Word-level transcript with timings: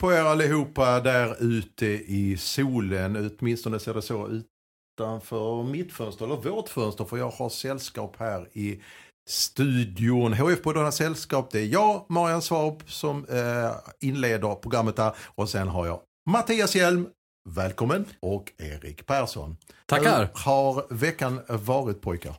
på 0.00 0.12
er 0.12 0.24
allihopa 0.24 1.00
där 1.00 1.36
ute 1.40 1.86
i 1.86 2.36
solen. 2.36 3.30
Åtminstone 3.40 3.78
ser 3.78 3.94
det 3.94 4.02
så 4.02 4.28
utanför 4.28 5.62
mitt 5.62 5.92
fönster, 5.92 6.24
eller 6.24 6.36
vårt 6.36 6.68
fönster, 6.68 7.04
för 7.04 7.16
jag 7.16 7.30
har 7.30 7.48
sällskap 7.48 8.16
här 8.18 8.48
i 8.52 8.80
studion. 9.28 10.34
HF-podden 10.34 10.84
har 10.84 10.90
sällskap. 10.90 11.50
Det 11.50 11.60
är 11.60 11.66
jag, 11.66 12.06
Marian 12.08 12.42
Svab, 12.42 12.82
som 12.86 13.24
eh, 13.24 13.70
inleder 14.08 14.54
programmet 14.54 14.96
där. 14.96 15.12
Och 15.34 15.48
sen 15.48 15.68
har 15.68 15.86
jag 15.86 16.00
Mattias 16.30 16.76
Hjelm, 16.76 17.06
välkommen, 17.48 18.04
och 18.20 18.52
Erik 18.58 19.06
Persson. 19.06 19.56
Tackar. 19.86 20.18
Hur 20.18 20.44
har 20.44 20.86
veckan 20.90 21.40
varit 21.48 22.00
pojkar? 22.00 22.34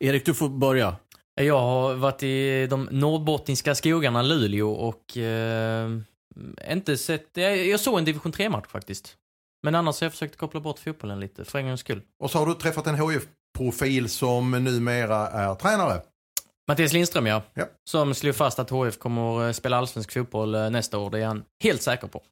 Erik, 0.00 0.26
du 0.26 0.34
får 0.34 0.48
börja. 0.48 0.96
Jag 1.34 1.60
har 1.60 1.94
varit 1.94 2.22
i 2.22 2.66
de 2.66 2.88
nordbottniska 2.90 3.74
skogarna 3.74 4.22
Luleå 4.22 4.70
och 4.70 5.16
eh, 5.16 5.90
inte 6.70 6.96
sett... 6.98 7.26
Jag, 7.34 7.66
jag 7.66 7.80
såg 7.80 7.98
en 7.98 8.04
division 8.04 8.32
3-match 8.32 8.66
faktiskt. 8.68 9.16
Men 9.62 9.74
annars 9.74 10.00
har 10.00 10.04
jag 10.04 10.12
försökt 10.12 10.36
koppla 10.36 10.60
bort 10.60 10.78
fotbollen 10.78 11.20
lite, 11.20 11.44
för 11.44 11.58
en 11.58 11.66
gångs 11.66 11.80
skull. 11.80 12.02
Och 12.22 12.30
så 12.30 12.38
har 12.38 12.46
du 12.46 12.54
träffat 12.54 12.86
en 12.86 12.94
HF-profil 12.94 14.08
som 14.08 14.50
numera 14.50 15.28
är 15.28 15.54
tränare. 15.54 16.00
Mattias 16.68 16.92
Lindström, 16.92 17.26
ja. 17.26 17.42
Ja. 17.54 17.64
Som 17.90 18.14
slog 18.14 18.34
fast 18.34 18.58
att 18.58 18.70
HF 18.70 18.98
kommer 18.98 19.40
att 19.50 19.56
spela 19.56 19.76
allsvensk 19.76 20.12
fotboll 20.12 20.54
eh, 20.54 20.70
nästa 20.70 20.98
år. 20.98 21.10
Det 21.10 21.18
är 21.18 21.26
han 21.26 21.44
helt 21.62 21.82
säker 21.82 22.06
på. 22.06 22.22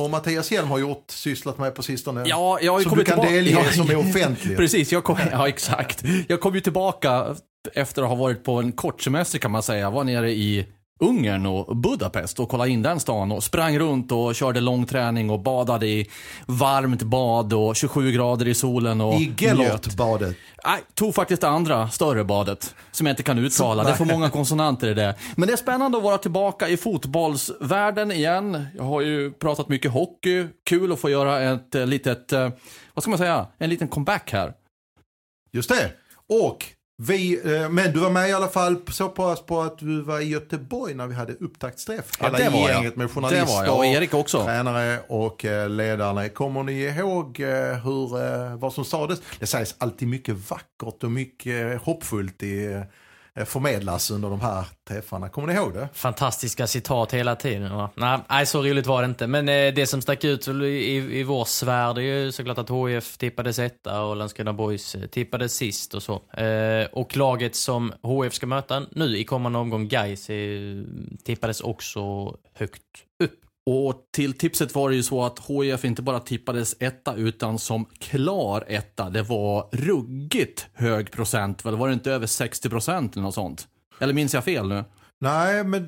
Och 0.00 0.10
Mattias 0.10 0.50
Hjelm 0.52 0.68
har 0.68 0.78
gjort, 0.78 1.04
sysslat 1.10 1.58
med 1.58 1.74
på 1.74 1.82
sistone. 1.82 2.24
Ja, 2.26 2.58
jag 2.62 2.72
har 2.72 2.78
ju 2.78 2.84
som 2.84 2.90
du 2.90 3.04
kommit 3.04 3.06
kan 3.06 3.14
tillbaka- 3.16 3.34
delge 3.34 3.50
Ja, 3.50 3.72
som 3.72 3.90
är 3.90 3.96
offentligt. 3.96 4.56
Precis, 4.58 4.92
jag 4.92 5.04
kom, 5.04 5.18
ja 5.32 5.48
exakt. 5.48 6.02
Jag 6.28 6.40
kom 6.40 6.54
ju 6.54 6.60
tillbaka 6.60 7.36
efter 7.72 8.02
att 8.02 8.08
ha 8.08 8.14
varit 8.14 8.44
på 8.44 8.52
en 8.58 8.72
kort 8.72 9.02
semester 9.02 9.38
kan 9.38 9.50
man 9.50 9.62
säga. 9.62 9.80
Jag 9.80 9.90
var 9.90 10.04
nere 10.04 10.30
i 10.32 10.66
Ungern 10.98 11.46
och 11.46 11.76
Budapest 11.76 12.40
och 12.40 12.48
kollade 12.48 12.70
in 12.70 12.82
den 12.82 13.00
stan 13.00 13.32
och 13.32 13.44
sprang 13.44 13.78
runt 13.78 14.12
och 14.12 14.34
körde 14.34 14.60
långträning 14.60 15.30
och 15.30 15.40
badade 15.40 15.86
i 15.86 16.08
varmt 16.46 17.02
bad 17.02 17.52
och 17.52 17.76
27 17.76 18.12
grader 18.12 18.48
i 18.48 18.54
solen 18.54 19.00
och 19.00 19.14
I 19.14 19.26
njöt. 19.26 19.40
Gellert-badet. 19.40 20.36
Nej, 20.64 20.80
tog 20.94 21.14
faktiskt 21.14 21.42
det 21.42 21.48
andra, 21.48 21.88
större 21.88 22.24
badet. 22.24 22.74
Som 22.90 23.06
jag 23.06 23.12
inte 23.12 23.22
kan 23.22 23.38
uttala. 23.38 23.84
Det 23.84 23.90
är 23.90 23.94
för 23.94 24.04
många 24.04 24.30
konsonanter 24.30 24.88
i 24.88 24.94
det. 24.94 25.14
Men 25.36 25.46
det 25.46 25.52
är 25.52 25.56
spännande 25.56 25.98
att 25.98 26.04
vara 26.04 26.18
tillbaka 26.18 26.68
i 26.68 26.76
fotbollsvärlden 26.76 28.12
igen. 28.12 28.66
Jag 28.76 28.84
har 28.84 29.00
ju 29.00 29.32
pratat 29.32 29.68
mycket 29.68 29.90
hockey. 29.90 30.46
Kul 30.64 30.92
att 30.92 31.00
få 31.00 31.10
göra 31.10 31.40
ett 31.40 31.88
litet, 31.88 32.32
eh, 32.32 32.48
vad 32.94 33.02
ska 33.02 33.10
man 33.10 33.18
säga, 33.18 33.46
en 33.58 33.70
liten 33.70 33.88
comeback 33.88 34.32
här. 34.32 34.52
Just 35.52 35.68
det. 35.68 35.92
Och 36.28 36.64
vi, 37.00 37.40
eh, 37.54 37.68
men 37.68 37.92
du 37.92 38.00
var 38.00 38.10
med 38.10 38.28
i 38.30 38.32
alla 38.32 38.48
fall 38.48 38.76
så 38.90 39.08
pass 39.08 39.46
på 39.46 39.60
att 39.60 39.78
du 39.78 40.02
var 40.02 40.20
i 40.20 40.24
Göteborg 40.24 40.94
när 40.94 41.06
vi 41.06 41.14
hade 41.14 41.32
upptaktsträff. 41.32 42.04
Ja, 42.20 42.26
Hela 42.26 42.38
det 42.38 42.48
var 42.50 42.60
jag. 42.60 42.70
gänget 42.70 42.96
med 42.96 43.10
journalister, 43.10 43.46
Det 43.46 43.52
var 43.52 43.64
jag. 43.64 43.76
Och 43.76 43.86
Erik 43.86 44.14
också. 44.14 44.44
tränare 44.44 44.98
och 45.08 45.44
eh, 45.44 45.68
ledare. 45.70 46.28
Kommer 46.28 46.62
ni 46.62 46.72
ihåg 46.72 47.40
eh, 47.40 47.48
hur, 47.84 48.56
vad 48.56 48.72
som 48.72 48.84
sades? 48.84 49.20
Det 49.38 49.46
sägs 49.46 49.74
alltid 49.78 50.08
mycket 50.08 50.50
vackert 50.50 51.04
och 51.04 51.10
mycket 51.10 51.82
hoppfullt 51.82 52.42
i, 52.42 52.82
Eh, 53.38 53.44
förmedlas 53.44 54.10
under 54.10 54.30
de 54.30 54.40
här 54.40 54.64
träffarna. 54.88 55.28
Kommer 55.28 55.48
ni 55.48 55.54
ihåg 55.54 55.74
det? 55.74 55.88
Fantastiska 55.92 56.66
citat 56.66 57.14
hela 57.14 57.36
tiden. 57.36 57.76
va? 57.76 57.90
Nej, 57.94 58.18
nej, 58.30 58.46
så 58.46 58.62
roligt 58.62 58.86
var 58.86 59.02
det 59.02 59.06
inte. 59.06 59.26
Men 59.26 59.48
eh, 59.48 59.74
det 59.74 59.86
som 59.86 60.02
stack 60.02 60.24
ut 60.24 60.48
i, 60.48 60.52
i 61.18 61.22
vår 61.22 61.44
sfär, 61.44 61.94
det 61.94 62.02
är 62.02 62.24
ju 62.24 62.32
såklart 62.32 62.58
att 62.58 62.68
HF 62.68 63.16
tippades 63.16 63.58
etta 63.58 64.02
och 64.02 64.16
Landskrona 64.16 64.52
Boys 64.52 64.94
eh, 64.94 65.06
tippades 65.06 65.54
sist 65.54 65.94
och 65.94 66.02
så. 66.02 66.22
Eh, 66.42 66.86
och 66.92 67.16
laget 67.16 67.56
som 67.56 67.92
HF 68.02 68.34
ska 68.34 68.46
möta 68.46 68.82
nu 68.90 69.18
i 69.18 69.24
kommande 69.24 69.58
omgång, 69.58 69.88
Gais, 69.88 70.30
eh, 70.30 70.82
tippades 71.24 71.60
också 71.60 72.34
högt 72.54 72.82
upp. 73.24 73.47
Och 73.70 73.94
till 74.14 74.38
tipset 74.38 74.74
var 74.74 74.90
det 74.90 74.96
ju 74.96 75.02
så 75.02 75.24
att 75.24 75.38
HIF 75.38 75.84
inte 75.84 76.02
bara 76.02 76.20
tippades 76.20 76.76
etta 76.80 77.14
utan 77.14 77.58
som 77.58 77.84
klar 77.98 78.64
etta. 78.68 79.10
Det 79.10 79.22
var 79.22 79.68
ruggigt 79.72 80.66
hög 80.74 81.10
procent, 81.10 81.64
väl? 81.64 81.76
Var 81.76 81.88
det 81.88 81.94
inte 81.94 82.12
över 82.12 82.26
60 82.26 82.68
procent 82.70 83.12
eller 83.16 83.22
något 83.22 83.34
sånt? 83.34 83.68
Eller 84.00 84.14
minns 84.14 84.34
jag 84.34 84.44
fel 84.44 84.68
nu? 84.68 84.84
Nej, 85.20 85.64
men 85.64 85.82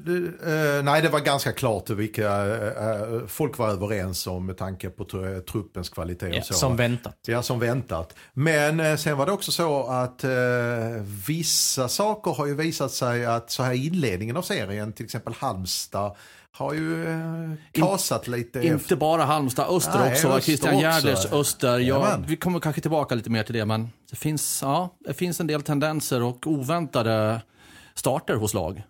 eh, 0.46 0.82
nej, 0.84 1.02
det 1.02 1.08
var 1.08 1.20
ganska 1.20 1.52
klart 1.52 1.90
vilka 1.90 2.46
eh, 2.46 3.26
folk 3.26 3.58
var 3.58 3.68
överens 3.68 4.26
om 4.26 4.46
med 4.46 4.56
tanke 4.56 4.90
på 4.90 5.04
tr- 5.04 5.40
truppens 5.40 5.88
kvalitet. 5.88 6.26
Och 6.28 6.34
Ja, 6.34 6.42
så. 6.42 6.54
som 6.54 6.76
väntat. 6.76 7.16
Ja, 7.26 7.42
som 7.42 7.58
väntat. 7.58 8.14
Men 8.32 8.80
eh, 8.80 8.96
sen 8.96 9.16
var 9.16 9.26
det 9.26 9.32
också 9.32 9.52
så 9.52 9.86
att 9.86 10.24
eh, 10.24 10.30
vissa 11.28 11.88
saker 11.88 12.30
har 12.30 12.46
ju 12.46 12.54
visat 12.54 12.90
sig 12.92 13.26
att 13.26 13.50
så 13.50 13.62
här 13.62 13.72
i 13.72 13.86
inledningen 13.86 14.36
av 14.36 14.42
serien, 14.42 14.92
till 14.92 15.04
exempel 15.04 15.34
Halmstad, 15.38 16.16
har 16.52 16.74
ju 16.74 17.08
eh, 17.08 17.52
kasat 17.72 18.28
lite. 18.28 18.66
Inte 18.66 18.96
bara 18.96 19.24
Halmstad, 19.24 19.66
Öster 19.76 19.98
Nej, 19.98 20.12
också. 20.12 20.28
Öster 20.28 20.40
Christian. 20.40 20.78
Gärders 20.78 21.26
Öster. 21.32 21.78
Ja, 21.78 22.18
vi 22.26 22.36
kommer 22.36 22.60
kanske 22.60 22.80
tillbaka 22.80 23.14
lite 23.14 23.30
mer 23.30 23.42
till 23.42 23.54
det, 23.54 23.64
men 23.64 23.88
det 24.10 24.16
finns, 24.16 24.58
ja, 24.62 24.94
det 24.98 25.14
finns 25.14 25.40
en 25.40 25.46
del 25.46 25.62
tendenser 25.62 26.22
och 26.22 26.46
oväntade 26.46 27.42
starter 27.94 28.34
hos 28.34 28.54
lag. 28.54 28.82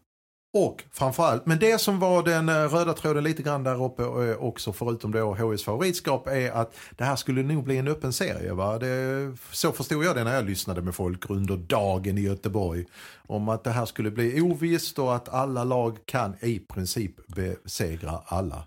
Och 0.52 0.84
framförallt, 0.92 1.46
men 1.46 1.58
det 1.58 1.80
som 1.80 1.98
var 1.98 2.22
den 2.22 2.48
eh, 2.48 2.54
röda 2.54 2.92
tråden 2.92 3.24
lite 3.24 3.42
grann 3.42 3.64
där 3.64 3.84
uppe 3.84 4.02
eh, 4.02 4.36
också 4.36 4.72
förutom 4.72 5.12
då 5.12 5.34
HIs 5.34 5.64
favoritskap 5.64 6.26
är 6.26 6.50
att 6.50 6.74
det 6.90 7.04
här 7.04 7.16
skulle 7.16 7.42
nog 7.42 7.64
bli 7.64 7.76
en 7.76 7.88
öppen 7.88 8.12
serie. 8.12 8.52
Va? 8.52 8.78
Det, 8.78 9.32
så 9.52 9.72
förstod 9.72 10.04
jag 10.04 10.16
det 10.16 10.24
när 10.24 10.34
jag 10.34 10.44
lyssnade 10.44 10.82
med 10.82 10.94
folk 10.94 11.30
under 11.30 11.56
dagen 11.56 12.18
i 12.18 12.20
Göteborg. 12.20 12.84
Om 13.26 13.48
att 13.48 13.64
det 13.64 13.70
här 13.70 13.86
skulle 13.86 14.10
bli 14.10 14.40
ovisst 14.40 14.98
och 14.98 15.16
att 15.16 15.28
alla 15.28 15.64
lag 15.64 15.98
kan 16.06 16.34
i 16.40 16.58
princip 16.58 17.26
besegra 17.26 18.20
alla. 18.26 18.66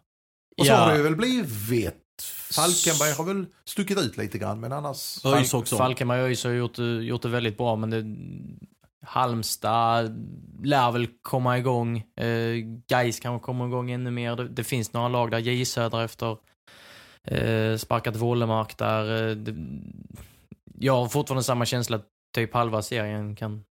Och 0.57 0.65
så 0.65 0.71
Ja. 0.71 0.77
har 0.77 0.93
det 0.97 1.03
väl 1.03 1.15
blivit. 1.15 1.99
Falkenberg 2.51 3.11
har 3.13 3.23
väl 3.23 3.45
stuckit 3.65 3.97
ut 3.99 4.17
lite 4.17 4.37
grann 4.37 4.59
men 4.59 4.71
annars. 4.73 5.25
ÖIS 5.25 5.53
också. 5.53 5.77
Falkenberg 5.77 6.21
och 6.21 6.27
ÖIS 6.27 6.43
har 6.43 6.51
gjort, 6.51 6.75
det- 6.75 7.03
gjort 7.03 7.21
det 7.21 7.29
väldigt 7.29 7.57
bra, 7.57 7.75
men 7.75 7.89
det, 7.89 8.01
Halmstad 9.03 10.27
lär 10.63 10.91
väl 10.91 11.07
komma 11.21 11.57
igång. 11.57 11.97
Eh, 11.97 12.55
Gais 12.87 13.19
kanske 13.19 13.45
kommer 13.45 13.67
igång 13.67 13.91
ännu 13.91 14.11
mer. 14.11 14.35
Det, 14.35 14.47
det 14.47 14.63
finns 14.63 14.93
några 14.93 15.07
lag 15.07 15.31
där, 15.31 15.39
J 15.39 15.65
Södra 15.65 16.03
efter 16.03 16.37
eh, 17.27 17.77
sparkat 17.77 18.15
Wålemark 18.15 18.77
där. 18.77 19.29
Eh, 19.29 19.35
det, 19.35 19.55
jag 20.79 20.95
har 20.95 21.07
fortfarande 21.07 21.43
samma 21.43 21.65
känsla 21.65 21.97
att 21.97 22.05
typ 22.35 22.53
halva 22.53 22.81
serien 22.81 23.35
kan, 23.35 23.63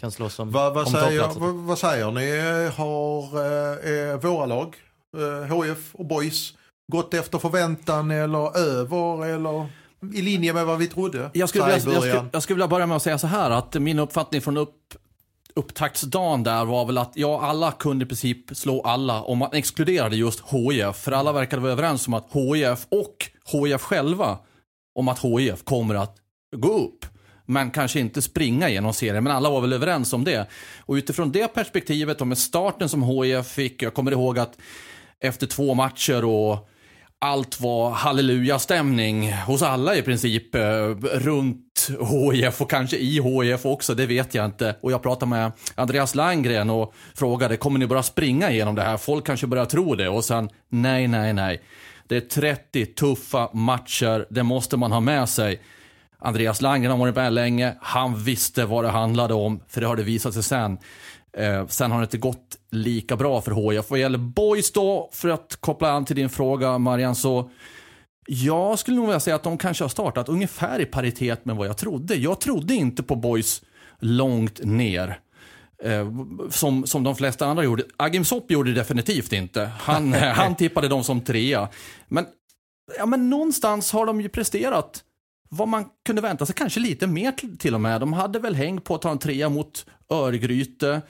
kan 0.00 0.10
slåss 0.10 0.38
om, 0.38 0.50
Vad, 0.50 0.78
om 0.78 0.86
säger, 0.86 1.40
vad, 1.40 1.54
vad 1.54 1.78
säger 1.78 2.10
ni? 2.10 2.30
Har 2.76 3.22
eh, 3.46 4.10
eh, 4.10 4.20
våra 4.20 4.46
lag, 4.46 4.76
eh, 5.16 5.56
HF 5.56 5.94
och 5.94 6.06
Boys, 6.06 6.54
gått 6.92 7.14
efter 7.14 7.38
förväntan 7.38 8.10
eller 8.10 8.58
över 8.58 9.26
eller 9.26 9.68
i 10.14 10.22
linje 10.22 10.52
med 10.52 10.66
vad 10.66 10.78
vi 10.78 10.86
trodde? 10.86 11.30
Jag 11.34 11.48
skulle, 11.48 11.64
vilja, 11.64 11.92
jag, 11.92 12.02
skulle, 12.02 12.28
jag 12.32 12.42
skulle 12.42 12.54
vilja 12.54 12.68
börja 12.68 12.86
med 12.86 12.96
att 12.96 13.02
säga 13.02 13.18
så 13.18 13.26
här 13.26 13.50
att 13.50 13.74
min 13.74 13.98
uppfattning 13.98 14.40
från 14.40 14.56
upp, 14.56 14.94
upptaktsdagen 15.54 16.42
där 16.42 16.64
var 16.64 16.84
väl 16.84 16.98
att 16.98 17.12
ja, 17.14 17.40
alla 17.42 17.72
kunde 17.72 18.04
i 18.04 18.08
princip 18.08 18.56
slå 18.56 18.82
alla 18.82 19.22
om 19.22 19.38
man 19.38 19.52
exkluderade 19.52 20.16
just 20.16 20.40
HIF. 20.40 20.96
För 20.96 21.12
alla 21.12 21.32
verkade 21.32 21.62
vara 21.62 21.72
överens 21.72 22.08
om 22.08 22.14
att 22.14 22.32
HIF 22.32 22.86
och 22.88 23.16
HIF 23.52 23.80
själva 23.80 24.38
om 24.94 25.08
att 25.08 25.24
HIF 25.24 25.64
kommer 25.64 25.94
att 25.94 26.16
gå 26.56 26.72
upp. 26.72 27.06
Men 27.46 27.70
kanske 27.70 28.00
inte 28.00 28.22
springa 28.22 28.68
genom 28.68 28.94
serien, 28.94 29.24
men 29.24 29.32
alla 29.32 29.50
var 29.50 29.60
väl 29.60 29.72
överens 29.72 30.12
om 30.12 30.24
det. 30.24 30.46
Och 30.80 30.94
utifrån 30.94 31.32
det 31.32 31.54
perspektivet 31.54 32.20
och 32.20 32.26
med 32.26 32.38
starten 32.38 32.88
som 32.88 33.02
HIF 33.02 33.46
fick, 33.46 33.82
jag 33.82 33.94
kommer 33.94 34.12
ihåg 34.12 34.38
att 34.38 34.58
efter 35.20 35.46
två 35.46 35.74
matcher 35.74 36.24
och 36.24 36.68
allt 37.22 37.60
var 37.60 37.90
halleluja-stämning 37.90 39.32
hos 39.32 39.62
alla 39.62 39.96
i 39.96 40.02
princip. 40.02 40.54
Eh, 40.54 40.60
runt 41.02 41.88
HIF 42.32 42.60
och 42.60 42.70
kanske 42.70 42.96
i 42.96 43.20
HIF 43.20 43.66
också, 43.66 43.94
det 43.94 44.06
vet 44.06 44.34
jag 44.34 44.44
inte. 44.44 44.76
Och 44.80 44.92
jag 44.92 45.02
pratade 45.02 45.30
med 45.30 45.52
Andreas 45.74 46.14
Langgren 46.14 46.70
och 46.70 46.94
frågade, 47.14 47.56
kommer 47.56 47.78
ni 47.78 47.86
bara 47.86 48.02
springa 48.02 48.50
igenom 48.50 48.74
det 48.74 48.82
här? 48.82 48.96
Folk 48.96 49.26
kanske 49.26 49.46
börjar 49.46 49.64
tro 49.64 49.94
det. 49.94 50.08
Och 50.08 50.24
sen, 50.24 50.48
nej, 50.68 51.08
nej, 51.08 51.32
nej. 51.32 51.62
Det 52.08 52.16
är 52.16 52.20
30 52.20 52.86
tuffa 52.86 53.50
matcher, 53.52 54.26
det 54.30 54.42
måste 54.42 54.76
man 54.76 54.92
ha 54.92 55.00
med 55.00 55.28
sig. 55.28 55.60
Andreas 56.18 56.60
Langgren 56.60 56.90
har 56.90 56.98
varit 56.98 57.16
med 57.16 57.32
länge, 57.32 57.74
han 57.80 58.22
visste 58.24 58.64
vad 58.64 58.84
det 58.84 58.90
handlade 58.90 59.34
om, 59.34 59.60
för 59.68 59.80
det 59.80 59.86
har 59.86 59.96
det 59.96 60.02
visat 60.02 60.34
sig 60.34 60.42
sen. 60.42 60.78
Eh, 61.36 61.66
sen 61.66 61.90
har 61.90 61.98
det 61.98 62.04
inte 62.04 62.18
gått 62.18 62.56
lika 62.70 63.16
bra 63.16 63.40
för 63.40 63.72
HIF. 63.72 63.90
Vad 63.90 63.98
gäller 63.98 64.18
boys 64.18 64.72
då, 64.72 65.10
för 65.12 65.28
att 65.28 65.56
koppla 65.60 65.90
an 65.90 66.04
till 66.04 66.16
din 66.16 66.30
fråga 66.30 66.78
Marian, 66.78 67.14
så 67.14 67.50
jag 68.26 68.78
skulle 68.78 68.96
nog 68.96 69.06
vilja 69.06 69.20
säga 69.20 69.36
att 69.36 69.42
de 69.42 69.58
kanske 69.58 69.84
har 69.84 69.88
startat 69.88 70.28
ungefär 70.28 70.80
i 70.80 70.84
paritet 70.84 71.44
med 71.44 71.56
vad 71.56 71.66
jag 71.66 71.78
trodde. 71.78 72.14
Jag 72.14 72.40
trodde 72.40 72.74
inte 72.74 73.02
på 73.02 73.16
boys 73.16 73.62
långt 73.98 74.60
ner. 74.64 75.18
Eh, 75.82 76.12
som, 76.50 76.86
som 76.86 77.04
de 77.04 77.16
flesta 77.16 77.46
andra 77.46 77.64
gjorde. 77.64 77.84
Agim 77.96 78.24
Sopp 78.24 78.50
gjorde 78.50 78.70
det 78.70 78.80
definitivt 78.80 79.32
inte. 79.32 79.70
Han, 79.78 80.12
han 80.12 80.56
tippade 80.56 80.88
dem 80.88 81.04
som 81.04 81.20
trea. 81.20 81.68
Men, 82.08 82.26
ja, 82.98 83.06
men 83.06 83.30
någonstans 83.30 83.92
har 83.92 84.06
de 84.06 84.20
ju 84.20 84.28
presterat 84.28 85.04
vad 85.48 85.68
man 85.68 85.84
kunde 86.06 86.22
vänta 86.22 86.46
sig, 86.46 86.54
kanske 86.54 86.80
lite 86.80 87.06
mer 87.06 87.32
till, 87.32 87.58
till 87.58 87.74
och 87.74 87.80
med. 87.80 88.00
De 88.00 88.12
hade 88.12 88.38
väl 88.38 88.54
häng 88.54 88.80
på 88.80 88.94
att 88.94 89.02
ta 89.02 89.10
en 89.10 89.18
trea 89.18 89.48
mot 89.48 89.86
Örgryte. 90.12 91.02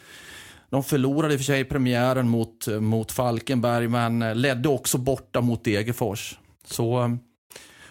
De 0.70 0.84
förlorade 0.84 1.34
i 1.34 1.36
och 1.36 1.40
för 1.40 1.44
sig 1.44 1.64
premiären 1.64 2.28
mot, 2.28 2.66
mot 2.80 3.12
Falkenberg, 3.12 3.88
men 3.88 4.40
ledde 4.40 4.68
också 4.68 4.98
borta 4.98 5.40
mot 5.40 5.64
Degerfors. 5.64 6.38
Så 6.64 7.18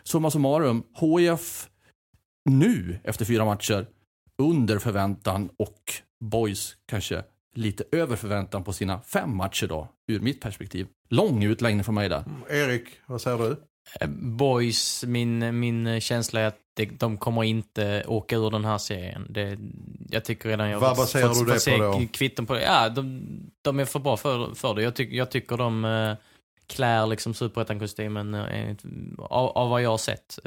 summa 0.03 0.31
summarum, 0.31 0.83
HIF 0.99 1.67
nu 2.49 2.99
efter 3.03 3.25
fyra 3.25 3.45
matcher 3.45 3.87
under 4.37 4.79
förväntan 4.79 5.49
och 5.57 5.93
Boys 6.23 6.75
kanske 6.85 7.23
lite 7.55 7.83
över 7.91 8.15
förväntan 8.15 8.63
på 8.63 8.73
sina 8.73 9.01
fem 9.01 9.37
matcher 9.37 9.67
då, 9.67 9.87
ur 10.07 10.19
mitt 10.19 10.41
perspektiv. 10.41 10.87
Lång 11.09 11.43
utläggning 11.43 11.83
från 11.83 11.95
mig 11.95 12.09
där. 12.09 12.23
Mm, 12.27 12.41
Erik, 12.49 12.87
vad 13.05 13.21
säger 13.21 13.37
du? 13.37 13.55
Eh, 13.99 14.07
Boys, 14.09 15.03
min, 15.07 15.59
min 15.59 16.01
känsla 16.01 16.39
är 16.39 16.47
att 16.47 16.59
det, 16.73 16.85
de 16.85 17.17
kommer 17.17 17.43
inte 17.43 18.03
åka 18.07 18.35
ur 18.35 18.49
den 18.49 18.65
här 18.65 18.77
serien. 18.77 19.27
Det, 19.29 19.57
jag 20.09 20.25
tycker 20.25 20.49
redan 20.49 20.69
jag 20.69 20.79
Vad 20.79 20.97
baserar 20.97 21.45
du 21.45 21.51
det 21.51 21.59
se 21.59 21.77
på 21.77 21.83
då? 21.83 22.07
kvitton 22.13 22.45
på 22.45 22.53
det. 22.53 22.61
Ja, 22.61 22.89
de, 22.89 23.27
de 23.61 23.79
är 23.79 23.85
för 23.85 23.99
bra 23.99 24.17
för, 24.17 24.55
för 24.55 24.73
det. 24.73 24.83
Jag, 24.83 24.95
tyck, 24.95 25.13
jag 25.13 25.31
tycker 25.31 25.57
de 25.57 25.85
uh, 25.85 26.15
klär 26.67 27.07
liksom 27.07 27.33
superettan-kostymen 27.33 28.35
uh, 28.35 28.75
av, 29.17 29.49
av 29.49 29.69
vad 29.69 29.81
jag 29.81 29.89
har 29.89 29.97
sett. 29.97 30.39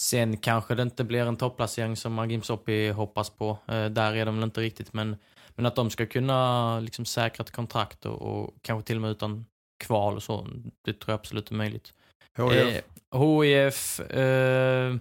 Sen 0.00 0.36
kanske 0.36 0.74
det 0.74 0.82
inte 0.82 1.04
blir 1.04 1.26
en 1.26 1.36
topplacering 1.36 1.96
som 1.96 2.18
Agim 2.18 2.42
Soppi 2.42 2.90
hoppas 2.90 3.30
på. 3.30 3.58
Där 3.66 4.16
är 4.16 4.26
de 4.26 4.34
väl 4.34 4.44
inte 4.44 4.60
riktigt, 4.60 4.92
men, 4.92 5.16
men 5.54 5.66
att 5.66 5.76
de 5.76 5.90
ska 5.90 6.06
kunna 6.06 6.80
liksom 6.80 7.04
säkra 7.04 7.42
ett 7.42 7.50
kontrakt 7.50 8.06
och, 8.06 8.22
och 8.22 8.54
kanske 8.62 8.86
till 8.86 8.96
och 8.96 9.02
med 9.02 9.10
utan 9.10 9.46
kval 9.84 10.16
och 10.16 10.22
så, 10.22 10.48
det 10.84 10.92
tror 10.92 11.12
jag 11.12 11.18
absolut 11.18 11.50
är 11.50 11.54
möjligt. 11.54 11.92
HIF? 12.38 12.82
Eh, 13.14 13.20
HIF, 13.20 14.00
eh, 14.00 14.96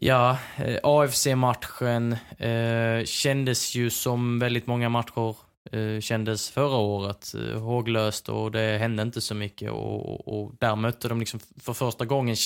ja, 0.00 0.38
eh, 0.56 0.78
AFC-matchen 0.82 2.16
eh, 2.38 3.04
kändes 3.04 3.74
ju 3.74 3.90
som 3.90 4.38
väldigt 4.38 4.66
många 4.66 4.88
matcher 4.88 5.36
eh, 5.72 6.00
kändes 6.00 6.50
förra 6.50 6.76
året. 6.76 7.34
Eh, 7.34 7.60
håglöst 7.60 8.28
och 8.28 8.50
det 8.50 8.78
hände 8.78 9.02
inte 9.02 9.20
så 9.20 9.34
mycket 9.34 9.70
och, 9.70 10.08
och, 10.08 10.28
och 10.28 10.52
där 10.58 10.76
mötte 10.76 11.08
de 11.08 11.20
liksom 11.20 11.40
för 11.60 11.72
första 11.72 12.04
gången 12.04 12.36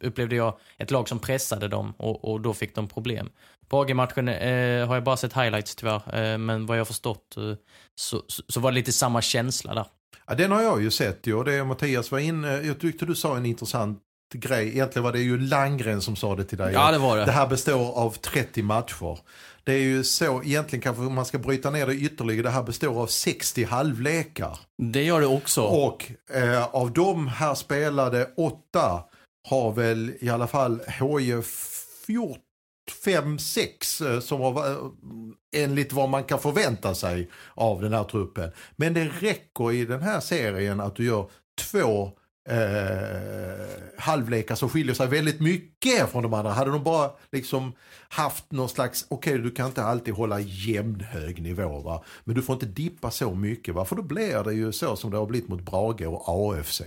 upplevde 0.00 0.36
jag 0.36 0.58
ett 0.78 0.90
lag 0.90 1.08
som 1.08 1.18
pressade 1.18 1.68
dem 1.68 1.94
och, 1.96 2.24
och 2.24 2.40
då 2.40 2.54
fick 2.54 2.74
de 2.74 2.88
problem. 2.88 3.30
På 3.68 3.80
AG-matchen 3.80 4.28
eh, 4.28 4.86
har 4.86 4.94
jag 4.94 5.04
bara 5.04 5.16
sett 5.16 5.36
highlights 5.36 5.76
tyvärr, 5.76 6.32
eh, 6.32 6.38
men 6.38 6.66
vad 6.66 6.78
jag 6.78 6.86
förstått 6.86 7.36
eh, 7.36 7.54
så, 7.94 8.22
så, 8.26 8.42
så 8.48 8.60
var 8.60 8.70
det 8.70 8.74
lite 8.74 8.92
samma 8.92 9.22
känsla 9.22 9.74
där. 9.74 9.86
Ja, 10.26 10.34
den 10.34 10.50
har 10.52 10.62
jag 10.62 10.82
ju 10.82 10.90
sett 10.90 11.26
ju 11.26 11.34
och 11.34 11.44
det 11.44 11.64
Mattias 11.64 12.10
var 12.10 12.18
inne, 12.18 12.60
jag 12.60 12.80
tyckte 12.80 13.06
du 13.06 13.14
sa 13.14 13.36
en 13.36 13.46
intressant 13.46 14.02
grej. 14.34 14.68
Egentligen 14.68 15.04
var 15.04 15.12
det 15.12 15.20
ju 15.20 15.38
Langgren 15.38 16.02
som 16.02 16.16
sa 16.16 16.36
det 16.36 16.44
till 16.44 16.58
dig. 16.58 16.72
Ja, 16.72 16.92
det 16.92 16.98
var 16.98 17.16
det. 17.16 17.24
Det 17.24 17.32
här 17.32 17.46
består 17.46 17.98
av 17.98 18.10
30 18.10 18.62
matcher. 18.62 19.18
Det 19.64 19.72
är 19.72 19.78
ju 19.80 20.04
så, 20.04 20.42
egentligen 20.42 20.82
kanske 20.82 21.02
man 21.02 21.24
ska 21.24 21.38
bryta 21.38 21.70
ner 21.70 21.86
det 21.86 21.94
ytterligare, 21.94 22.42
det 22.42 22.50
här 22.50 22.62
består 22.62 23.02
av 23.02 23.06
60 23.06 23.64
halvlekar. 23.64 24.58
Det 24.82 25.02
gör 25.02 25.20
det 25.20 25.26
också. 25.26 25.62
Och 25.62 26.12
eh, 26.34 26.64
av 26.74 26.92
de 26.92 27.28
här 27.28 27.54
spelade 27.54 28.30
åtta 28.36 29.04
har 29.48 29.72
väl 29.72 30.12
i 30.20 30.28
alla 30.28 30.46
fall 30.46 30.80
HIF 30.86 31.72
gjort 32.06 32.45
fem, 32.90 33.38
sex 33.38 34.00
eh, 34.00 34.20
som 34.20 34.40
var 34.40 34.70
eh, 34.70 34.76
enligt 35.56 35.92
vad 35.92 36.08
man 36.08 36.24
kan 36.24 36.38
förvänta 36.38 36.94
sig 36.94 37.30
av 37.54 37.82
den 37.82 37.92
här 37.92 38.04
truppen. 38.04 38.52
Men 38.76 38.94
det 38.94 39.04
räcker 39.04 39.72
i 39.72 39.84
den 39.84 40.02
här 40.02 40.20
serien 40.20 40.80
att 40.80 40.96
du 40.96 41.04
gör 41.04 41.30
två 41.70 42.10
eh, 42.46 43.66
halvlekar 43.98 44.54
som 44.54 44.68
skiljer 44.68 44.94
sig 44.94 45.06
väldigt 45.06 45.40
mycket 45.40 46.10
från 46.10 46.22
de 46.22 46.34
andra. 46.34 46.52
Hade 46.52 46.70
de 46.70 46.84
bara 46.84 47.10
liksom 47.32 47.72
haft 48.08 48.52
någon 48.52 48.68
slags, 48.68 49.06
okej 49.08 49.32
okay, 49.32 49.42
du 49.42 49.50
kan 49.50 49.66
inte 49.66 49.82
alltid 49.82 50.14
hålla 50.14 50.40
jämnhög 50.40 51.42
nivå 51.42 51.80
va, 51.80 52.04
men 52.24 52.34
du 52.34 52.42
får 52.42 52.52
inte 52.52 52.66
dippa 52.66 53.10
så 53.10 53.34
mycket 53.34 53.74
va, 53.74 53.84
för 53.84 53.96
då 53.96 54.02
blir 54.02 54.44
det 54.44 54.52
ju 54.52 54.72
så 54.72 54.96
som 54.96 55.10
det 55.10 55.16
har 55.16 55.26
blivit 55.26 55.48
mot 55.48 55.60
Brage 55.60 56.06
och 56.06 56.24
AFC. 56.28 56.82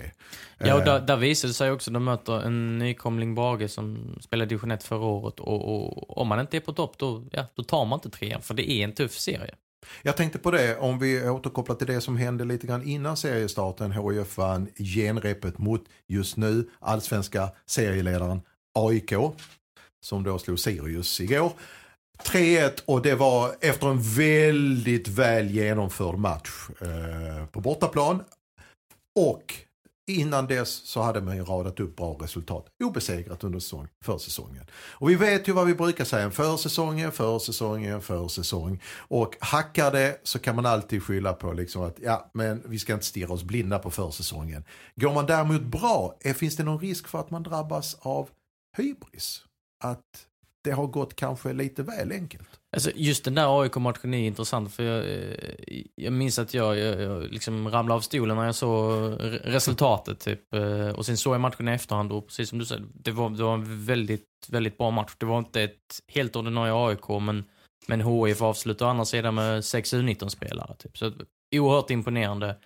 Ja, 0.57 0.75
och 0.75 0.85
där, 0.85 0.99
där 0.99 1.17
visade 1.17 1.49
det 1.49 1.55
sig 1.55 1.71
också, 1.71 1.91
de 1.91 2.03
möter 2.03 2.41
en 2.41 2.77
nykomling 2.77 3.35
Brage 3.35 3.69
som 3.69 4.15
spelade 4.21 4.49
division 4.49 4.71
1 4.71 4.83
förra 4.83 5.05
året 5.05 5.39
och, 5.39 5.75
och 5.75 6.17
om 6.17 6.27
man 6.27 6.39
inte 6.39 6.57
är 6.57 6.61
på 6.61 6.73
topp 6.73 6.97
då, 6.97 7.23
ja, 7.31 7.45
då 7.55 7.63
tar 7.63 7.85
man 7.85 7.97
inte 7.97 8.09
trean 8.09 8.41
för 8.41 8.53
det 8.53 8.71
är 8.71 8.83
en 8.83 8.91
tuff 8.91 9.17
serie. 9.17 9.55
Jag 10.01 10.17
tänkte 10.17 10.39
på 10.39 10.51
det, 10.51 10.77
om 10.77 10.99
vi 10.99 11.29
återkopplar 11.29 11.75
till 11.75 11.87
det 11.87 12.01
som 12.01 12.17
hände 12.17 12.45
lite 12.45 12.67
grann 12.67 12.83
innan 12.83 13.17
seriestarten. 13.17 13.91
HIF 13.91 14.37
vann 14.37 14.67
genrepet 14.75 15.57
mot 15.57 15.85
just 16.07 16.37
nu 16.37 16.69
allsvenska 16.79 17.49
serieledaren 17.65 18.41
AIK. 18.79 19.13
Som 20.05 20.23
då 20.23 20.39
slog 20.39 20.59
Sirius 20.59 21.21
igår. 21.21 21.51
3-1 22.23 22.81
och 22.85 23.01
det 23.01 23.15
var 23.15 23.55
efter 23.61 23.87
en 23.87 24.01
väldigt 24.01 25.07
väl 25.07 25.51
genomförd 25.51 26.17
match 26.17 26.49
eh, 26.81 27.45
på 27.45 27.61
bortaplan. 27.61 28.23
Och 29.19 29.53
Innan 30.09 30.47
dess 30.47 30.69
så 30.69 31.01
hade 31.01 31.21
man 31.21 31.35
ju 31.35 31.43
radat 31.43 31.79
upp 31.79 31.95
bra 31.95 32.17
resultat. 32.21 32.65
Obesegrat 32.83 33.43
under 33.43 33.59
säsong, 33.59 33.87
försäsongen. 34.03 34.65
Och 34.73 35.09
vi 35.09 35.15
vet 35.15 35.47
ju 35.47 35.53
vad 35.53 35.67
vi 35.67 35.75
brukar 35.75 36.05
säga, 36.05 36.23
en 36.23 36.31
försäsong, 36.31 37.11
försäsong, 37.11 37.85
en 37.85 38.01
försäsong. 38.01 38.81
Och 38.97 39.37
hackar 39.39 39.91
det 39.91 40.19
så 40.23 40.39
kan 40.39 40.55
man 40.55 40.65
alltid 40.65 41.03
skylla 41.03 41.33
på 41.33 41.53
liksom 41.53 41.81
att 41.81 41.99
ja, 41.99 42.31
men 42.33 42.63
vi 42.65 42.79
ska 42.79 42.93
inte 42.93 43.05
stirra 43.05 43.33
oss 43.33 43.43
blinda 43.43 43.79
på 43.79 43.91
försäsongen. 43.91 44.63
Går 44.95 45.13
man 45.13 45.25
däremot 45.25 45.61
bra, 45.61 46.17
eh, 46.21 46.33
finns 46.33 46.55
det 46.55 46.63
någon 46.63 46.79
risk 46.79 47.07
för 47.07 47.19
att 47.19 47.31
man 47.31 47.43
drabbas 47.43 47.97
av 47.99 48.29
hybris? 48.77 49.41
Att 49.83 50.25
det 50.63 50.71
har 50.71 50.87
gått 50.87 51.15
kanske 51.15 51.53
lite 51.53 51.83
väl 51.83 52.11
enkelt? 52.11 52.49
Alltså 52.75 52.91
just 52.95 53.23
den 53.23 53.35
där 53.35 53.61
AIK-matchen 53.61 54.13
är 54.13 54.27
intressant 54.27 54.73
för 54.73 54.83
jag, 54.83 54.99
eh, 54.99 55.83
jag 55.95 56.13
minns 56.13 56.39
att 56.39 56.53
jag, 56.53 56.77
jag, 56.77 57.01
jag 57.01 57.23
liksom 57.23 57.69
ramlade 57.69 57.97
av 57.97 58.01
stolen 58.01 58.37
när 58.37 58.45
jag 58.45 58.55
såg 58.55 59.17
resultatet 59.43 60.19
typ. 60.19 60.53
Eh, 60.53 60.89
och 60.89 61.05
sen 61.05 61.17
såg 61.17 61.33
jag 61.33 61.41
matchen 61.41 61.67
i 61.67 61.71
efterhand 61.71 62.11
och 62.11 62.27
precis 62.27 62.49
som 62.49 62.59
du 62.59 62.65
säger, 62.65 62.85
det 62.93 63.11
var, 63.11 63.29
det 63.29 63.43
var 63.43 63.53
en 63.53 63.85
väldigt, 63.85 64.27
väldigt 64.49 64.77
bra 64.77 64.91
match. 64.91 65.15
Det 65.17 65.25
var 65.25 65.39
inte 65.39 65.61
ett 65.61 66.01
helt 66.07 66.35
ordinarie 66.35 66.73
AIK 66.73 67.09
men, 67.21 67.43
men 67.87 68.01
HIF 68.01 68.41
avslutar 68.41 68.85
å 68.85 68.89
andra 68.89 69.05
sidan 69.05 69.35
med 69.35 69.65
6 69.65 69.93
U19-spelare. 69.93 70.75
Typ. 70.75 70.97
Så 70.97 71.11
oerhört 71.55 71.89
imponerande. 71.89 72.57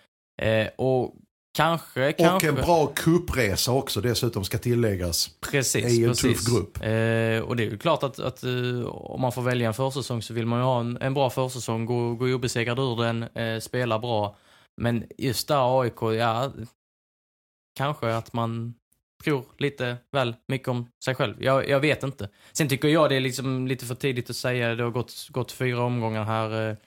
Eh, 0.42 0.68
och 0.76 1.16
Kanske, 1.55 2.10
och 2.10 2.17
kanske. 2.17 2.50
en 2.50 2.55
bra 2.55 2.88
kuppresa 2.88 3.72
också 3.72 4.01
dessutom 4.01 4.43
ska 4.43 4.57
tilläggas. 4.57 5.29
Precis, 5.51 6.00
I 6.00 6.03
en 6.03 6.10
precis. 6.10 6.45
tuff 6.45 6.53
grupp. 6.53 6.77
Eh, 6.77 7.50
och 7.50 7.55
det 7.55 7.63
är 7.63 7.69
ju 7.72 7.77
klart 7.77 8.03
att, 8.03 8.19
att 8.19 8.43
eh, 8.43 8.86
om 8.86 9.22
man 9.22 9.31
får 9.31 9.41
välja 9.41 9.67
en 9.67 9.74
försäsong 9.74 10.22
så 10.22 10.33
vill 10.33 10.45
man 10.45 10.60
ju 10.60 10.65
ha 10.65 10.79
en, 10.79 10.98
en 11.01 11.13
bra 11.13 11.29
försäsong, 11.29 11.86
gå, 11.86 12.15
gå 12.15 12.25
obesegrad 12.25 12.79
ur 12.79 12.95
den, 12.95 13.24
eh, 13.24 13.60
spela 13.60 14.00
bra. 14.00 14.38
Men 14.81 15.05
just 15.17 15.48
där 15.48 15.81
AIK, 15.81 16.01
ja, 16.01 16.51
kanske 17.77 18.15
att 18.15 18.33
man 18.33 18.74
tror 19.24 19.45
lite 19.57 19.98
väl 20.12 20.36
mycket 20.48 20.67
om 20.67 20.88
sig 21.05 21.15
själv. 21.15 21.43
Jag, 21.43 21.69
jag 21.69 21.79
vet 21.79 22.03
inte. 22.03 22.29
Sen 22.51 22.69
tycker 22.69 22.88
jag 22.88 23.10
det 23.10 23.15
är 23.15 23.19
liksom 23.19 23.67
lite 23.67 23.86
för 23.86 23.95
tidigt 23.95 24.29
att 24.29 24.36
säga, 24.36 24.75
det 24.75 24.83
har 24.83 24.91
gått, 24.91 25.27
gått 25.29 25.51
fyra 25.51 25.83
omgångar 25.83 26.24
här. 26.24 26.77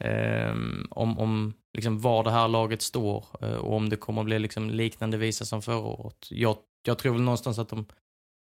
Eh, 0.00 0.10
eh, 0.10 0.54
om, 0.90 1.18
om 1.18 1.52
liksom 1.80 2.00
var 2.00 2.24
det 2.24 2.30
här 2.30 2.48
laget 2.48 2.82
står 2.82 3.24
eh, 3.40 3.54
och 3.54 3.76
om 3.76 3.88
det 3.88 3.96
kommer 3.96 4.20
att 4.20 4.26
bli 4.26 4.38
liksom 4.38 4.70
liknande 4.70 5.16
visa 5.16 5.44
som 5.44 5.62
förra 5.62 5.78
året. 5.78 6.26
Jag, 6.30 6.56
jag 6.82 6.98
tror 6.98 7.12
väl 7.12 7.22
någonstans 7.22 7.58
att 7.58 7.68
de 7.68 7.86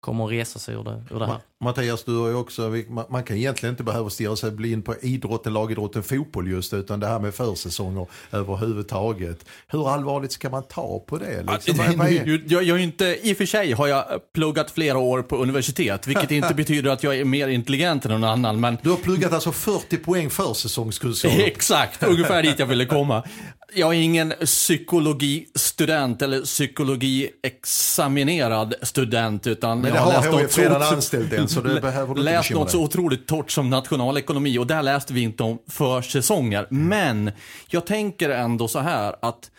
kommer 0.05 0.25
att 0.25 0.31
resa 0.31 0.59
sig 0.59 0.75
ur 0.75 0.85
det, 0.85 1.03
ur 1.11 1.19
det 1.19 1.27
här. 1.27 1.39
Mattias, 1.65 2.05
du 2.05 2.17
har 2.17 2.29
ju 2.29 2.35
också, 2.35 2.73
man 3.09 3.23
kan 3.23 3.37
egentligen 3.37 3.73
inte 3.73 3.83
behöva 3.83 4.11
stirra 4.11 4.37
sig 4.37 4.51
blind 4.51 4.85
på 4.85 4.95
idrotten, 5.03 5.53
lagidrotten, 5.53 6.03
fotboll 6.03 6.51
just, 6.51 6.75
utan 6.75 7.01
det 7.01 7.07
här 7.07 7.19
med 7.19 7.35
försäsonger 7.35 8.07
överhuvudtaget. 8.31 9.45
Hur 9.69 9.95
allvarligt 9.95 10.33
ska 10.33 10.51
man 10.51 10.63
ta 10.63 11.05
på 11.07 11.19
det? 11.19 11.43
Liksom? 11.53 11.75
Ja, 11.77 12.05
det 12.05 12.19
är... 12.19 12.43
jag, 12.47 12.63
jag 12.63 12.81
inte, 12.81 13.19
I 13.23 13.33
och 13.33 13.37
för 13.37 13.47
sig 13.47 13.73
har 13.73 13.87
jag 13.87 14.05
pluggat 14.35 14.71
flera 14.71 14.99
år 14.99 15.23
på 15.23 15.37
universitet, 15.37 16.07
vilket 16.07 16.31
inte 16.31 16.55
betyder 16.55 16.91
att 16.91 17.03
jag 17.03 17.17
är 17.17 17.25
mer 17.25 17.49
intelligent 17.49 18.05
än 18.05 18.11
någon 18.11 18.25
annan. 18.25 18.61
Men... 18.61 18.79
Du 18.83 18.91
har 18.91 18.97
pluggat 18.97 19.33
alltså 19.33 19.53
40 19.53 19.97
poäng 19.97 20.31
försäsongskunskap? 20.31 21.33
Exakt, 21.39 22.03
ungefär 22.03 22.43
dit 22.43 22.59
jag 22.59 22.67
ville 22.67 22.87
komma. 22.87 23.23
Jag 23.75 23.95
är 23.95 24.01
ingen 24.01 24.33
psykologistudent 24.45 26.23
eller 26.23 26.41
psykologiexaminerad 26.41 28.75
student, 28.83 29.47
utan 29.47 29.81
Men 29.81 29.95
jag 29.95 30.01
har, 30.01 30.13
har 30.13 30.23
läst 30.23 30.33
något 30.33 30.59
redan 30.59 30.83
anställt 30.83 31.33
en, 31.33 31.49
så 31.49 31.61
det 31.61 31.81
behöver 31.81 32.15
du 32.15 32.23
läst 32.23 32.51
något 32.51 32.71
så 32.71 32.83
otroligt 32.83 33.27
torrt 33.27 33.51
som 33.51 33.71
nationalekonomi 33.71 34.59
och 34.59 34.67
där 34.67 34.83
läste 34.83 35.13
vi 35.13 35.21
inte 35.21 35.43
om 35.43 35.59
försäsonger. 35.71 36.67
Mm. 36.71 36.89
Men 36.89 37.31
jag 37.69 37.87
tänker 37.87 38.31
ändå 38.31 38.69
så 38.69 38.79
här 38.79 39.15
att 39.23 39.51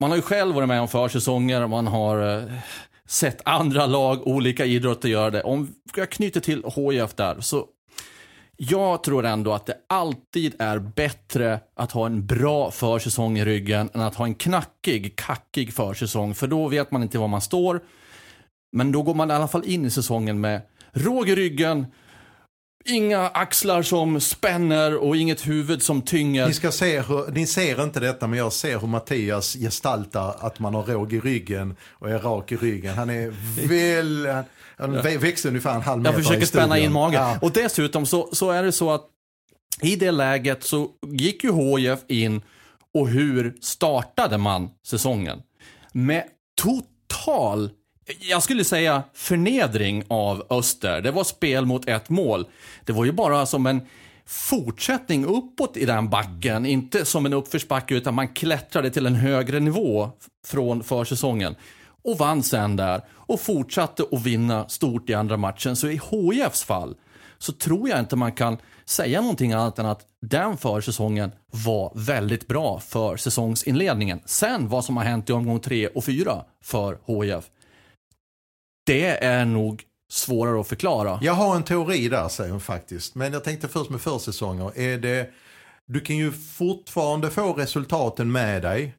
man 0.00 0.10
har 0.10 0.16
ju 0.16 0.22
själv 0.22 0.54
varit 0.54 0.68
med 0.68 0.80
om 0.80 0.88
försäsonger, 0.88 1.66
man 1.66 1.86
har 1.86 2.38
eh, 2.38 2.44
sett 3.08 3.40
andra 3.44 3.86
lag, 3.86 4.26
olika 4.26 4.64
idrotter 4.64 5.08
göra 5.08 5.30
det. 5.30 5.42
Om 5.42 5.74
jag 5.96 6.10
knyter 6.10 6.40
till 6.40 6.62
HIF 6.76 7.14
där, 7.14 7.40
så 7.40 7.66
jag 8.56 9.02
tror 9.02 9.24
ändå 9.24 9.52
att 9.52 9.66
det 9.66 9.76
alltid 9.86 10.54
är 10.58 10.78
bättre 10.78 11.60
att 11.76 11.92
ha 11.92 12.06
en 12.06 12.26
bra 12.26 12.70
försäsong 12.70 13.38
i 13.38 13.44
ryggen 13.44 13.90
än 13.94 14.00
att 14.00 14.14
ha 14.14 14.24
en 14.24 14.34
knackig, 14.34 15.16
kackig 15.16 15.74
försäsong. 15.74 16.34
För 16.34 16.46
då 16.46 16.68
vet 16.68 16.90
man 16.90 17.02
inte 17.02 17.18
var 17.18 17.28
man 17.28 17.40
står. 17.40 17.80
Men 18.72 18.92
då 18.92 19.02
går 19.02 19.14
man 19.14 19.30
i 19.30 19.34
alla 19.34 19.48
fall 19.48 19.64
in 19.64 19.84
i 19.84 19.90
säsongen 19.90 20.40
med 20.40 20.60
råg 20.92 21.28
i 21.28 21.34
ryggen, 21.34 21.86
Inga 22.86 23.28
axlar 23.28 23.82
som 23.82 24.20
spänner 24.20 24.96
och 24.96 25.16
inget 25.16 25.46
huvud 25.46 25.82
som 25.82 26.02
tynger. 26.02 26.46
Ni, 26.46 26.54
ska 26.54 26.72
se 26.72 27.00
hur, 27.00 27.30
ni 27.30 27.46
ser 27.46 27.82
inte 27.82 28.00
detta 28.00 28.26
men 28.26 28.38
jag 28.38 28.52
ser 28.52 28.78
hur 28.78 28.86
Mattias 28.86 29.54
gestaltar 29.54 30.36
att 30.40 30.58
man 30.58 30.74
har 30.74 30.82
råg 30.82 31.12
i 31.12 31.20
ryggen 31.20 31.76
och 31.90 32.10
är 32.10 32.18
rak 32.18 32.52
i 32.52 32.56
ryggen. 32.56 32.94
Han 32.94 33.10
är 33.10 33.34
väl, 33.68 34.28
han 34.78 35.02
växte 35.02 35.48
ungefär 35.48 35.74
en 35.74 35.82
halv 35.82 36.02
meter 36.02 36.14
Jag 36.14 36.24
försöker 36.24 36.46
spänna 36.46 36.78
in 36.78 36.92
magen. 36.92 37.22
Ja. 37.22 37.38
Och 37.42 37.52
dessutom 37.52 38.06
så, 38.06 38.28
så 38.32 38.50
är 38.50 38.62
det 38.62 38.72
så 38.72 38.90
att 38.90 39.06
i 39.82 39.96
det 39.96 40.10
läget 40.10 40.64
så 40.64 40.88
gick 41.06 41.44
ju 41.44 41.52
HIF 41.52 41.98
in 42.08 42.42
och 42.94 43.08
hur 43.08 43.54
startade 43.60 44.38
man 44.38 44.70
säsongen? 44.86 45.42
Med 45.92 46.24
total 46.62 47.70
jag 48.20 48.42
skulle 48.42 48.64
säga 48.64 49.02
förnedring 49.14 50.04
av 50.08 50.46
Öster. 50.50 51.00
Det 51.00 51.10
var 51.10 51.24
spel 51.24 51.66
mot 51.66 51.88
ett 51.88 52.08
mål. 52.08 52.46
Det 52.84 52.92
var 52.92 53.04
ju 53.04 53.12
bara 53.12 53.46
som 53.46 53.66
en 53.66 53.80
fortsättning 54.26 55.24
uppåt 55.24 55.76
i 55.76 55.84
den 55.84 56.08
backen. 56.08 56.66
Inte 56.66 57.04
som 57.04 57.26
en 57.26 57.32
uppförsbacke 57.32 57.94
utan 57.94 58.14
man 58.14 58.28
klättrade 58.28 58.90
till 58.90 59.06
en 59.06 59.14
högre 59.14 59.60
nivå 59.60 60.10
från 60.46 60.82
försäsongen. 60.82 61.54
Och 62.04 62.18
vann 62.18 62.42
sen 62.42 62.76
där 62.76 63.02
och 63.10 63.40
fortsatte 63.40 64.04
att 64.12 64.22
vinna 64.22 64.68
stort 64.68 65.10
i 65.10 65.14
andra 65.14 65.36
matchen. 65.36 65.76
Så 65.76 65.88
i 65.88 66.00
HIFs 66.10 66.64
fall 66.64 66.96
så 67.38 67.52
tror 67.52 67.88
jag 67.88 67.98
inte 67.98 68.16
man 68.16 68.32
kan 68.32 68.58
säga 68.84 69.20
någonting 69.20 69.52
annat 69.52 69.78
än 69.78 69.86
att 69.86 70.06
den 70.20 70.56
försäsongen 70.56 71.32
var 71.50 71.92
väldigt 71.94 72.48
bra 72.48 72.80
för 72.80 73.16
säsongsinledningen. 73.16 74.20
Sen 74.24 74.68
vad 74.68 74.84
som 74.84 74.96
har 74.96 75.04
hänt 75.04 75.30
i 75.30 75.32
omgång 75.32 75.60
tre 75.60 75.86
och 75.86 76.04
fyra 76.04 76.44
för 76.62 76.98
HIF, 77.06 77.44
det 78.86 79.24
är 79.24 79.44
nog 79.44 79.82
svårare 80.10 80.60
att 80.60 80.68
förklara. 80.68 81.18
Jag 81.22 81.32
har 81.32 81.56
en 81.56 81.62
teori 81.62 82.08
där 82.08 82.28
säger 82.28 82.50
hon 82.50 82.60
faktiskt. 82.60 83.14
Men 83.14 83.32
jag 83.32 83.44
tänkte 83.44 83.68
först 83.68 83.90
med 83.90 84.00
försäsonger. 84.00 84.78
Är 84.78 84.98
det, 84.98 85.30
du 85.86 86.00
kan 86.00 86.16
ju 86.16 86.32
fortfarande 86.32 87.30
få 87.30 87.52
resultaten 87.52 88.32
med 88.32 88.62
dig. 88.62 88.94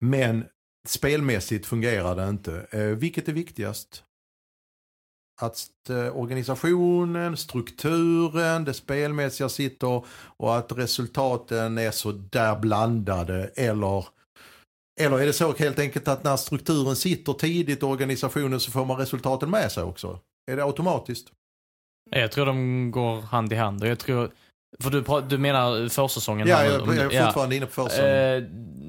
Men 0.00 0.44
spelmässigt 0.88 1.66
fungerar 1.66 2.16
det 2.16 2.28
inte. 2.28 2.66
Eh, 2.70 2.80
vilket 2.80 3.28
är 3.28 3.32
viktigast? 3.32 4.04
Att 5.40 5.90
eh, 5.90 6.16
organisationen, 6.16 7.36
strukturen, 7.36 8.64
det 8.64 8.74
spelmässiga 8.74 9.48
sitter 9.48 10.04
och 10.36 10.56
att 10.56 10.72
resultaten 10.72 11.78
är 11.78 11.90
så 11.90 12.12
där 12.12 12.58
blandade 12.58 13.50
eller 13.56 14.06
eller 15.00 15.20
är 15.20 15.26
det 15.26 15.32
så 15.32 15.52
helt 15.52 15.78
enkelt 15.78 16.08
att 16.08 16.24
när 16.24 16.36
strukturen 16.36 16.96
sitter 16.96 17.32
tidigt 17.32 17.82
i 17.82 17.86
organisationen 17.86 18.60
så 18.60 18.70
får 18.70 18.84
man 18.84 18.96
resultaten 18.96 19.50
med 19.50 19.72
sig 19.72 19.82
också? 19.82 20.20
Är 20.50 20.56
det 20.56 20.64
automatiskt? 20.64 21.32
Jag 22.10 22.32
tror 22.32 22.46
de 22.46 22.90
går 22.90 23.20
hand 23.20 23.52
i 23.52 23.56
hand. 23.56 23.84
Jag 23.84 23.98
tror, 23.98 24.30
för 24.80 24.90
du, 24.90 25.28
du 25.28 25.38
menar 25.38 25.88
försäsongen? 25.88 26.48
Ja, 26.48 26.64
jag, 26.64 26.72
jag 26.72 27.14
är 27.14 27.24
fortfarande 27.24 27.54
ja. 27.54 27.56
inne 27.56 27.66
på 27.66 27.72
försäsongen. 27.72 28.14
Eh, 28.14 28.42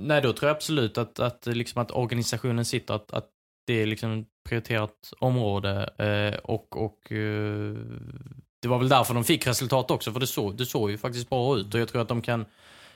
nej, 0.08 0.22
då 0.22 0.34
tror 0.34 0.48
jag 0.50 0.56
absolut 0.56 0.98
att, 0.98 1.20
att, 1.20 1.46
liksom 1.46 1.82
att 1.82 1.92
organisationen 1.92 2.66
sitter, 2.66 2.94
att, 2.94 3.12
att 3.12 3.30
det 3.68 3.82
är 3.82 3.86
liksom 3.86 4.20
ett 4.20 4.28
prioriterat 4.50 5.14
område. 5.20 5.90
Eh, 5.98 6.40
och 6.40 6.78
och 6.78 7.12
eh, 7.12 7.74
det 8.62 8.68
var 8.68 8.80
väl 8.80 8.90
därför 8.90 9.14
de 9.14 9.24
fick 9.24 9.48
resultat 9.48 9.92
också, 9.92 10.12
för 10.12 10.20
det 10.20 10.28
såg, 10.28 10.58
det 10.58 10.66
såg 10.66 10.92
ju 10.92 10.98
faktiskt 10.98 11.30
bra 11.30 11.58
ut. 11.58 11.74
Och 11.74 11.80
jag 11.80 11.88
tror 11.88 12.02
att 12.02 12.08
de 12.08 12.22
kan 12.22 12.46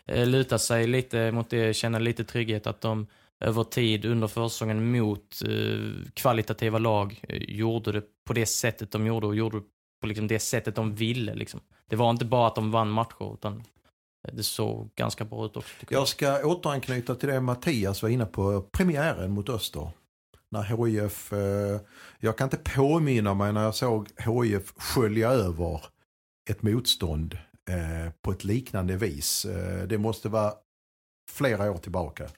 Eh, 0.07 0.27
luta 0.27 0.59
sig 0.59 0.87
lite 0.87 1.31
mot 1.31 1.49
det, 1.49 1.75
känna 1.75 1.99
lite 1.99 2.23
trygghet 2.23 2.67
att 2.67 2.81
de 2.81 3.07
över 3.39 3.63
tid 3.63 4.05
under 4.05 4.27
försäsongen 4.27 4.91
mot 4.91 5.41
eh, 5.45 6.11
kvalitativa 6.13 6.77
lag 6.77 7.21
eh, 7.29 7.37
gjorde 7.37 7.91
det 7.91 8.03
på 8.27 8.33
det 8.33 8.45
sättet 8.45 8.91
de 8.91 9.07
gjorde 9.07 9.27
och 9.27 9.35
gjorde 9.35 9.57
det 9.57 9.65
på 10.01 10.07
liksom 10.07 10.27
det 10.27 10.39
sättet 10.39 10.75
de 10.75 10.95
ville. 10.95 11.35
Liksom. 11.35 11.59
Det 11.89 11.95
var 11.95 12.09
inte 12.09 12.25
bara 12.25 12.47
att 12.47 12.55
de 12.55 12.71
vann 12.71 12.89
matcher 12.89 13.33
utan 13.33 13.63
det 14.31 14.43
såg 14.43 14.89
ganska 14.95 15.25
bra 15.25 15.45
ut 15.45 15.57
också. 15.57 15.73
Jag. 15.79 15.99
jag 15.99 16.07
ska 16.07 16.45
återanknyta 16.45 17.15
till 17.15 17.29
det 17.29 17.41
Mattias 17.41 18.01
var 18.01 18.09
inne 18.09 18.25
på, 18.25 18.61
premiären 18.61 19.31
mot 19.31 19.49
Öster. 19.49 19.89
När 20.51 20.63
HIF, 20.63 21.33
eh, 21.33 21.79
jag 22.19 22.37
kan 22.37 22.45
inte 22.45 22.57
påminna 22.57 23.33
mig 23.33 23.53
när 23.53 23.63
jag 23.63 23.75
såg 23.75 24.07
HIF 24.17 24.73
skölja 24.77 25.29
över 25.29 25.81
ett 26.49 26.63
motstånd 26.63 27.37
Eh, 27.69 28.11
på 28.21 28.31
ett 28.31 28.43
liknande 28.43 28.97
vis. 28.97 29.45
Eh, 29.45 29.87
det 29.87 29.97
måste 29.97 30.29
vara 30.29 30.53
flera 31.31 31.71
år 31.71 31.77
tillbaka. 31.77 32.29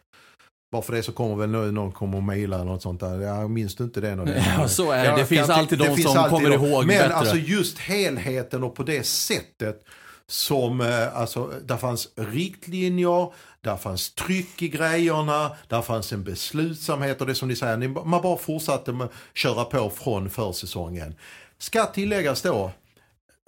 Bara 0.71 0.81
för 0.81 0.93
det 0.93 1.03
så 1.03 1.11
kommer 1.11 1.35
väl 1.35 1.49
någon 1.49 1.91
kommer 1.91 2.17
och 2.17 2.23
mejla 2.23 2.55
eller 2.55 2.65
något 2.65 2.81
sånt 2.81 2.99
där. 2.99 3.21
Jag 3.21 3.49
minns 3.49 3.79
inte 3.79 4.01
det. 4.01 4.15
det 4.15 4.45
ja, 4.57 4.67
så 4.67 4.91
är 4.91 5.11
det. 5.11 5.15
Det 5.15 5.25
finns 5.25 5.49
alltid 5.49 5.79
de 5.79 5.97
som 5.97 6.17
alltid 6.17 6.37
kommer 6.37 6.51
ihåg 6.51 6.85
Men 6.85 6.97
bättre. 6.97 7.13
alltså 7.13 7.35
just 7.35 7.77
helheten 7.77 8.63
och 8.63 8.75
på 8.75 8.83
det 8.83 9.05
sättet 9.05 9.83
som, 10.27 10.81
eh, 10.81 11.17
alltså, 11.17 11.51
där 11.65 11.77
fanns 11.77 12.07
riktlinjer, 12.15 13.33
där 13.61 13.77
fanns 13.77 14.13
tryck 14.13 14.61
i 14.61 14.69
grejerna, 14.69 15.51
där 15.67 15.81
fanns 15.81 16.13
en 16.13 16.23
beslutsamhet 16.23 17.21
och 17.21 17.27
det 17.27 17.35
som 17.35 17.47
ni 17.47 17.55
säger, 17.55 18.05
man 18.05 18.21
bara 18.21 18.37
fortsatte 18.37 18.91
med 18.91 19.07
köra 19.33 19.65
på 19.65 19.89
från 19.89 20.29
försäsongen. 20.29 21.15
Ska 21.57 21.85
tilläggas 21.85 22.41
då 22.41 22.71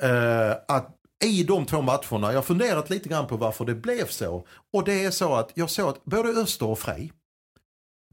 eh, 0.01 0.51
att 0.67 0.97
i 1.21 1.43
de 1.43 1.65
två 1.65 1.81
matcherna. 1.81 2.31
Jag 2.31 2.37
har 2.37 2.41
funderat 2.41 2.89
lite 2.89 3.09
grann 3.09 3.27
på 3.27 3.37
varför 3.37 3.65
det 3.65 3.75
blev 3.75 4.07
så. 4.07 4.45
Och 4.73 4.83
det 4.83 5.05
är 5.05 5.11
så 5.11 5.35
att 5.35 5.51
jag 5.53 5.69
såg 5.69 5.89
att 5.89 6.05
både 6.05 6.29
Öster 6.29 6.65
och 6.65 6.79
Frej 6.79 7.11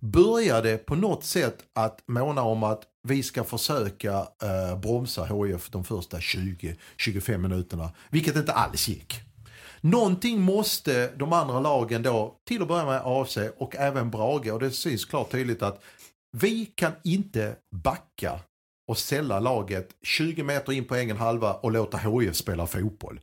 började 0.00 0.78
på 0.78 0.94
något 0.94 1.24
sätt 1.24 1.58
att 1.74 2.00
måna 2.08 2.42
om 2.42 2.62
att 2.62 2.82
vi 3.08 3.22
ska 3.22 3.44
försöka 3.44 4.12
eh, 4.42 4.78
bromsa 4.80 5.24
HIF 5.24 5.70
de 5.70 5.84
första 5.84 6.18
20-25 6.18 7.38
minuterna. 7.38 7.90
Vilket 8.10 8.36
inte 8.36 8.52
alls 8.52 8.88
gick. 8.88 9.20
Någonting 9.80 10.40
måste 10.40 11.10
de 11.16 11.32
andra 11.32 11.60
lagen 11.60 12.02
då, 12.02 12.36
till 12.48 12.62
att 12.62 12.68
börja 12.68 12.84
med 12.84 13.02
AFC 13.04 13.38
och 13.58 13.76
även 13.76 14.10
Brage, 14.10 14.52
och 14.52 14.60
det 14.60 14.70
syns 14.70 15.04
klart 15.04 15.30
tydligt 15.30 15.62
att 15.62 15.82
vi 16.36 16.66
kan 16.66 16.92
inte 17.04 17.56
backa 17.84 18.40
och 18.88 18.98
sälla 18.98 19.40
laget 19.40 19.88
20 20.02 20.42
meter 20.42 20.72
in 20.72 20.84
på 20.84 20.94
egen 20.94 21.16
halva 21.16 21.52
och 21.52 21.72
låta 21.72 21.98
HIF 21.98 22.36
spela 22.36 22.66
fotboll. 22.66 23.20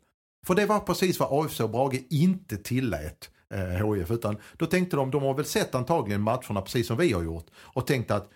För 0.48 0.56
det 0.56 0.66
var 0.66 0.80
precis 0.80 1.20
vad 1.20 1.46
AFC 1.46 1.60
och 1.60 1.70
Brage 1.70 2.02
inte 2.10 2.58
tillät 2.58 3.30
eh, 3.54 3.94
HIF. 3.94 4.12
Utan 4.12 4.38
då 4.54 4.66
tänkte 4.66 4.96
de, 4.96 5.12
de 5.12 5.24
har 5.24 5.34
väl 5.34 5.46
sett 5.46 5.76
antagligen 5.76 6.22
matcherna 6.22 6.62
precis 6.62 6.88
som 6.88 6.98
vi 6.98 7.14
har 7.14 7.24
gjort. 7.24 7.46
Och 7.58 7.88
tänkte 7.88 8.16
att, 8.16 8.30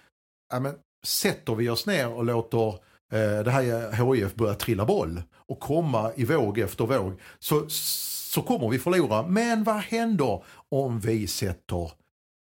ja 0.52 0.60
men 0.60 0.76
sätter 1.06 1.56
vi 1.56 1.70
oss 1.70 1.86
ner 1.86 2.14
och 2.14 2.26
låter 2.26 2.68
eh, 3.12 3.44
det 3.44 3.52
här 3.52 4.14
HIF 4.14 4.36
börja 4.36 4.54
trilla 4.54 4.86
boll 4.86 5.22
och 5.34 5.60
komma 5.60 6.12
i 6.16 6.26
våg 6.26 6.58
efter 6.58 6.86
våg 6.86 7.20
så, 7.40 7.66
så 7.70 8.42
kommer 8.42 8.70
vi 8.70 8.80
förlora. 8.80 9.28
Men 9.28 9.64
vad 9.64 9.76
händer 9.76 10.44
om 10.70 11.00
vi 11.00 11.28
sätter 11.28 11.92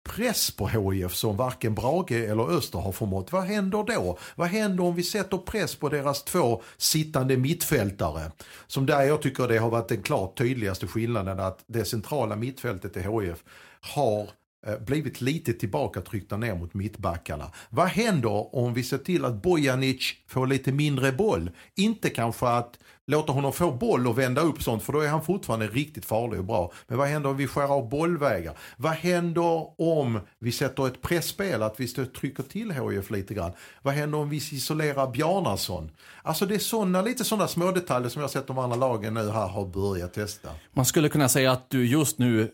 press 0.03 0.51
på 0.51 0.67
HIF 0.67 1.13
som 1.13 1.37
varken 1.37 1.75
Brage 1.75 2.11
eller 2.11 2.57
Öster 2.57 2.79
har 2.79 2.91
förmått. 2.91 3.31
Vad 3.31 3.43
händer 3.43 3.83
då? 3.83 4.17
Vad 4.35 4.47
händer 4.47 4.83
om 4.83 4.95
vi 4.95 5.03
sätter 5.03 5.37
press 5.37 5.75
på 5.75 5.89
deras 5.89 6.23
två 6.23 6.61
sittande 6.77 7.37
mittfältare? 7.37 8.31
Som 8.67 8.85
där 8.85 9.01
jag 9.01 9.21
tycker 9.21 9.47
det 9.47 9.57
har 9.57 9.69
varit 9.69 9.89
den 9.89 10.01
klart 10.01 10.37
tydligaste 10.37 10.87
skillnaden 10.87 11.39
att 11.39 11.63
det 11.67 11.85
centrala 11.85 12.35
mittfältet 12.35 12.97
i 12.97 12.99
HIF 12.99 13.43
har 13.81 14.29
Eh, 14.67 14.79
blivit 14.79 15.21
lite 15.21 15.53
tillbakatryckta 15.53 16.37
ner 16.37 16.55
mot 16.55 16.73
mittbackarna. 16.73 17.51
Vad 17.69 17.87
händer 17.87 18.55
om 18.55 18.73
vi 18.73 18.83
ser 18.83 18.97
till 18.97 19.25
att 19.25 19.41
Bojanic 19.41 20.13
får 20.27 20.47
lite 20.47 20.71
mindre 20.71 21.11
boll? 21.11 21.51
Inte 21.75 22.09
kanske 22.09 22.47
att 22.47 22.79
låta 23.07 23.31
honom 23.31 23.53
få 23.53 23.71
boll 23.71 24.07
och 24.07 24.19
vända 24.19 24.41
upp 24.41 24.63
sånt 24.63 24.83
för 24.83 24.93
då 24.93 24.99
är 24.99 25.07
han 25.07 25.23
fortfarande 25.23 25.67
riktigt 25.67 26.05
farlig 26.05 26.39
och 26.39 26.45
bra. 26.45 26.71
Men 26.87 26.97
vad 26.97 27.07
händer 27.07 27.29
om 27.29 27.37
vi 27.37 27.47
skär 27.47 27.73
av 27.73 27.89
bollvägar? 27.89 28.57
Vad 28.77 28.91
händer 28.91 29.81
om 29.81 30.19
vi 30.39 30.51
sätter 30.51 30.87
ett 30.87 31.01
pressspel 31.01 31.63
att 31.63 31.79
vi 31.79 31.87
trycker 31.87 32.43
till 32.43 32.71
HIF 32.71 33.11
lite 33.11 33.33
grann? 33.33 33.51
Vad 33.81 33.93
händer 33.93 34.17
om 34.17 34.29
vi 34.29 34.37
isolerar 34.37 35.11
Bjarnason? 35.11 35.91
Alltså 36.23 36.45
det 36.45 36.55
är 36.55 36.59
såna, 36.59 37.01
lite 37.01 37.23
sådana 37.23 37.47
små 37.47 37.71
detaljer 37.71 38.09
som 38.09 38.19
jag 38.19 38.27
har 38.27 38.31
sett 38.31 38.47
de 38.47 38.57
andra 38.57 38.77
lagen 38.77 39.13
nu 39.13 39.29
här 39.29 39.47
har 39.47 39.65
börjat 39.65 40.13
testa. 40.13 40.49
Man 40.73 40.85
skulle 40.85 41.09
kunna 41.09 41.29
säga 41.29 41.51
att 41.51 41.69
du 41.69 41.85
just 41.87 42.17
nu 42.19 42.51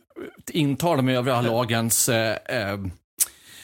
intar 0.51 0.97
de 0.97 1.09
övriga 1.09 1.41
lagens 1.41 2.09
eh, 2.09 2.37
eh, 2.45 2.77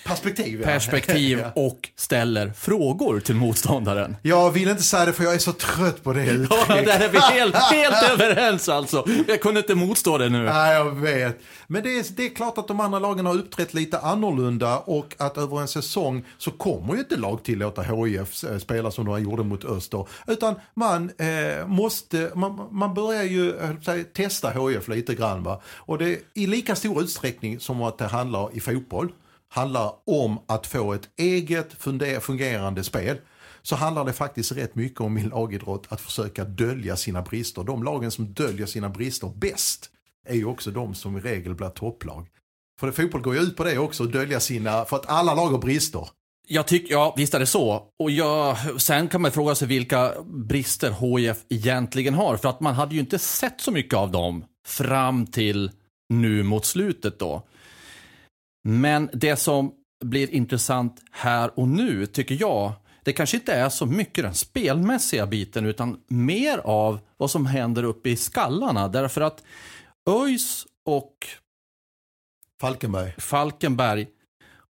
Perspektiv, 0.06 0.60
ja. 0.62 0.66
perspektiv 0.68 1.40
ja. 1.56 1.62
och 1.62 1.90
ställer 1.96 2.54
frågor 2.58 3.20
till 3.20 3.36
motståndaren. 3.36 4.16
Jag 4.22 4.52
vill 4.52 4.68
inte 4.70 4.84
säga 4.84 5.06
det 5.06 5.14
för 5.14 5.24
jag 5.24 5.34
är 5.34 5.38
så 5.38 5.54
trött 5.54 6.04
på 6.04 6.14
det 6.14 6.26
Ja, 6.26 6.32
uttrycket. 6.34 6.86
där 6.86 7.00
är 7.00 7.10
vi 7.10 7.20
helt, 7.20 7.56
helt 7.72 8.12
överens 8.12 8.70
alltså. 8.70 9.06
Jag 9.28 9.42
kunde 9.42 9.60
inte 9.60 9.76
motstå 9.76 10.18
det 10.18 10.30
nu. 10.30 10.44
Nej, 10.44 10.74
jag 10.74 10.92
vet. 10.92 11.40
Men 11.68 11.84
det 11.84 11.90
är, 12.00 12.06
det 12.16 12.26
är 12.26 12.30
klart 12.30 12.58
att 12.58 12.68
de 12.68 12.80
andra 12.80 13.00
lagen 13.00 13.26
har 13.26 13.36
uppträtt 13.36 13.74
lite 13.74 14.00
annorlunda 14.00 14.78
och 14.80 15.16
att 15.18 15.38
över 15.38 15.62
en 15.62 15.68
säsong 15.68 16.26
så 16.38 16.52
kommer 16.52 16.94
ju 16.94 17.00
inte 17.00 17.16
lag 17.16 17.44
tillåta 17.44 17.82
HIF 17.82 18.44
eh, 18.44 18.58
spela 18.58 18.92
som 18.92 19.06
de 19.06 19.24
gjorde 19.24 19.44
mot 19.44 19.66
Öster. 19.66 20.08
Utan 20.28 20.56
man 20.74 21.12
eh, 21.18 21.68
måste, 21.68 22.32
man, 22.36 22.68
man 22.72 22.94
börjar 22.94 23.24
ju 23.24 23.50
eh, 23.58 23.80
säga, 23.86 24.04
testa 24.14 24.50
HIF 24.50 24.88
lite 24.88 25.16
grann. 25.16 25.44
Va? 25.44 25.62
Och 25.66 25.98
det 25.98 26.20
i 26.34 26.48
lika 26.48 26.76
stor 26.76 27.02
utsträckning 27.02 27.60
som 27.60 27.82
att 27.82 27.98
det 27.98 28.08
handlar 28.08 28.50
i 28.58 28.60
fotboll 28.60 29.12
handlar 29.54 29.94
om 30.06 30.40
att 30.48 30.68
få 30.68 30.94
ett 30.94 31.10
eget 31.18 31.74
fungerande 32.22 32.84
spel 32.84 33.18
så 33.62 33.76
handlar 33.76 34.06
det 34.06 34.14
faktiskt 34.14 34.52
rätt 34.52 34.76
mycket 34.76 35.02
om 35.02 35.18
i 35.18 35.24
lagidrott 35.24 35.86
att 35.90 36.02
försöka 36.02 36.44
dölja 36.44 36.96
sina 36.96 37.22
brister. 37.22 37.64
De 37.64 37.84
lagen 37.84 38.12
som 38.12 38.34
döljer 38.34 38.66
sina 38.66 38.90
brister 38.90 39.32
bäst 39.36 39.90
är 40.28 40.36
ju 40.36 40.46
också 40.46 40.72
de 40.72 40.96
som 40.96 41.18
i 41.18 41.20
regel 41.20 41.56
blir 41.56 41.70
topplag. 41.70 42.28
För 42.80 42.88
det, 42.88 42.94
fotboll 42.94 43.22
går 43.22 43.36
ju 43.36 43.42
ut 43.42 43.56
på 43.58 43.64
det 43.64 43.78
också, 43.78 44.04
att 44.04 44.12
dölja 44.12 44.40
sina, 44.40 44.86
för 44.86 44.96
att 44.96 45.10
alla 45.10 45.34
lag 45.34 45.48
har 45.48 45.58
brister. 45.58 46.08
Jag 46.48 46.68
tycker, 46.68 46.92
ja 46.92 47.14
visst 47.18 47.34
är 47.34 47.40
det 47.40 47.46
så. 47.46 47.88
Och 48.00 48.12
jag, 48.12 48.58
sen 48.82 49.08
kan 49.08 49.22
man 49.22 49.32
fråga 49.32 49.56
sig 49.56 49.68
vilka 49.68 50.14
brister 50.26 50.92
HIF 50.92 51.38
egentligen 51.50 52.14
har. 52.14 52.38
För 52.38 52.50
att 52.50 52.60
man 52.60 52.74
hade 52.74 52.96
ju 52.96 53.02
inte 53.02 53.20
sett 53.20 53.62
så 53.62 53.72
mycket 53.72 53.94
av 53.94 54.12
dem 54.12 54.46
fram 54.68 55.28
till 55.28 55.72
nu 56.10 56.44
mot 56.44 56.66
slutet 56.66 57.20
då. 57.20 57.48
Men 58.64 59.10
det 59.14 59.36
som 59.36 59.74
blir 60.04 60.34
intressant 60.34 61.02
här 61.12 61.60
och 61.60 61.68
nu 61.68 62.06
tycker 62.06 62.38
jag, 62.40 62.72
det 63.04 63.14
kanske 63.14 63.38
inte 63.38 63.54
är 63.54 63.70
så 63.70 63.86
mycket 63.86 64.24
den 64.24 64.34
spelmässiga 64.34 65.28
biten 65.28 65.66
utan 65.66 65.98
mer 66.08 66.58
av 66.58 67.00
vad 67.18 67.32
som 67.32 67.46
händer 67.46 67.84
uppe 67.84 68.10
i 68.10 68.16
skallarna. 68.16 68.88
Därför 68.88 69.22
att 69.22 69.44
ÖIS 70.10 70.66
och 70.86 71.28
Falkenberg. 72.62 73.14
Falkenberg 73.18 74.08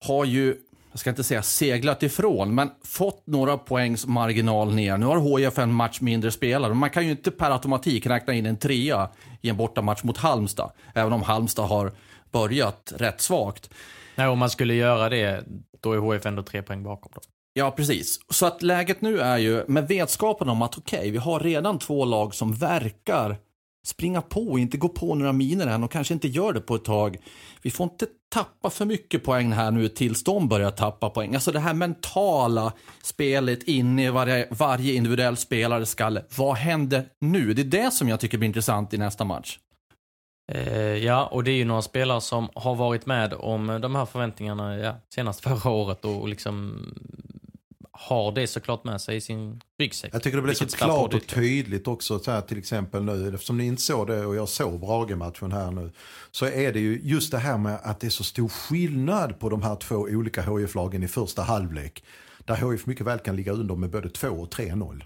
har 0.07 0.25
ju, 0.25 0.57
jag 0.91 1.01
ska 1.01 1.11
inte 1.11 1.25
säga 1.25 1.43
seglat 1.43 2.03
ifrån, 2.03 2.55
men 2.55 2.71
fått 2.85 3.27
några 3.27 3.59
poängs 3.59 4.07
marginal 4.07 4.75
ner. 4.75 4.97
Nu 4.99 5.07
har 5.07 5.39
HIF 5.39 5.59
en 5.59 5.73
match 5.73 6.01
mindre 6.01 6.31
spelare. 6.31 6.75
Man 6.75 6.91
kan 6.91 7.05
ju 7.05 7.11
inte 7.11 7.31
per 7.31 7.51
automatik 7.51 8.07
räkna 8.07 8.33
in 8.33 8.47
en 8.47 8.57
trea 8.57 9.11
i 9.41 9.49
en 9.49 9.57
bortamatch 9.57 10.03
mot 10.03 10.17
Halmstad. 10.17 10.73
Även 10.95 11.13
om 11.13 11.23
Halmstad 11.23 11.69
har 11.69 11.93
börjat 12.33 12.93
rätt 12.97 13.21
svagt. 13.21 13.71
Nej, 14.15 14.29
om 14.29 14.39
man 14.39 14.51
skulle 14.51 14.75
göra 14.75 15.09
det, 15.09 15.45
då 15.81 15.93
är 15.93 15.99
HF 15.99 16.27
ändå 16.27 16.43
tre 16.43 16.63
poäng 16.63 16.83
bakom. 16.83 17.13
Då. 17.15 17.21
Ja, 17.55 17.71
precis. 17.71 18.21
Så 18.31 18.47
att 18.47 18.63
läget 18.63 19.01
nu 19.01 19.21
är 19.21 19.39
ju 19.39 19.65
med 19.69 19.89
vetskapen 19.89 20.49
om 20.49 20.63
att 20.63 20.79
okej, 20.79 20.99
okay, 20.99 21.11
vi 21.11 21.19
har 21.19 21.41
redan 21.41 21.79
två 21.79 22.05
lag 22.05 22.35
som 22.35 22.55
verkar 22.55 23.37
springa 23.87 24.23
på 24.23 24.59
inte 24.59 24.77
gå 24.77 24.89
på 24.89 25.15
några 25.15 25.33
miner 25.33 25.67
än 25.67 25.85
och 25.85 25.91
kanske 25.91 26.15
inte 26.15 26.29
gör 26.29 26.53
det 26.53 26.61
på 26.61 26.75
ett 26.75 26.85
tag. 26.85 27.17
Vi 27.63 27.71
får 27.71 27.85
inte 27.85 28.07
tappa 28.33 28.71
för 28.71 28.85
mycket 28.85 29.25
poäng 29.25 29.53
här 29.53 29.71
nu 29.71 29.89
tills 29.89 30.25
de 30.25 30.49
börjar 30.49 30.71
tappa 30.71 31.11
poäng. 31.11 31.35
Alltså 31.35 31.53
det 31.53 31.61
här 31.61 31.75
mentala 31.75 32.73
spelet 33.03 33.63
inne 33.63 34.07
i 34.07 34.11
varje, 34.11 34.49
varje 34.51 34.95
individuell 34.95 35.37
spelares 35.37 35.91
skalle. 35.91 36.25
Vad 36.37 36.57
händer 36.57 37.07
nu? 37.21 37.55
Det 37.55 37.63
är 37.63 37.83
det 37.85 37.91
som 37.91 38.09
jag 38.09 38.21
tycker 38.21 38.39
blir 38.39 38.47
intressant 38.47 38.95
i 38.95 38.99
nästa 38.99 39.25
match. 39.25 39.59
Eh, 40.53 40.97
ja, 40.97 41.27
och 41.27 41.45
det 41.45 41.51
är 41.51 41.57
ju 41.57 41.65
några 41.65 41.83
spelare 41.83 42.21
som 42.21 42.49
har 42.55 42.75
varit 42.75 43.07
med 43.07 43.35
om 43.35 43.67
de 43.83 43.95
här 43.95 44.07
förväntningarna 44.07 44.79
ja, 44.79 44.97
senast 45.15 45.41
förra 45.41 45.71
året 45.71 46.05
och 46.05 46.29
liksom 46.29 46.87
har 47.93 48.33
det 48.33 48.47
såklart 48.47 48.85
med 48.85 49.01
sig 49.01 49.17
i 49.17 49.21
sin 49.21 49.61
ryggsäck. 49.79 50.15
Jag 50.15 50.23
tycker 50.23 50.37
det 50.37 50.43
blir 50.43 50.55
så 50.55 50.67
klart 50.67 51.15
och 51.15 51.27
tydligt 51.27 51.89
också, 51.89 52.19
så 52.19 52.31
här, 52.31 52.41
till 52.41 52.59
exempel 52.59 53.03
nu, 53.03 53.35
eftersom 53.35 53.59
ni 53.59 53.67
inte 53.67 53.83
såg 53.83 54.07
det 54.07 54.27
och 54.27 54.37
jag 54.37 54.49
såg 54.49 54.81
Brage-matchen 54.81 55.53
här 55.53 55.71
nu, 55.71 55.93
så 56.31 56.47
är 56.47 56.73
det 56.73 56.81
ju 56.81 57.01
just 57.03 57.31
det 57.31 57.39
här 57.39 57.59
med 57.59 57.79
att 57.83 58.01
det 58.01 58.07
är 58.07 58.11
så 58.11 58.25
stor 58.25 58.49
skillnad 58.49 59.39
på 59.39 59.49
de 59.49 59.63
här 59.63 59.77
två 59.77 59.97
olika 59.97 60.43
HIF-lagen 60.43 61.03
i 61.03 61.09
första 61.09 61.43
halvlek. 61.43 62.05
Där 62.45 62.71
HIF 62.71 62.87
mycket 62.87 63.07
väl 63.07 63.19
kan 63.19 63.37
ligga 63.37 63.53
under 63.53 63.75
med 63.75 63.91
både 63.91 64.09
2 64.09 64.29
och 64.29 64.55
3-0. 64.55 65.05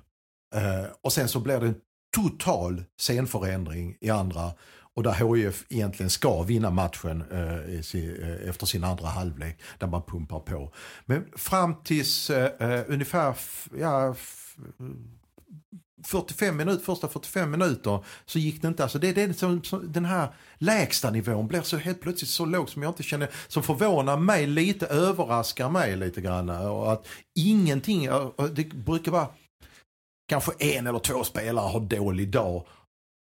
Eh, 0.54 0.90
och 1.02 1.12
sen 1.12 1.28
så 1.28 1.40
blir 1.40 1.60
det 1.60 1.66
en 1.66 1.80
total 2.16 2.84
scenförändring 3.00 3.96
i 4.00 4.10
andra 4.10 4.52
och 4.96 5.02
där 5.02 5.34
HIF 5.34 5.64
egentligen 5.68 6.10
ska 6.10 6.42
vinna 6.42 6.70
matchen 6.70 7.24
eh, 7.30 7.54
eh, 8.02 8.48
efter 8.48 8.66
sin 8.66 8.84
andra 8.84 9.06
halvlek. 9.06 9.60
Där 9.78 9.86
man 9.86 10.02
pumpar 10.02 10.40
på. 10.40 10.72
Men 11.06 11.24
fram 11.36 11.74
tills 11.84 12.30
eh, 12.30 12.70
eh 12.70 12.84
ungefär 12.88 13.36
ja, 13.80 14.14
45 16.04 16.56
minuter, 16.56 16.84
första 16.84 17.08
45 17.08 17.50
minuter 17.50 18.04
så 18.26 18.38
gick 18.38 18.62
det 18.62 18.68
inte. 18.68 18.82
Alltså 18.82 18.98
det, 18.98 19.12
det 19.12 19.38
som, 19.38 19.56
liksom 19.56 19.80
som, 19.80 19.92
den 19.92 20.04
här 20.04 20.34
lägsta 20.58 21.10
nivån 21.10 21.46
blir 21.46 21.62
så 21.62 21.76
helt 21.76 22.00
plötsligt 22.00 22.30
så 22.30 22.44
låg 22.44 22.68
som 22.68 22.82
jag 22.82 22.90
inte 22.90 23.02
känner, 23.02 23.28
som 23.48 23.62
förvånar 23.62 24.16
mig 24.16 24.46
lite, 24.46 24.86
överraskar 24.86 25.70
mig 25.70 25.96
lite 25.96 26.20
grann. 26.20 26.50
Och 26.50 26.92
att 26.92 27.06
ingenting, 27.34 28.08
det 28.52 28.68
brukar 28.74 29.12
vara 29.12 29.28
kanske 30.28 30.52
en 30.58 30.86
eller 30.86 30.98
två 30.98 31.24
spelare 31.24 31.68
har 31.68 31.80
dålig 31.80 32.30
dag 32.30 32.66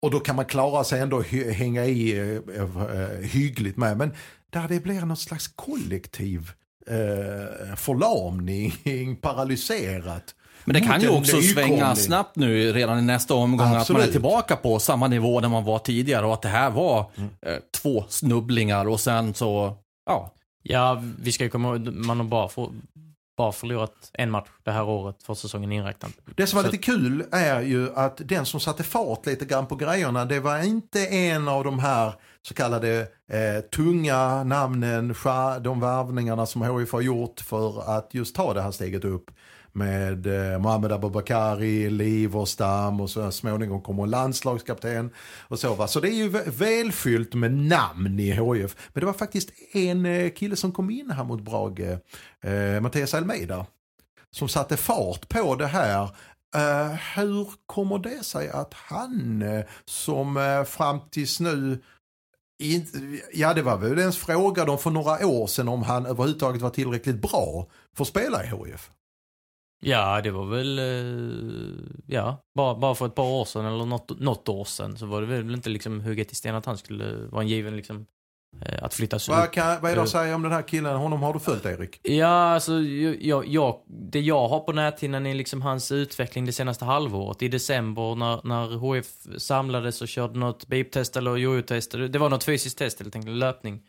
och 0.03 0.11
då 0.11 0.21
kan 0.21 0.37
man 0.37 0.45
klara 0.45 0.85
sig 0.85 1.01
ändå 1.01 1.23
hänga 1.53 1.85
i 1.85 2.19
eh, 2.19 2.63
eh, 2.63 3.21
hyggligt 3.23 3.77
med. 3.77 3.97
Men 3.97 4.15
där 4.51 4.69
det 4.69 4.81
blir 4.81 5.01
något 5.01 5.19
slags 5.19 5.49
kollektiv 5.49 6.51
eh, 6.87 7.77
förlamning, 7.77 9.17
paralyserat. 9.21 10.35
Men 10.65 10.75
det 10.75 10.81
kan 10.81 11.01
ju 11.01 11.09
också 11.09 11.41
svänga 11.41 11.97
snabbt 11.97 12.37
nu 12.37 12.73
redan 12.73 12.99
i 12.99 13.03
nästa 13.03 13.35
omgång 13.35 13.67
Absolut. 13.67 13.83
att 13.83 13.91
man 13.91 14.09
är 14.09 14.13
tillbaka 14.13 14.57
på 14.57 14.79
samma 14.79 15.09
nivå 15.09 15.41
där 15.41 15.49
man 15.49 15.65
var 15.65 15.79
tidigare 15.79 16.27
och 16.27 16.35
att 16.35 16.43
det 16.43 16.49
här 16.49 16.71
var 16.71 17.11
mm. 17.17 17.31
eh, 17.47 17.57
två 17.83 18.05
snubblingar 18.09 18.89
och 18.89 19.01
sen 19.01 19.35
så, 19.35 19.77
ja. 20.07 20.33
Ja, 20.63 21.03
vi 21.23 21.33
ska 21.33 21.45
ju 21.45 21.51
komma 21.51 21.69
ihåg, 21.69 21.95
man 21.95 22.21
har 22.21 22.25
bara 22.25 22.49
få, 22.49 22.73
bara 23.43 23.53
förlorat 23.53 24.11
en 24.13 24.31
match 24.31 24.49
det 24.63 24.71
här 24.71 24.89
året 24.89 25.23
för 25.23 25.35
säsongen 25.35 25.73
inräknad. 25.73 26.13
Det 26.37 26.47
som 26.47 26.57
var 26.57 26.65
lite 26.65 26.79
kul 26.79 27.25
är 27.33 27.61
ju 27.61 27.95
att 27.95 28.21
den 28.25 28.47
som 28.47 28.61
satte 28.61 28.83
fart 28.83 29.27
lite 29.27 29.45
grann 29.45 29.67
på 29.67 29.77
grejerna 29.77 30.25
det 30.25 30.41
var 30.41 30.65
inte 30.65 31.07
en 31.07 31.49
av 31.49 31.65
de 31.65 31.79
här 31.79 32.13
så 32.43 32.55
kallade 32.55 33.01
eh, 33.29 33.61
tunga 33.75 34.45
namnen, 34.45 35.15
de 35.63 35.81
värvningarna 35.81 36.47
som 36.47 36.63
HIF 36.63 36.93
har 36.93 37.01
gjort 37.01 37.41
för 37.41 37.97
att 37.97 38.15
just 38.15 38.37
ta 38.37 38.55
det 38.55 38.63
här 38.63 38.71
steget 38.71 39.05
upp 39.05 39.31
med 39.73 40.27
eh, 40.27 40.59
Mohamed 40.59 40.93
Abubakari, 40.93 41.91
Liverstam 41.91 43.01
och 43.01 43.11
så 43.11 43.31
småningom 43.31 43.83
kommer 43.83 44.07
landslagskapten 44.07 45.11
och 45.41 45.59
så 45.59 45.75
va. 45.75 45.87
Så 45.89 46.01
det 46.01 46.09
är 46.09 46.15
ju 46.15 46.29
välfyllt 46.47 47.35
med 47.35 47.53
namn 47.53 48.21
i 48.21 48.31
HIF. 48.31 48.77
Men 48.93 49.01
det 49.01 49.07
var 49.07 49.13
faktiskt 49.13 49.51
en 49.73 50.07
eh, 50.07 50.31
kille 50.31 50.57
som 50.57 50.73
kom 50.73 50.91
in 50.91 51.11
här 51.11 51.25
mot 51.25 51.41
Brage, 51.41 51.99
eh, 52.41 52.81
Mattias 52.81 53.15
Almeida, 53.15 53.67
som 54.31 54.49
satte 54.49 54.77
fart 54.77 55.29
på 55.29 55.55
det 55.55 55.67
här. 55.67 56.09
Uh, 56.57 56.95
hur 57.17 57.51
kommer 57.67 57.99
det 57.99 58.25
sig 58.25 58.51
att 58.51 58.75
han 58.75 59.43
eh, 59.43 59.65
som 59.85 60.37
uh, 60.37 60.65
fram 60.65 61.01
tills 61.11 61.41
nu 61.41 61.83
Ja, 63.33 63.55
det 63.55 63.63
var 63.63 63.79
väl 63.79 63.99
ens 63.99 64.19
fråga 64.19 64.65
dem 64.65 64.79
för 64.79 64.91
några 64.91 65.27
år 65.27 65.47
sedan 65.47 65.69
om 65.69 65.83
han 65.83 66.07
överhuvudtaget 66.07 66.63
var 66.63 66.71
tillräckligt 66.71 67.23
bra 67.23 67.67
för 67.97 68.05
att 68.05 68.09
spela 68.09 68.45
i 68.45 68.47
HIF. 68.47 68.91
Ja, 69.85 70.21
det 70.21 70.31
var 70.31 70.45
väl, 70.47 70.79
eh, 70.79 71.85
ja, 72.07 72.43
bara, 72.55 72.75
bara 72.75 72.95
för 72.95 73.07
ett 73.07 73.15
par 73.15 73.31
år 73.31 73.45
sedan 73.45 73.67
eller 73.67 73.87
något, 73.87 74.21
något 74.21 74.49
år 74.49 74.65
sedan 74.65 74.97
så 74.97 75.07
var 75.07 75.21
det 75.21 75.27
väl 75.27 75.55
inte 75.55 75.71
liksom 75.71 76.01
hugget 76.01 76.33
i 76.33 76.35
sten 76.35 76.55
att 76.55 76.67
han 76.67 76.79
skulle 76.79 77.27
vara 77.27 77.43
en 77.43 77.49
given 77.49 77.77
liksom 77.77 78.07
att 78.83 78.95
flyttas 78.95 79.29
vad, 79.29 79.51
kan, 79.53 79.81
vad 79.81 79.91
är 79.91 79.97
det 79.97 80.03
att 80.03 80.09
säga 80.09 80.35
om 80.35 80.43
den 80.43 80.53
här 80.53 80.63
killen? 80.63 80.97
Honom 80.97 81.23
har 81.23 81.33
du 81.33 81.41
följt 81.41 81.67
Erik? 81.67 82.01
Ja, 82.03 82.27
alltså 82.27 82.81
jag, 82.81 83.47
jag, 83.47 83.81
det 83.87 84.21
jag 84.21 84.49
har 84.49 84.61
på 84.61 84.73
näthinnan 84.73 85.27
är 85.27 85.35
liksom 85.35 85.63
hans 85.63 85.93
utveckling 85.93 86.45
det 86.47 86.53
senaste 86.53 86.85
halvåret. 86.85 87.43
I 87.43 87.49
december 87.49 88.15
när, 88.15 88.41
när 88.45 88.77
HF 88.77 89.07
samlades 89.39 90.03
och 90.03 90.09
körde 90.09 90.39
något 90.39 90.67
biptest 90.67 91.17
eller 91.17 91.37
jojo-test. 91.37 91.91
Det 91.91 92.19
var 92.19 92.31
något 92.31 92.45
fysiskt 92.45 92.79
test 92.79 93.01
helt 93.01 93.17
enkelt, 93.17 93.37
löpning. 93.37 93.81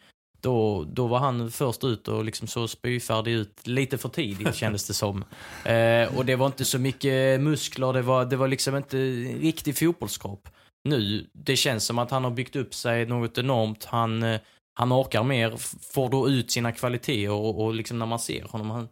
då, 0.41 0.83
då 0.83 1.07
var 1.07 1.19
han 1.19 1.51
först 1.51 1.83
ut 1.83 2.07
och 2.07 2.25
liksom 2.25 2.47
så 2.47 2.67
spyfärdig 2.67 3.31
ut 3.31 3.67
lite 3.67 3.97
för 3.97 4.09
tidigt 4.09 4.55
kändes 4.63 4.87
det 4.87 4.93
som. 4.93 5.23
Eh, 5.65 6.17
och 6.17 6.25
det 6.25 6.35
var 6.35 6.45
inte 6.45 6.65
så 6.65 6.79
mycket 6.79 7.41
muskler, 7.41 7.93
det 7.93 8.01
var, 8.01 8.25
det 8.25 8.35
var 8.35 8.47
liksom 8.47 8.75
inte 8.75 8.97
riktig 9.41 9.77
fotbollskropp. 9.77 10.49
Nu, 10.83 11.27
det 11.33 11.55
känns 11.55 11.85
som 11.85 11.99
att 11.99 12.11
han 12.11 12.23
har 12.23 12.31
byggt 12.31 12.55
upp 12.55 12.73
sig 12.73 13.05
något 13.05 13.37
enormt. 13.37 13.85
Han, 13.85 14.23
eh, 14.23 14.39
han 14.73 14.93
orkar 14.93 15.23
mer, 15.23 15.53
får 15.93 16.09
då 16.09 16.29
ut 16.29 16.51
sina 16.51 16.71
kvaliteter 16.71 17.31
och, 17.31 17.63
och 17.63 17.73
liksom 17.73 17.99
när 17.99 18.05
man 18.05 18.19
ser 18.19 18.43
honom, 18.43 18.69
han 18.69 18.87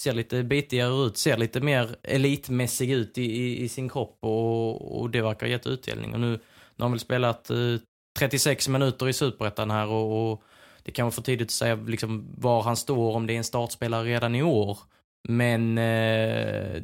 ser 0.00 0.12
lite 0.12 0.42
bitigare 0.42 1.06
ut, 1.06 1.16
ser 1.16 1.36
lite 1.36 1.60
mer 1.60 1.96
elitmässig 2.02 2.90
ut 2.90 3.18
i, 3.18 3.22
i, 3.22 3.62
i 3.62 3.68
sin 3.68 3.88
kropp 3.88 4.18
och, 4.20 5.00
och 5.00 5.10
det 5.10 5.22
verkar 5.22 5.46
ha 5.46 5.50
gett 5.50 5.66
utdelning. 5.66 6.14
Och 6.14 6.20
nu, 6.20 6.30
nu 6.30 6.38
har 6.78 6.84
han 6.84 6.92
väl 6.92 7.00
spelat 7.00 7.50
eh, 7.50 7.76
36 8.18 8.68
minuter 8.68 9.08
i 9.08 9.12
Superettan 9.12 9.70
här 9.70 9.86
och, 9.86 10.32
och 10.32 10.42
det 10.82 10.92
kan 10.92 11.04
vara 11.04 11.12
för 11.12 11.22
tidigt 11.22 11.46
att 11.46 11.50
säga 11.50 11.74
liksom 11.74 12.26
var 12.38 12.62
han 12.62 12.76
står, 12.76 13.14
om 13.14 13.26
det 13.26 13.32
är 13.32 13.38
en 13.38 13.44
startspelare 13.44 14.04
redan 14.04 14.34
i 14.34 14.42
år. 14.42 14.78
Men 15.28 15.78
eh, 15.78 16.82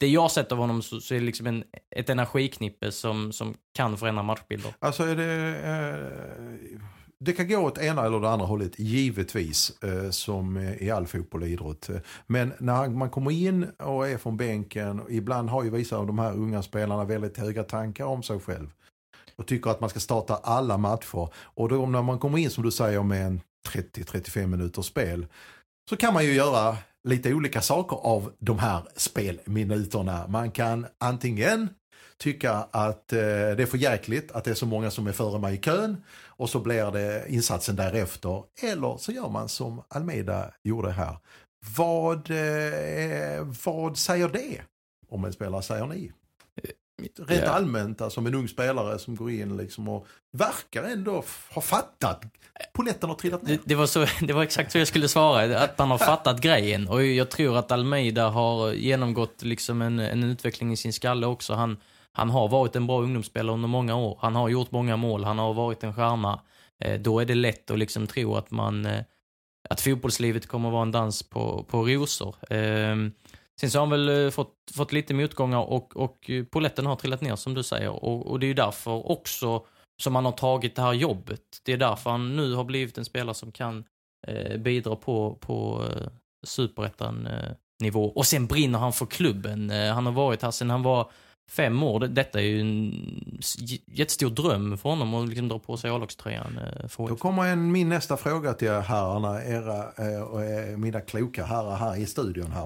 det 0.00 0.08
jag 0.08 0.30
sett 0.30 0.52
av 0.52 0.58
honom 0.58 0.82
så, 0.82 1.00
så 1.00 1.14
är 1.14 1.18
det 1.18 1.26
liksom 1.26 1.46
en, 1.46 1.64
ett 1.96 2.10
energiknippe 2.10 2.92
som, 2.92 3.32
som 3.32 3.54
kan 3.74 3.96
förändra 3.96 4.22
matchbilder. 4.22 4.74
Alltså 4.78 5.02
är 5.02 5.16
det... 5.16 5.56
Eh, 5.58 6.95
det 7.24 7.32
kan 7.32 7.48
gå 7.48 7.58
åt 7.58 7.78
ena 7.78 8.06
eller 8.06 8.20
det 8.20 8.30
andra 8.30 8.46
hållet, 8.46 8.78
givetvis, 8.78 9.82
eh, 9.82 10.10
som 10.10 10.56
eh, 10.56 10.82
i 10.82 10.90
all 10.90 11.06
fotboll 11.06 11.42
och 11.42 11.48
idrott. 11.48 11.90
Men 12.26 12.52
när 12.58 12.88
man 12.88 13.10
kommer 13.10 13.30
in 13.30 13.64
och 13.78 14.08
är 14.08 14.16
från 14.16 14.36
bänken, 14.36 15.02
ibland 15.08 15.50
har 15.50 15.64
ju 15.64 15.70
vissa 15.70 15.96
av 15.96 16.06
de 16.06 16.18
här 16.18 16.32
unga 16.32 16.62
spelarna 16.62 17.04
väldigt 17.04 17.38
höga 17.38 17.62
tankar 17.62 18.04
om 18.04 18.22
sig 18.22 18.40
själv. 18.40 18.68
Och 19.36 19.46
tycker 19.46 19.70
att 19.70 19.80
man 19.80 19.90
ska 19.90 20.00
starta 20.00 20.36
alla 20.36 20.78
matcher. 20.78 21.28
Och 21.36 21.68
då 21.68 21.86
när 21.86 22.02
man 22.02 22.18
kommer 22.18 22.38
in, 22.38 22.50
som 22.50 22.64
du 22.64 22.70
säger, 22.70 23.02
med 23.02 23.26
en 23.26 23.40
30-35 23.68 24.46
minuters 24.46 24.86
spel, 24.86 25.26
så 25.90 25.96
kan 25.96 26.14
man 26.14 26.24
ju 26.24 26.32
göra 26.32 26.76
lite 27.08 27.34
olika 27.34 27.60
saker 27.60 27.96
av 27.96 28.32
de 28.38 28.58
här 28.58 28.82
spelminuterna. 28.96 30.26
Man 30.28 30.50
kan 30.50 30.86
antingen 30.98 31.68
tycka 32.18 32.52
att 32.70 33.12
eh, 33.12 33.18
det 33.18 33.62
är 33.62 33.66
för 33.66 33.78
jäkligt 33.78 34.32
att 34.32 34.44
det 34.44 34.50
är 34.50 34.54
så 34.54 34.66
många 34.66 34.90
som 34.90 35.06
är 35.06 35.12
före 35.12 35.38
mig 35.38 35.54
i 35.54 35.58
kön 35.58 36.02
och 36.26 36.50
så 36.50 36.58
blir 36.58 36.90
det 36.90 37.24
insatsen 37.28 37.76
därefter. 37.76 38.42
Eller 38.62 38.96
så 38.96 39.12
gör 39.12 39.28
man 39.28 39.48
som 39.48 39.82
Almeida 39.88 40.50
gjorde 40.62 40.90
här. 40.90 41.18
Vad, 41.76 42.30
eh, 42.30 43.46
vad 43.64 43.98
säger 43.98 44.28
det 44.28 44.60
om 45.08 45.24
en 45.24 45.32
spelare, 45.32 45.62
säger 45.62 45.86
ni? 45.86 46.12
Rent 47.18 47.42
Ja. 47.44 47.50
allmänt, 47.50 48.00
alltså 48.00 48.20
med 48.20 48.32
en 48.34 48.38
ung 48.38 48.48
spelare 48.48 48.98
som 48.98 49.16
går 49.16 49.30
in 49.30 49.56
liksom 49.56 49.88
och 49.88 50.06
verkar 50.32 50.82
ändå 50.82 51.24
ha 51.50 51.60
fattat. 51.62 52.22
Polletten 52.72 53.08
har 53.08 53.16
trillat 53.16 53.42
ner. 53.42 53.52
Det, 53.52 53.60
det, 53.64 53.74
var 53.74 53.86
så, 53.86 54.06
det 54.26 54.32
var 54.32 54.42
exakt 54.42 54.72
så 54.72 54.78
jag 54.78 54.88
skulle 54.88 55.08
svara, 55.08 55.58
att 55.60 55.78
han 55.78 55.90
har 55.90 55.98
fattat 56.12 56.40
grejen. 56.40 56.88
Och 56.88 57.04
jag 57.04 57.30
tror 57.30 57.56
att 57.56 57.72
Almeida 57.72 58.28
har 58.28 58.72
genomgått 58.72 59.42
liksom 59.42 59.82
en, 59.82 59.98
en 59.98 60.24
utveckling 60.24 60.72
i 60.72 60.76
sin 60.76 60.92
skalle 60.92 61.26
också. 61.26 61.54
Han, 61.54 61.76
han 62.16 62.30
har 62.30 62.48
varit 62.48 62.76
en 62.76 62.86
bra 62.86 63.02
ungdomsspelare 63.02 63.54
under 63.54 63.68
många 63.68 63.96
år. 63.96 64.18
Han 64.20 64.34
har 64.34 64.48
gjort 64.48 64.70
många 64.70 64.96
mål, 64.96 65.24
han 65.24 65.38
har 65.38 65.54
varit 65.54 65.84
en 65.84 65.94
stjärna. 65.94 66.40
Eh, 66.80 67.00
då 67.00 67.20
är 67.20 67.24
det 67.24 67.34
lätt 67.34 67.70
att 67.70 67.78
liksom 67.78 68.06
tro 68.06 68.34
att 68.34 68.50
man 68.50 68.86
eh, 68.86 69.02
att 69.70 69.80
fotbollslivet 69.80 70.46
kommer 70.46 70.68
att 70.68 70.72
vara 70.72 70.82
en 70.82 70.92
dans 70.92 71.22
på, 71.22 71.64
på 71.68 71.86
rosor. 71.86 72.36
Ehm, 72.50 73.12
sen 73.60 73.70
så 73.70 73.78
har 73.78 73.86
han 73.86 73.90
väl 73.90 74.24
eh, 74.24 74.30
fått, 74.30 74.54
fått 74.74 74.92
lite 74.92 75.14
motgångar 75.14 75.58
och, 75.58 75.96
och 75.96 76.30
poletten 76.50 76.86
har 76.86 76.96
trillat 76.96 77.20
ner 77.20 77.36
som 77.36 77.54
du 77.54 77.62
säger. 77.62 78.04
Och, 78.04 78.26
och 78.26 78.40
det 78.40 78.46
är 78.46 78.48
ju 78.48 78.54
därför 78.54 79.10
också 79.10 79.66
som 80.02 80.14
han 80.14 80.24
har 80.24 80.32
tagit 80.32 80.76
det 80.76 80.82
här 80.82 80.92
jobbet. 80.92 81.42
Det 81.64 81.72
är 81.72 81.76
därför 81.76 82.10
han 82.10 82.36
nu 82.36 82.54
har 82.54 82.64
blivit 82.64 82.98
en 82.98 83.04
spelare 83.04 83.34
som 83.34 83.52
kan 83.52 83.84
eh, 84.26 84.56
bidra 84.58 84.96
på, 84.96 85.38
på 85.40 85.84
eh, 85.90 86.08
superettan 86.46 87.26
eh, 87.26 87.50
nivå. 87.82 88.04
Och 88.04 88.26
sen 88.26 88.46
brinner 88.46 88.78
han 88.78 88.92
för 88.92 89.06
klubben. 89.06 89.70
Eh, 89.70 89.94
han 89.94 90.06
har 90.06 90.12
varit 90.12 90.42
här 90.42 90.50
sen 90.50 90.70
han 90.70 90.82
var 90.82 91.10
fem 91.48 91.82
år. 91.82 92.00
Det- 92.00 92.08
Detta 92.08 92.38
är 92.40 92.44
ju 92.44 92.60
en 92.60 93.38
jättestor 93.86 94.30
dröm 94.30 94.78
för 94.78 94.88
honom 94.88 95.14
att 95.14 95.28
liksom 95.28 95.48
dra 95.48 95.58
på 95.58 95.76
sig 95.76 95.90
A-lagströjan 95.90 96.58
eh, 96.58 97.06
Då 97.08 97.16
kommer 97.16 97.44
en, 97.46 97.72
min 97.72 97.88
nästa 97.88 98.16
fråga 98.16 98.52
till 98.52 98.68
er 98.68 98.80
herrarna, 98.80 99.44
era, 99.44 99.84
eh, 99.98 100.70
eh, 100.70 100.76
mina 100.76 101.00
kloka 101.00 101.44
herrar 101.44 101.76
här 101.76 101.96
i 101.96 102.06
studion 102.06 102.52
här. 102.52 102.64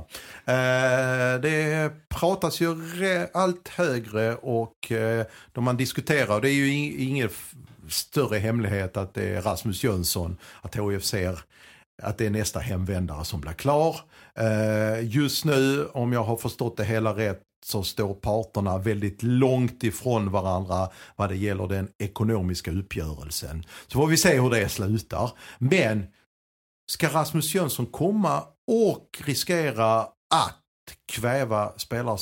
Eh, 1.34 1.40
det 1.40 1.90
pratas 2.08 2.60
ju 2.60 2.68
allt 3.34 3.68
högre 3.68 4.34
och 4.34 4.92
eh, 4.92 5.26
då 5.52 5.60
man 5.60 5.76
diskuterar, 5.76 6.40
det 6.40 6.50
är 6.50 6.54
ju 6.54 6.66
ing- 6.66 6.96
ingen 6.98 7.28
större 7.88 8.38
hemlighet 8.38 8.96
att 8.96 9.14
det 9.14 9.28
är 9.36 9.42
Rasmus 9.42 9.84
Jönsson, 9.84 10.36
att 10.62 10.76
HIF 10.76 11.04
ser 11.04 11.38
att 12.02 12.18
det 12.18 12.26
är 12.26 12.30
nästa 12.30 12.60
hemvändare 12.60 13.24
som 13.24 13.40
blir 13.40 13.52
klar. 13.52 13.96
Eh, 14.34 15.08
just 15.08 15.44
nu, 15.44 15.86
om 15.92 16.12
jag 16.12 16.24
har 16.24 16.36
förstått 16.36 16.76
det 16.76 16.84
hela 16.84 17.16
rätt, 17.16 17.40
så 17.64 17.82
står 17.82 18.14
parterna 18.14 18.78
väldigt 18.78 19.22
långt 19.22 19.84
ifrån 19.84 20.30
varandra 20.30 20.88
vad 21.16 21.28
det 21.28 21.36
gäller 21.36 21.68
den 21.68 21.88
ekonomiska 21.98 22.70
uppgörelsen. 22.70 23.64
Så 23.86 23.98
får 23.98 24.06
vi 24.06 24.16
se 24.16 24.40
hur 24.40 24.50
det 24.50 24.68
slutar. 24.68 25.30
Men 25.58 26.06
ska 26.90 27.08
Rasmus 27.08 27.54
Jönsson 27.54 27.86
komma 27.86 28.42
och 28.66 29.22
riskera 29.24 30.00
att 30.34 30.56
kväva 31.12 31.72
spelars 31.76 32.20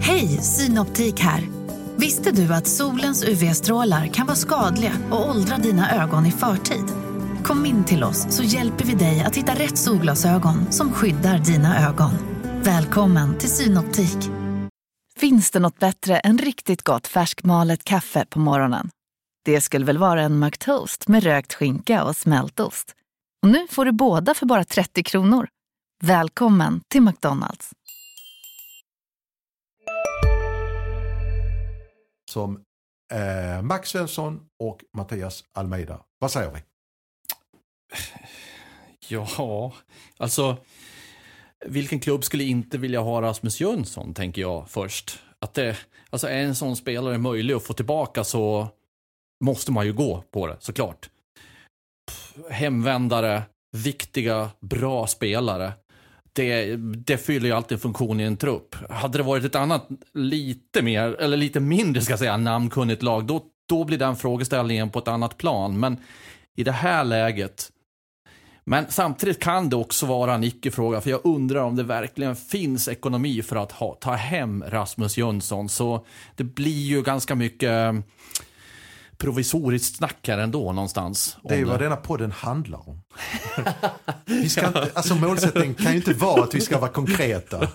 Hej, 0.00 0.28
Synoptik 0.28 1.20
här. 1.20 1.48
Visste 1.96 2.30
du 2.30 2.54
att 2.54 2.66
solens 2.66 3.24
UV-strålar 3.24 4.06
kan 4.06 4.26
vara 4.26 4.36
skadliga 4.36 4.92
och 5.10 5.28
åldra 5.28 5.56
dina 5.56 6.02
ögon 6.02 6.26
i 6.26 6.30
förtid? 6.30 6.84
Kom 7.44 7.66
in 7.66 7.84
till 7.84 8.04
oss 8.04 8.26
så 8.30 8.42
hjälper 8.42 8.84
vi 8.84 8.94
dig 8.94 9.20
att 9.20 9.36
hitta 9.36 9.52
rätt 9.52 9.78
solglasögon 9.78 10.72
som 10.72 10.92
skyddar 10.92 11.38
dina 11.38 11.88
ögon. 11.88 12.35
Välkommen 12.66 13.38
till 13.38 13.50
Synoptik. 13.50 14.16
Finns 15.16 15.50
det 15.50 15.58
något 15.58 15.78
bättre 15.78 16.18
än 16.18 16.38
riktigt 16.38 16.82
gott 16.82 17.06
färskmalet 17.06 17.84
kaffe 17.84 18.26
på 18.30 18.38
morgonen? 18.38 18.90
Det 19.44 19.60
skulle 19.60 19.84
väl 19.84 19.98
vara 19.98 20.22
en 20.22 20.38
McToast 20.38 21.08
med 21.08 21.22
rökt 21.22 21.54
skinka 21.54 22.04
och 22.04 22.16
smältost. 22.16 22.94
Och 23.42 23.48
nu 23.48 23.66
får 23.70 23.84
du 23.84 23.92
båda 23.92 24.34
för 24.34 24.46
bara 24.46 24.64
30 24.64 25.02
kronor. 25.02 25.48
Välkommen 26.02 26.80
till 26.88 27.02
McDonalds. 27.02 27.70
som 32.30 32.64
eh, 33.12 33.62
Max 33.62 33.88
Svensson 33.88 34.40
och 34.58 34.84
Mattias 34.96 35.44
Almeida. 35.52 36.00
Vad 36.18 36.30
säger 36.30 36.50
vi? 36.50 36.60
Ja, 39.08 39.72
alltså 40.16 40.56
vilken 41.64 42.00
klubb 42.00 42.24
skulle 42.24 42.44
inte 42.44 42.78
vilja 42.78 43.00
ha 43.00 43.22
Rasmus 43.22 43.60
Jönsson, 43.60 44.14
tänker 44.14 44.42
jag 44.42 44.70
först. 44.70 45.18
Att 45.38 45.54
det, 45.54 45.76
alltså 46.10 46.28
är 46.28 46.38
en 46.38 46.54
sån 46.54 46.76
spelare 46.76 47.18
möjlig 47.18 47.54
att 47.54 47.66
få 47.66 47.72
tillbaka 47.72 48.24
så 48.24 48.68
måste 49.44 49.72
man 49.72 49.86
ju 49.86 49.92
gå 49.92 50.24
på 50.30 50.46
det, 50.46 50.56
såklart. 50.60 51.10
Pff, 52.08 52.50
Hemvändare, 52.50 53.42
viktiga, 53.76 54.50
bra 54.60 55.06
spelare. 55.06 55.72
Det, 56.32 56.76
det 56.76 57.18
fyller 57.18 57.46
ju 57.46 57.52
alltid 57.52 57.76
en 57.76 57.80
funktion 57.80 58.20
i 58.20 58.24
en 58.24 58.36
trupp. 58.36 58.74
Hade 58.90 59.18
det 59.18 59.24
varit 59.24 59.44
ett 59.44 59.54
annat, 59.54 59.88
lite 60.14 60.82
mer, 60.82 61.14
eller 61.20 61.36
lite 61.36 61.60
mindre 61.60 62.02
ska 62.02 62.12
jag 62.12 62.18
säga, 62.18 62.36
namnkunnigt 62.36 63.02
lag, 63.02 63.26
då, 63.26 63.42
då 63.68 63.84
blir 63.84 63.98
den 63.98 64.16
frågeställningen 64.16 64.90
på 64.90 64.98
ett 64.98 65.08
annat 65.08 65.36
plan. 65.36 65.80
Men 65.80 65.96
i 66.56 66.64
det 66.64 66.72
här 66.72 67.04
läget, 67.04 67.70
men 68.68 68.86
samtidigt 68.88 69.40
kan 69.40 69.68
det 69.68 69.76
också 69.76 70.06
vara 70.06 70.34
en 70.34 70.44
icke-fråga, 70.44 71.00
för 71.00 71.10
jag 71.10 71.20
undrar 71.24 71.60
om 71.60 71.76
det 71.76 71.82
verkligen 71.82 72.36
finns 72.36 72.88
ekonomi 72.88 73.42
för 73.42 73.56
att 73.56 73.72
ha, 73.72 73.94
ta 73.94 74.12
hem 74.12 74.64
Rasmus 74.68 75.18
Jönsson. 75.18 75.68
Så 75.68 76.06
det 76.36 76.44
blir 76.44 76.86
ju 76.86 77.02
ganska 77.02 77.34
mycket 77.34 77.70
eh, 77.70 77.92
provisoriskt 79.18 79.96
snack 79.96 80.28
här 80.28 80.38
ändå 80.38 80.72
någonstans. 80.72 81.36
Det 81.48 81.54
är 81.54 81.58
ju 81.58 81.64
vad 81.64 81.80
denna 81.80 81.96
podden 81.96 82.32
handlar 82.32 82.88
om. 82.88 83.02
Vi 84.24 84.48
ska 84.48 84.66
inte, 84.66 84.90
alltså 84.94 85.14
målsättningen 85.14 85.74
kan 85.74 85.90
ju 85.92 85.96
inte 85.96 86.12
vara 86.12 86.42
att 86.44 86.54
vi 86.54 86.60
ska 86.60 86.78
vara 86.78 86.90
konkreta. 86.90 87.58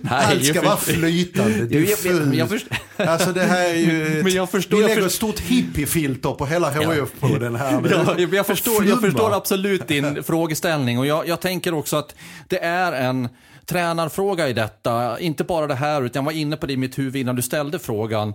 Allt 0.10 0.44
ska 0.44 0.54
jag 0.54 0.62
vara 0.62 0.76
flytande, 0.76 1.50
Jag- 1.50 1.60
jag- 1.60 1.68
diffust. 1.70 2.34
jag 2.34 2.48
förstår- 2.48 2.76
Alltså 3.06 3.32
det 3.32 3.42
här 3.44 3.68
är 3.70 3.74
ju... 3.74 4.22
Men 4.22 4.32
jag 4.32 4.50
förstår- 4.50 4.76
vi 4.76 4.82
jag 4.82 4.88
lägger 4.88 5.02
förstår- 5.02 5.28
ett 5.28 5.36
stort 5.36 5.50
hippiefilter 5.50 6.32
på 6.32 6.46
hela 6.46 6.70
HF 6.70 7.10
på 7.20 7.28
den 7.28 7.56
här. 7.56 7.80
Men 7.80 7.90
Ja, 7.90 8.14
det- 8.14 8.22
jag, 8.22 8.34
jag, 8.34 8.46
förstår, 8.46 8.84
jag 8.86 9.00
förstår 9.00 9.34
absolut 9.34 9.88
din 9.88 10.22
frågeställning 10.22 10.98
och 10.98 11.06
jag, 11.06 11.28
jag 11.28 11.40
tänker 11.40 11.74
också 11.74 11.96
att 11.96 12.14
det 12.48 12.58
är 12.64 12.92
en 12.92 13.28
tränarfråga 13.66 14.48
i 14.48 14.52
detta. 14.52 15.20
Inte 15.20 15.44
bara 15.44 15.66
det 15.66 15.74
här, 15.74 16.02
utan 16.02 16.20
jag 16.20 16.24
var 16.24 16.32
inne 16.32 16.56
på 16.56 16.66
det 16.66 16.72
i 16.72 16.76
mitt 16.76 16.98
huvud 16.98 17.16
innan 17.16 17.36
du 17.36 17.42
ställde 17.42 17.78
frågan. 17.78 18.34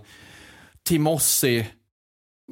Timossi, 0.86 1.66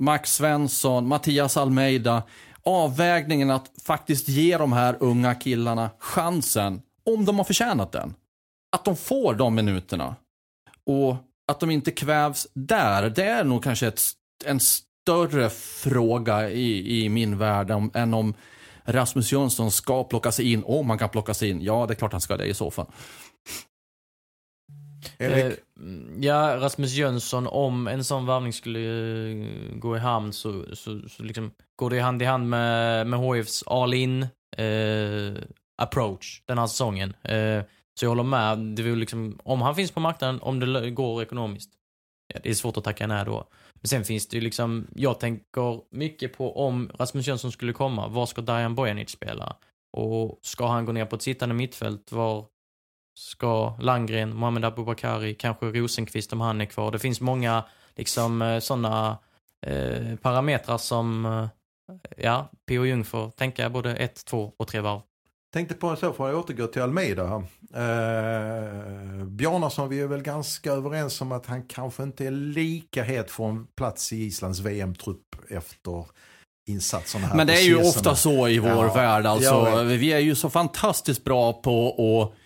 Max 0.01 0.35
Svensson, 0.35 1.09
Mattias 1.09 1.57
Almeida. 1.57 2.23
Avvägningen 2.65 3.51
att 3.51 3.71
faktiskt 3.85 4.29
ge 4.29 4.59
de 4.59 4.73
här 4.73 4.97
unga 5.01 5.35
killarna 5.35 5.91
chansen, 5.99 6.83
om 7.07 7.25
de 7.25 7.39
har 7.39 7.45
förtjänat 7.45 7.93
den. 7.93 8.15
Att 8.73 8.85
de 8.85 8.97
får 8.97 9.35
de 9.35 9.55
minuterna. 9.55 10.17
Och 10.87 11.17
att 11.49 11.61
de 11.61 11.71
inte 11.71 11.91
kvävs 11.91 12.47
där, 12.55 13.11
det 13.11 13.25
är 13.25 13.45
nog 13.45 13.65
kanske 13.65 13.87
ett, 13.87 14.01
en 14.45 14.61
större 14.61 15.51
fråga 15.51 16.51
i, 16.51 17.03
i 17.05 17.09
min 17.09 17.39
värld 17.39 17.71
om, 17.71 17.91
än 17.95 18.15
om 18.15 18.35
Rasmus 18.85 19.33
Jönsson 19.33 19.71
ska 19.71 20.05
plockas 20.05 20.41
in, 20.41 20.65
om 20.65 20.87
man 20.87 20.99
kan 20.99 21.09
plockas 21.09 21.43
in. 21.43 21.63
Ja, 21.63 21.87
det 21.87 21.93
är 21.93 21.97
klart 21.97 22.13
han 22.13 22.21
ska 22.21 22.37
det 22.37 22.47
i 22.47 22.55
så 22.55 22.71
fall. 22.71 22.87
Erik? 25.23 25.45
Eh, 25.45 25.53
ja, 26.21 26.57
Rasmus 26.61 26.93
Jönsson, 26.93 27.47
om 27.47 27.89
en 27.89 28.05
sån 28.05 28.27
värvning 28.27 28.53
skulle 28.53 28.81
eh, 28.81 29.77
gå 29.77 29.97
i 29.97 30.01
hamn 30.01 30.33
så, 30.33 30.65
så, 30.77 31.09
så 31.09 31.23
liksom 31.23 31.51
går 31.77 31.91
det 31.91 32.01
hand 32.01 32.23
i 32.23 32.25
hand 32.25 32.49
med, 32.49 33.07
med 33.07 33.21
HIFs 33.21 33.65
all-in 33.67 34.23
eh, 34.57 35.43
approach 35.83 36.43
den 36.47 36.59
här 36.59 36.67
säsongen. 36.67 37.15
Eh, 37.23 37.63
så 37.95 38.05
jag 38.05 38.11
håller 38.11 38.23
med. 38.23 38.59
Det 38.59 38.83
vill 38.83 38.99
liksom, 38.99 39.39
om 39.45 39.63
han 39.63 39.75
finns 39.75 39.91
på 39.91 40.01
marknaden, 40.01 40.41
om 40.43 40.61
det 40.61 40.91
går 40.91 41.23
ekonomiskt. 41.23 41.71
Ja, 42.35 42.41
det 42.43 42.51
är 42.51 42.55
svårt 42.55 42.77
att 42.77 42.85
tacka 42.85 43.07
nej 43.07 43.25
då. 43.25 43.49
Men 43.75 43.89
sen 43.89 44.05
finns 44.05 44.29
det 44.29 44.37
ju 44.37 44.41
liksom, 44.41 44.87
jag 44.95 45.21
tänker 45.21 45.95
mycket 45.97 46.37
på 46.37 46.67
om 46.67 46.91
Rasmus 46.95 47.27
Jönsson 47.27 47.53
skulle 47.53 47.73
komma, 47.73 48.09
var 48.09 48.27
ska 48.27 48.41
Dajan 48.41 48.75
Bojanic 48.75 49.11
spela? 49.11 49.57
Och 49.97 50.39
ska 50.43 50.67
han 50.67 50.85
gå 50.85 50.93
ner 50.93 51.05
på 51.05 51.17
ett 51.17 51.23
sittande 51.23 51.55
mittfält, 51.55 52.13
var 52.13 52.47
ska 53.15 53.77
Langren, 53.81 54.37
Mohamed 54.37 54.65
Abubakari, 54.65 55.35
kanske 55.35 55.67
Rosenqvist 55.67 56.33
om 56.33 56.41
han 56.41 56.61
är 56.61 56.65
kvar. 56.65 56.91
Det 56.91 56.99
finns 56.99 57.21
många 57.21 57.65
liksom 57.97 58.61
sådana 58.63 59.19
eh, 59.67 60.17
parametrar 60.17 60.79
som, 60.79 61.27
eh, 61.27 61.47
ja, 62.17 62.51
P.O. 62.67 62.85
Jung 62.85 63.05
får 63.05 63.31
tänka 63.31 63.71
både 63.71 63.97
ett, 63.97 64.25
två 64.25 64.53
och 64.57 64.69
tre 64.69 64.81
varv. 64.81 65.01
Tänkte 65.53 65.75
på 65.75 65.87
en 65.87 65.97
så 65.97 66.13
får 66.13 66.29
jag 66.29 66.39
återgå 66.39 66.67
till 66.67 66.83
Almeida. 66.83 67.45
Eh, 67.75 69.25
Bjarnason, 69.25 69.89
vi 69.89 70.01
är 70.01 70.07
väl 70.07 70.23
ganska 70.23 70.73
överens 70.73 71.21
om 71.21 71.33
att 71.33 71.47
han 71.47 71.63
kanske 71.63 72.03
inte 72.03 72.27
är 72.27 72.31
lika 72.31 73.03
het 73.03 73.31
för 73.31 73.45
en 73.45 73.67
plats 73.67 74.13
i 74.13 74.25
Islands 74.25 74.61
VM-trupp 74.61 75.37
efter 75.51 76.07
insatserna 76.69 77.27
här 77.27 77.37
Men 77.37 77.47
det 77.47 77.53
är 77.53 77.65
ju 77.65 77.81
ofta 77.81 78.17
så 78.17 78.49
i 78.49 78.59
vår 78.59 78.71
Ja, 78.71 78.93
värld. 78.95 79.27
Alltså, 79.27 79.83
vi 79.83 80.13
är 80.13 80.19
ju 80.19 80.35
så 80.35 80.51
fantastiskt 80.51 81.25
bra 81.25 81.53
på 81.53 81.89
att 81.89 82.42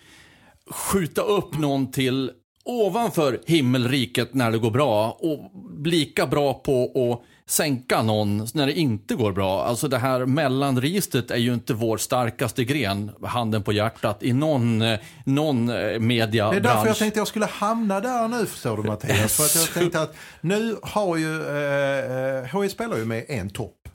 skjuta 0.69 1.21
upp 1.21 1.57
någon 1.57 1.91
till 1.91 2.31
ovanför 2.65 3.39
himmelriket 3.45 4.33
när 4.33 4.51
det 4.51 4.57
går 4.57 4.71
bra 4.71 5.17
och 5.19 5.51
lika 5.85 6.27
bra 6.27 6.53
på 6.53 6.83
att 6.83 7.27
sänka 7.49 8.01
någon 8.01 8.47
när 8.53 8.65
det 8.65 8.73
inte 8.73 9.15
går 9.15 9.31
bra. 9.31 9.63
Alltså 9.63 9.87
det 9.87 9.97
här 9.97 10.25
mellanregistret 10.25 11.31
är 11.31 11.37
ju 11.37 11.53
inte 11.53 11.73
vår 11.73 11.97
starkaste 11.97 12.63
gren, 12.63 13.11
handen 13.23 13.63
på 13.63 13.73
hjärtat, 13.73 14.23
i 14.23 14.33
någon, 14.33 14.81
eh, 14.81 14.99
någon 15.25 15.69
eh, 15.69 15.99
mediabransch. 15.99 16.63
Det 16.63 16.69
är 16.69 16.73
därför 16.73 16.87
jag 16.87 16.97
tänkte 16.97 17.19
jag 17.19 17.27
skulle 17.27 17.45
hamna 17.45 17.99
där 17.99 18.27
nu 18.27 18.45
förstår 18.45 18.77
du 18.77 18.83
Mattias. 18.83 19.37
För 19.37 19.43
att 19.43 19.55
jag 19.55 19.73
tänkte 19.73 20.01
att 20.01 20.15
nu 20.41 20.77
har 20.81 21.17
ju, 21.17 21.41
eh, 21.41 22.61
HI 22.61 22.69
spelar 22.69 22.97
ju 22.97 23.05
med 23.05 23.25
en 23.27 23.49
topp. 23.49 23.86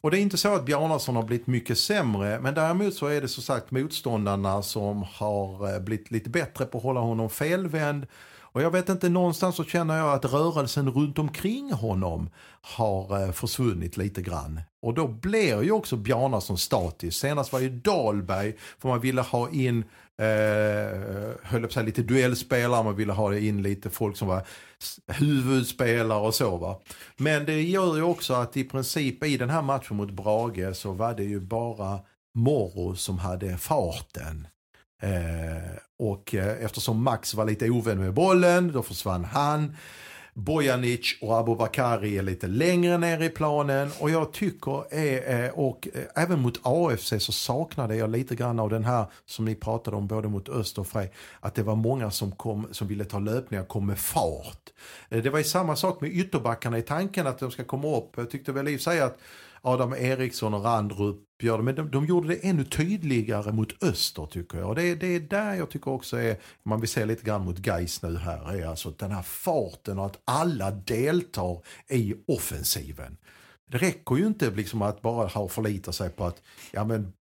Och 0.00 0.10
det 0.10 0.18
är 0.18 0.20
inte 0.20 0.36
så 0.36 0.54
att 0.54 0.64
Bjarnason 0.64 1.16
har 1.16 1.22
blivit 1.22 1.46
mycket 1.46 1.78
sämre, 1.78 2.40
men 2.40 2.54
däremot 2.54 2.94
så 2.94 3.06
är 3.06 3.20
det 3.20 3.28
så 3.28 3.42
sagt 3.42 3.70
motståndarna 3.70 4.62
som 4.62 5.04
har 5.12 5.74
eh, 5.74 5.80
blivit 5.80 6.10
lite 6.10 6.30
bättre 6.30 6.64
på 6.64 6.78
att 6.78 6.84
hålla 6.84 7.00
honom 7.00 7.30
felvänd. 7.30 8.06
Och 8.52 8.62
jag 8.62 8.70
vet 8.70 8.88
inte, 8.88 9.08
någonstans 9.08 9.56
så 9.56 9.64
känner 9.64 9.98
jag 9.98 10.12
att 10.12 10.24
rörelsen 10.24 10.90
runt 10.90 11.18
omkring 11.18 11.72
honom 11.72 12.30
har 12.60 13.22
eh, 13.22 13.32
försvunnit 13.32 13.96
lite 13.96 14.22
grann. 14.22 14.60
Och 14.82 14.94
då 14.94 15.08
blir 15.08 15.62
ju 15.62 15.72
också 15.72 15.96
Bjarnason 15.96 16.58
statisk. 16.58 17.20
Senast 17.20 17.52
var 17.52 17.60
ju 17.60 17.70
Dahlberg, 17.70 18.56
för 18.78 18.88
man 18.88 19.00
ville 19.00 19.22
ha 19.22 19.50
in 19.50 19.84
eh, 20.18 20.98
höll 21.42 21.60
jag 21.60 21.62
på 21.62 21.66
att 21.66 21.72
säga, 21.72 21.86
lite 21.86 22.02
duellspelare, 22.02 22.82
man 22.82 22.96
ville 22.96 23.12
ha 23.12 23.36
in 23.36 23.62
lite 23.62 23.90
folk 23.90 24.16
som 24.16 24.28
var 24.28 24.42
huvudspelare 25.06 26.20
och 26.20 26.34
så 26.34 26.56
va. 26.56 26.80
Men 27.16 27.44
det 27.44 27.62
gör 27.62 27.96
ju 27.96 28.02
också 28.02 28.34
att 28.34 28.56
i 28.56 28.64
princip 28.64 29.24
i 29.24 29.36
den 29.36 29.50
här 29.50 29.62
matchen 29.62 29.96
mot 29.96 30.10
Brage 30.10 30.76
så 30.76 30.92
var 30.92 31.14
det 31.14 31.24
ju 31.24 31.40
bara 31.40 32.00
Morro 32.34 32.96
som 32.96 33.18
hade 33.18 33.58
farten. 33.58 34.46
Eh, 35.02 35.78
och 35.98 36.34
eh, 36.34 36.64
eftersom 36.64 37.02
Max 37.02 37.34
var 37.34 37.44
lite 37.44 37.70
ovän 37.70 37.98
med 37.98 38.14
bollen, 38.14 38.72
då 38.72 38.82
försvann 38.82 39.24
han. 39.24 39.76
Bojanic 40.38 41.18
och 41.20 41.38
Abubakari 41.38 42.18
är 42.18 42.22
lite 42.22 42.46
längre 42.46 42.98
ner 42.98 43.22
i 43.22 43.28
planen 43.28 43.90
och 44.00 44.10
jag 44.10 44.32
tycker, 44.32 44.94
är, 44.94 45.44
eh, 45.44 45.50
och 45.50 45.88
eh, 45.94 46.22
även 46.22 46.40
mot 46.40 46.60
AFC 46.62 47.12
så 47.18 47.32
saknade 47.32 47.96
jag 47.96 48.10
lite 48.10 48.34
grann 48.34 48.58
av 48.58 48.70
den 48.70 48.84
här 48.84 49.06
som 49.26 49.44
ni 49.44 49.54
pratade 49.54 49.96
om 49.96 50.06
både 50.06 50.28
mot 50.28 50.48
Öst 50.48 50.78
och 50.78 50.86
Frej, 50.86 51.12
att 51.40 51.54
det 51.54 51.62
var 51.62 51.74
många 51.74 52.10
som, 52.10 52.32
kom, 52.32 52.68
som 52.72 52.88
ville 52.88 53.04
ta 53.04 53.18
löpningar, 53.18 53.64
kom 53.64 53.86
med 53.86 53.98
fart. 53.98 54.72
Eh, 55.08 55.22
det 55.22 55.30
var 55.30 55.38
ju 55.38 55.44
samma 55.44 55.76
sak 55.76 56.00
med 56.00 56.10
ytterbackarna 56.10 56.78
i 56.78 56.82
tanken 56.82 57.26
att 57.26 57.38
de 57.38 57.50
ska 57.50 57.64
komma 57.64 57.96
upp. 57.96 58.12
Jag 58.16 58.30
tyckte 58.30 58.52
väl 58.52 58.68
i 58.68 58.76
och 58.76 58.80
för 58.80 58.90
sig 58.90 59.00
att 59.00 59.18
Adam 59.62 59.92
Eriksson 59.92 60.54
och 60.54 60.64
Randrup 60.64 61.16
gör 61.42 61.58
det, 61.58 61.64
men 61.64 61.74
de, 61.74 61.90
de 61.90 62.06
gjorde 62.06 62.28
det 62.28 62.48
ännu 62.48 62.64
tydligare 62.64 63.52
mot 63.52 63.82
Öster 63.82 64.26
tycker 64.26 64.58
jag. 64.58 64.68
Och 64.68 64.74
det, 64.74 64.94
det 64.94 65.06
är 65.06 65.20
där 65.20 65.54
jag 65.54 65.70
tycker 65.70 65.90
också 65.90 66.16
är, 66.16 66.36
man 66.62 66.80
vill 66.80 66.88
se 66.88 67.04
lite 67.04 67.24
grann 67.24 67.44
mot 67.44 67.66
Geis 67.66 68.02
nu 68.02 68.16
här, 68.16 68.52
är 68.56 68.66
alltså 68.66 68.90
den 68.90 69.10
här 69.10 69.22
farten 69.22 69.98
och 69.98 70.06
att 70.06 70.20
alla 70.24 70.70
deltar 70.70 71.62
i 71.88 72.14
offensiven. 72.26 73.16
Det 73.70 73.78
räcker 73.78 74.16
ju 74.16 74.26
inte 74.26 74.50
liksom 74.50 74.82
att 74.82 75.02
bara 75.02 75.26
ha 75.28 75.48
förlita 75.48 75.92
sig 75.92 76.10
på 76.10 76.24
att, 76.24 76.42
ja 76.72 76.84
men 76.84 77.12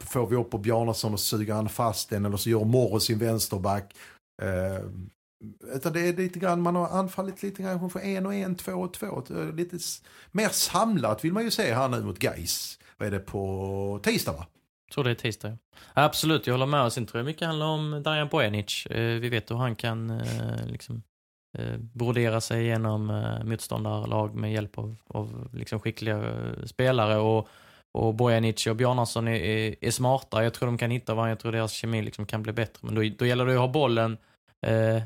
får 0.00 0.26
vi 0.26 0.36
upp 0.36 0.50
på 0.50 0.58
Bjarnason 0.58 1.12
och 1.12 1.20
suger 1.20 1.54
han 1.54 1.68
fast 1.68 2.10
den 2.10 2.24
eller 2.24 2.36
så 2.36 2.50
gör 2.50 2.64
Morris 2.64 3.02
sin 3.02 3.18
vänsterback. 3.18 3.94
Eh, 4.42 4.84
utan 5.74 5.92
det 5.92 6.08
är 6.08 6.16
lite 6.16 6.38
grann, 6.38 6.62
man 6.62 6.76
har 6.76 6.88
anfallit 6.88 7.42
lite 7.42 7.62
grann 7.62 7.90
för 7.90 8.00
en 8.00 8.26
och 8.26 8.34
en, 8.34 8.54
två 8.54 8.72
och 8.72 8.94
två. 8.94 9.22
Lite 9.54 9.78
mer 10.30 10.48
samlat 10.48 11.24
vill 11.24 11.32
man 11.32 11.44
ju 11.44 11.50
se 11.50 11.74
här 11.74 11.88
nu 11.88 12.02
mot 12.02 12.22
Geis. 12.22 12.78
Vad 12.98 13.06
är 13.06 13.12
det 13.12 13.18
på 13.18 14.00
tisdag 14.02 14.32
va? 14.32 14.46
Jag 14.86 14.94
tror 14.94 15.04
det 15.04 15.10
är 15.10 15.14
tisdag. 15.14 15.48
ja. 15.48 15.56
Absolut, 15.94 16.46
jag 16.46 16.54
håller 16.54 16.66
med. 16.66 16.92
Sen 16.92 17.06
tror 17.06 17.18
jag 17.18 17.26
mycket 17.26 17.46
handlar 17.46 17.66
om 17.66 18.02
Darijan 18.02 18.28
Bojanic. 18.28 18.86
Eh, 18.86 19.20
vi 19.20 19.28
vet 19.28 19.50
hur 19.50 19.56
han 19.56 19.76
kan 19.76 20.10
eh, 20.10 20.66
liksom, 20.66 21.02
eh, 21.58 21.76
brodera 21.78 22.40
sig 22.40 22.62
igenom 22.62 23.06
motståndarlag 23.44 24.34
med 24.34 24.52
hjälp 24.52 24.78
av, 24.78 24.96
av 25.06 25.48
liksom, 25.52 25.80
skickliga 25.80 26.34
spelare. 26.66 27.16
Och, 27.16 27.48
och 27.92 28.14
Bojanic 28.14 28.66
och 28.66 28.76
Bjarnason 28.76 29.28
är, 29.28 29.34
är, 29.34 29.74
är 29.80 29.90
smarta. 29.90 30.44
Jag 30.44 30.54
tror 30.54 30.66
de 30.66 30.78
kan 30.78 30.90
hitta 30.90 31.14
varandra. 31.14 31.30
Jag 31.30 31.38
tror 31.38 31.52
deras 31.52 31.72
kemi 31.72 32.02
liksom 32.02 32.26
kan 32.26 32.42
bli 32.42 32.52
bättre. 32.52 32.80
Men 32.82 32.94
då, 32.94 33.02
då 33.18 33.26
gäller 33.26 33.46
det 33.46 33.52
att 33.52 33.58
ha 33.58 33.68
bollen 33.68 34.16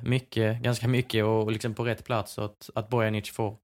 mycket, 0.03 0.63
ganska 0.63 0.89
mycket 0.89 1.25
och, 1.25 1.43
och 1.43 1.53
liksom 1.53 1.75
på 1.75 1.85
rätt 1.85 2.05
plats. 2.05 2.33
Så 2.33 2.43
att, 2.43 2.71
att 2.75 2.89
Bojanic 2.89 3.31
får, 3.31 3.57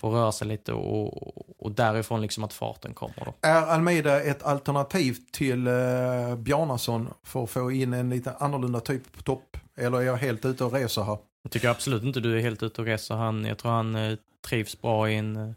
får 0.00 0.10
röra 0.10 0.32
sig 0.32 0.48
lite 0.48 0.72
och, 0.72 1.64
och 1.64 1.72
därifrån 1.72 2.22
liksom 2.22 2.44
att 2.44 2.52
farten 2.52 2.94
kommer. 2.94 3.24
Då. 3.24 3.34
Är 3.40 3.62
Almeida 3.62 4.22
ett 4.22 4.42
alternativ 4.42 5.16
till 5.32 5.66
eh, 5.66 6.36
Bjarnason 6.36 7.08
för 7.22 7.44
att 7.44 7.50
få 7.50 7.72
in 7.72 7.92
en 7.92 8.10
lite 8.10 8.32
annorlunda 8.32 8.80
typ 8.80 9.12
på 9.12 9.22
topp? 9.22 9.56
Eller 9.76 9.98
är 9.98 10.02
jag 10.02 10.16
helt 10.16 10.44
ute 10.44 10.64
och 10.64 10.72
reser 10.72 11.02
här? 11.02 11.18
Jag 11.42 11.52
tycker 11.52 11.68
absolut 11.68 12.02
inte 12.02 12.20
du 12.20 12.36
är 12.36 12.40
helt 12.40 12.62
ute 12.62 12.80
och 12.80 12.86
reser. 12.86 13.14
Han, 13.14 13.44
jag 13.44 13.58
tror 13.58 13.72
han 13.72 13.94
eh, 13.94 14.18
trivs 14.48 14.80
bra 14.80 15.10
i 15.10 15.16
en 15.16 15.36
eh, 15.36 15.52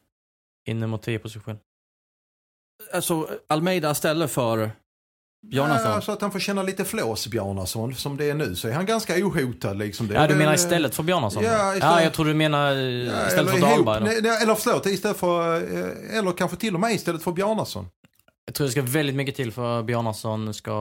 in 0.67 0.89
mot 0.89 1.01
10 1.01 1.19
position. 1.19 1.59
Alltså, 2.93 3.29
Almeida 3.47 3.93
ställer 3.93 4.27
för 4.27 4.71
Bjarnason. 5.47 5.91
Ja, 5.91 6.01
så 6.01 6.11
att 6.11 6.21
han 6.21 6.31
får 6.31 6.39
känna 6.39 6.63
lite 6.63 6.85
flås 6.85 7.27
Bjarnason. 7.27 7.95
Som 7.95 8.17
det 8.17 8.29
är 8.29 8.33
nu 8.33 8.55
så 8.55 8.67
är 8.67 8.71
han 8.73 8.85
ganska 8.85 9.13
ohotad. 9.15 9.73
Liksom. 9.77 10.07
Det 10.07 10.15
är 10.15 10.21
Ja, 10.21 10.27
du 10.27 10.35
menar 10.35 10.51
eh, 10.51 10.55
istället 10.55 10.95
för 10.95 11.03
Bjarnason? 11.03 11.43
Ja, 11.43 11.51
Ja, 11.51 11.75
istället- 11.75 12.03
jag 12.03 12.13
tror 12.13 12.25
du 12.25 12.33
menar 12.33 12.71
eh, 12.71 12.77
Ja, 12.77 13.27
istället 13.27 13.51
för 13.51 13.57
eller 13.57 13.67
ihop- 13.67 13.85
Dahlberg. 13.85 14.03
Nej, 14.03 14.19
nej, 14.21 14.41
Eller 14.43 14.55
förlåt, 14.55 14.85
istället 14.85 15.17
för, 15.17 15.55
eh, 15.55 16.17
eller 16.17 16.31
kanske 16.31 16.57
till 16.57 16.73
och 16.75 16.79
med 16.79 16.91
istället 16.91 17.23
för 17.23 17.31
Bjarnason. 17.31 17.87
Jag 18.45 18.55
tror 18.55 18.65
det 18.67 18.71
ska 18.71 18.81
väldigt 18.81 19.15
mycket 19.15 19.35
till 19.35 19.51
för 19.51 19.79
att 19.79 19.85
Bjarnason 19.85 20.53
ska 20.53 20.73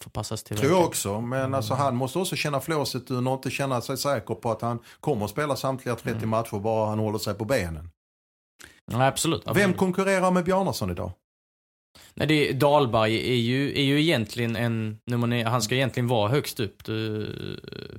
förpassas 0.00 0.42
till 0.42 0.56
Tror 0.56 0.72
jag 0.72 0.84
också, 0.84 1.20
men 1.20 1.54
alltså, 1.54 1.74
han 1.74 1.96
måste 1.96 2.18
också 2.18 2.36
känna 2.36 2.60
flåset 2.60 3.10
och 3.10 3.18
inte 3.32 3.50
känna 3.50 3.80
sig 3.80 3.96
säker 3.96 4.34
på 4.34 4.50
att 4.50 4.62
han 4.62 4.78
kommer 5.00 5.24
att 5.24 5.30
spela 5.30 5.56
samtliga 5.56 5.94
30 5.94 6.16
Mm. 6.16 6.28
matcher 6.28 6.58
bara 6.60 6.88
han 6.88 6.98
håller 6.98 7.18
sig 7.18 7.34
på 7.34 7.44
benen. 7.44 7.90
Ja, 8.92 9.06
absolut. 9.06 9.42
absolut. 9.46 9.64
Vem 9.68 9.74
konkurrerar 9.74 10.30
med 10.30 10.44
Bjarnason 10.44 10.90
idag? 10.90 11.12
Nej, 12.14 12.26
det 12.26 12.48
är, 12.48 12.54
Dahlberg 12.54 13.30
är 13.30 13.36
ju, 13.36 13.78
är 13.78 13.82
ju 13.82 14.00
egentligen 14.00 14.56
en 14.56 14.98
nio, 15.06 15.44
Han 15.44 15.62
ska 15.62 15.74
egentligen 15.74 16.08
vara 16.08 16.28
högst 16.28 16.60
upp. 16.60 16.82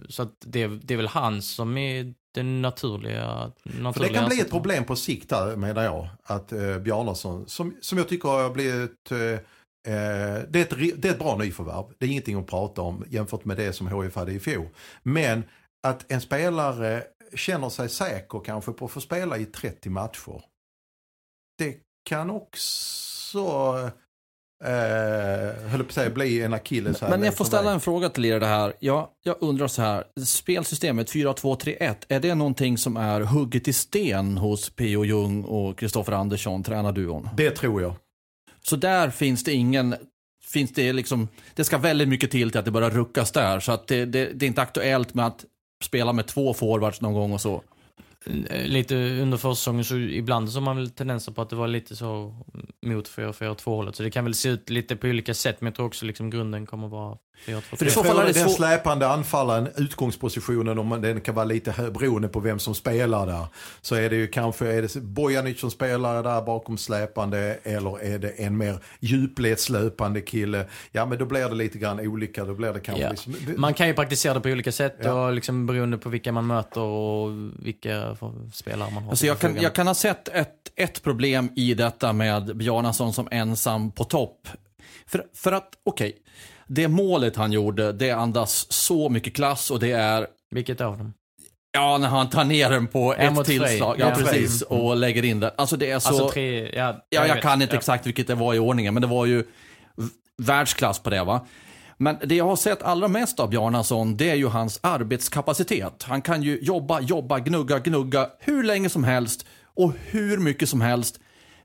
Så 0.10 0.24
att 0.24 0.34
det, 0.46 0.68
det 0.68 0.94
är 0.94 0.98
väl 0.98 1.08
han 1.08 1.42
som 1.42 1.78
är 1.78 2.14
den 2.34 2.62
naturliga, 2.62 3.52
naturliga 3.64 3.94
För 3.94 4.00
det 4.00 4.14
kan 4.14 4.30
bli 4.30 4.40
ett 4.40 4.50
problem 4.50 4.84
på 4.84 4.96
sikt 4.96 5.30
där 5.30 5.56
menar 5.56 5.84
jag. 5.84 6.08
Att 6.24 6.52
eh, 6.52 6.78
Bjarnason, 6.80 7.48
som, 7.48 7.78
som 7.82 7.98
jag 7.98 8.10
tycker 8.10 8.30
har 8.30 8.50
blivit 8.50 9.12
eh, 9.12 9.20
eh, 9.20 10.44
det, 10.50 10.56
är 10.56 10.62
ett, 10.62 11.02
det 11.02 11.08
är 11.08 11.12
ett 11.12 11.20
bra 11.20 11.38
nyförvärv. 11.38 11.86
Det 11.98 12.06
är 12.06 12.10
ingenting 12.10 12.40
att 12.40 12.48
prata 12.48 12.82
om 12.82 13.06
jämfört 13.10 13.46
med 13.46 13.58
det 13.58 13.74
som 13.74 14.04
HIF 14.04 14.16
hade 14.16 14.34
i 14.34 14.40
fjol. 14.40 14.68
Men 15.04 15.44
att 15.88 16.12
en 16.12 16.22
spelare 16.22 17.04
känner 17.36 17.70
sig 17.70 17.90
säker 17.90 18.42
kanske 18.46 18.72
på 18.72 18.86
att 18.86 18.92
få 18.92 19.02
spela 19.02 19.38
i 19.38 19.46
30 19.46 19.90
matcher. 19.90 20.42
Det 21.58 21.78
kan 22.10 22.30
också 22.30 23.13
eh, 23.40 23.90
höll 25.70 25.80
på 25.80 25.88
att 25.88 25.92
säga, 25.92 26.10
bli 26.10 26.42
en 26.42 26.54
akilles 26.54 27.02
här 27.02 27.10
Men 27.10 27.24
jag 27.24 27.38
får 27.38 27.46
ställa 27.46 27.72
en 27.72 27.80
fråga 27.80 28.10
till 28.10 28.26
er 28.26 28.40
det 28.40 28.46
här. 28.46 28.74
Jag, 28.80 29.08
jag 29.24 29.36
undrar 29.40 29.68
så 29.68 29.82
här, 29.82 30.04
spelsystemet 30.26 31.12
4-2-3-1, 31.12 31.96
är 32.08 32.20
det 32.20 32.36
någonting 32.36 32.78
som 32.78 32.98
är 32.98 33.22
hugget 33.22 33.68
i 33.68 33.74
sten 33.74 34.38
hos 34.38 34.70
P.O. 34.70 35.06
Jung 35.06 35.44
och 35.44 35.78
Kristoffer 35.78 36.14
Andersson, 36.14 36.64
tränarduon? 36.64 37.30
Det 37.38 37.52
tror 37.52 37.82
jag. 37.82 37.96
Så 38.62 38.76
där 38.76 39.10
finns 39.10 39.44
det 39.44 39.54
ingen, 39.54 39.96
finns 40.46 40.72
det 40.72 40.94
liksom, 40.94 41.28
det 41.56 41.64
ska 41.64 41.78
väldigt 41.78 42.08
mycket 42.08 42.32
till 42.32 42.52
till 42.52 42.60
att 42.60 42.66
det 42.66 42.72
börjar 42.72 42.90
ruckas 42.90 43.32
där. 43.32 43.60
Så 43.60 43.72
att 43.72 43.88
det, 43.88 44.06
det, 44.06 44.26
det 44.26 44.46
är 44.46 44.48
inte 44.48 44.62
aktuellt 44.62 45.14
med 45.14 45.28
att 45.28 45.46
spela 45.84 46.14
med 46.14 46.28
två 46.28 46.54
forwards 46.54 47.02
någon 47.02 47.14
gång 47.14 47.34
och 47.34 47.42
så. 47.42 47.62
Eh, 48.26 48.68
lite 48.68 48.96
under 48.96 49.38
försäsongen 49.38 49.86
så 49.86 49.98
ibland 49.98 50.50
så 50.50 50.60
har 50.60 50.66
man 50.66 50.76
väl 50.76 50.90
tendenser 50.90 51.32
på 51.32 51.42
att 51.42 51.50
det 51.50 51.56
var 51.56 51.68
lite 51.68 51.96
så 51.96 52.36
mot 52.82 53.10
4-4-2 53.10 53.66
hållet. 53.66 53.96
Så 53.96 54.04
det 54.04 54.12
kan 54.12 54.24
väl 54.24 54.34
se 54.34 54.50
ut 54.50 54.70
lite 54.70 54.96
på 54.96 55.08
olika 55.08 55.34
sätt 55.34 55.62
men 55.62 55.68
jag 55.68 55.76
tror 55.76 55.86
också 55.86 56.06
liksom 56.06 56.30
grunden 56.30 56.66
kommer 56.66 56.88
vara 56.88 57.18
för 57.78 57.86
i 57.86 57.90
så 57.90 58.04
fall 58.04 58.20
är 58.20 58.26
det 58.26 58.32
den 58.32 58.44
svår- 58.50 58.56
släpande 58.56 59.08
anfallaren, 59.08 59.68
utgångspositionen, 59.78 60.80
om 60.80 60.88
man, 60.88 61.02
den 61.02 61.22
kan 61.22 61.36
vara 61.36 61.46
lite 61.46 61.72
hö- 61.72 61.92
beroende 61.92 62.28
på 62.28 62.40
vem 62.40 62.60
som 62.60 62.76
spelar 62.76 63.28
där. 63.28 63.46
Så 63.82 63.96
är 63.96 64.10
det 64.10 64.16
ju 64.16 64.28
kanske, 64.28 64.68
är 64.68 64.82
det 64.82 64.96
Bojanic 64.96 65.60
som 65.60 65.72
spelar 65.72 66.24
där 66.24 66.42
bakom 66.42 66.78
släpande 66.78 67.60
eller 67.64 68.04
är 68.04 68.20
det 68.20 68.30
en 68.30 68.58
mer 68.58 68.80
djupledslöpande 69.00 70.22
kille? 70.22 70.66
Ja 70.92 71.06
men 71.06 71.18
då 71.18 71.26
blir 71.26 71.50
det 71.50 71.56
lite 71.56 71.78
grann 71.78 72.00
olika, 72.00 72.46
då 72.46 72.54
blir 72.54 72.74
det 72.74 72.80
kanske 72.80 73.04
Ja. 73.04 73.10
liksom, 73.10 73.36
Man 73.58 73.74
kan 73.74 73.88
ju 73.88 73.94
praktisera 73.94 74.34
det 74.34 74.40
på 74.42 74.50
olika 74.50 74.72
sätt 74.72 74.96
Ja. 75.04 75.14
och 75.28 75.34
liksom 75.34 75.66
beroende 75.66 75.98
på 75.98 76.10
vilka 76.10 76.32
man 76.32 76.48
möter 76.48 76.82
och 76.82 77.30
vilka 77.60 78.18
spelare 78.54 78.92
man 78.94 79.04
har 79.04 79.10
Alltså 79.10 79.26
jag, 79.26 79.40
kan, 79.40 79.62
jag 79.62 79.76
kan 79.76 79.88
ha 79.88 79.94
sett 79.94 80.28
ett, 80.28 80.54
ett 80.76 81.04
problem 81.04 81.50
i 81.56 81.74
detta 81.74 82.14
med 82.14 82.58
Bjarnason 82.58 83.14
som 83.14 83.28
ensam 83.32 83.92
på 83.92 84.04
topp. 84.04 84.48
För, 85.08 85.26
för 85.36 85.52
att, 85.52 85.70
okej, 85.86 86.18
det 86.68 86.88
målet 86.88 87.36
han 87.36 87.52
gjorde, 87.52 87.92
det 87.92 88.12
andas 88.12 88.72
så 88.72 89.10
mycket 89.10 89.36
klass 89.36 89.72
och 89.72 89.80
det 89.80 89.92
är 89.92 90.28
Vilket 90.52 90.82
av 90.82 90.98
dem? 90.98 91.14
Ja, 91.72 91.98
när 91.98 92.08
han 92.08 92.30
tar 92.30 92.44
ner 92.44 92.70
den 92.70 92.88
på 92.88 93.16
Ja, 93.20 93.42
ett 93.42 93.46
tillslag. 93.46 93.96
Ja, 94.00 94.10
Ja. 94.10 94.16
precis. 94.16 94.62
Och 94.62 94.96
lägger 94.96 95.26
in 95.26 95.40
den. 95.40 95.52
Alltså 95.58 95.78
det 95.78 95.92
är 95.92 96.00
så... 96.00 96.10
Alltså 96.10 96.30
tre, 96.30 96.70
ja. 96.76 97.06
ja, 97.10 97.28
jag 97.28 97.34
vet. 97.36 97.44
kan 97.44 97.62
inte 97.62 97.76
Ja. 97.76 97.80
exakt 97.80 98.08
vilket 98.08 98.28
det 98.28 98.36
var 98.36 98.54
i 98.54 98.60
ordningen, 98.60 98.94
men 98.94 99.02
det 99.02 99.08
var 99.08 99.26
ju 99.26 99.44
världsklass 100.38 101.00
på 101.00 101.10
det 101.10 101.24
va. 101.24 101.48
Men 101.98 102.18
det 102.26 102.36
jag 102.36 102.46
har 102.46 102.56
sett 102.56 102.84
allra 102.84 103.08
mest 103.08 103.40
av 103.40 103.50
Bjarnason, 103.50 104.18
det 104.18 104.30
är 104.30 104.36
ju 104.36 104.48
hans 104.48 104.80
arbetskapacitet. 104.84 106.04
Han 106.04 106.22
kan 106.22 106.44
ju 106.44 106.60
jobba, 106.62 107.00
jobba, 107.02 107.40
gnugga, 107.40 107.80
gnugga 107.80 108.30
hur 108.40 108.64
länge 108.64 108.90
som 108.90 109.04
helst 109.04 109.46
och 109.76 109.94
hur 110.06 110.38
mycket 110.38 110.70
som 110.70 110.82
helst. 110.82 111.20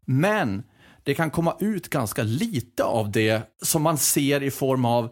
Men 0.05 0.63
det 1.09 1.15
kan 1.15 1.31
komma 1.31 1.57
ut 1.61 1.89
ganska 1.89 2.23
lite 2.23 2.85
av 2.85 3.11
det 3.11 3.43
som 3.63 3.83
man 3.83 3.99
ser 3.99 4.43
i 4.43 4.51
form 4.51 4.85
av 4.85 5.09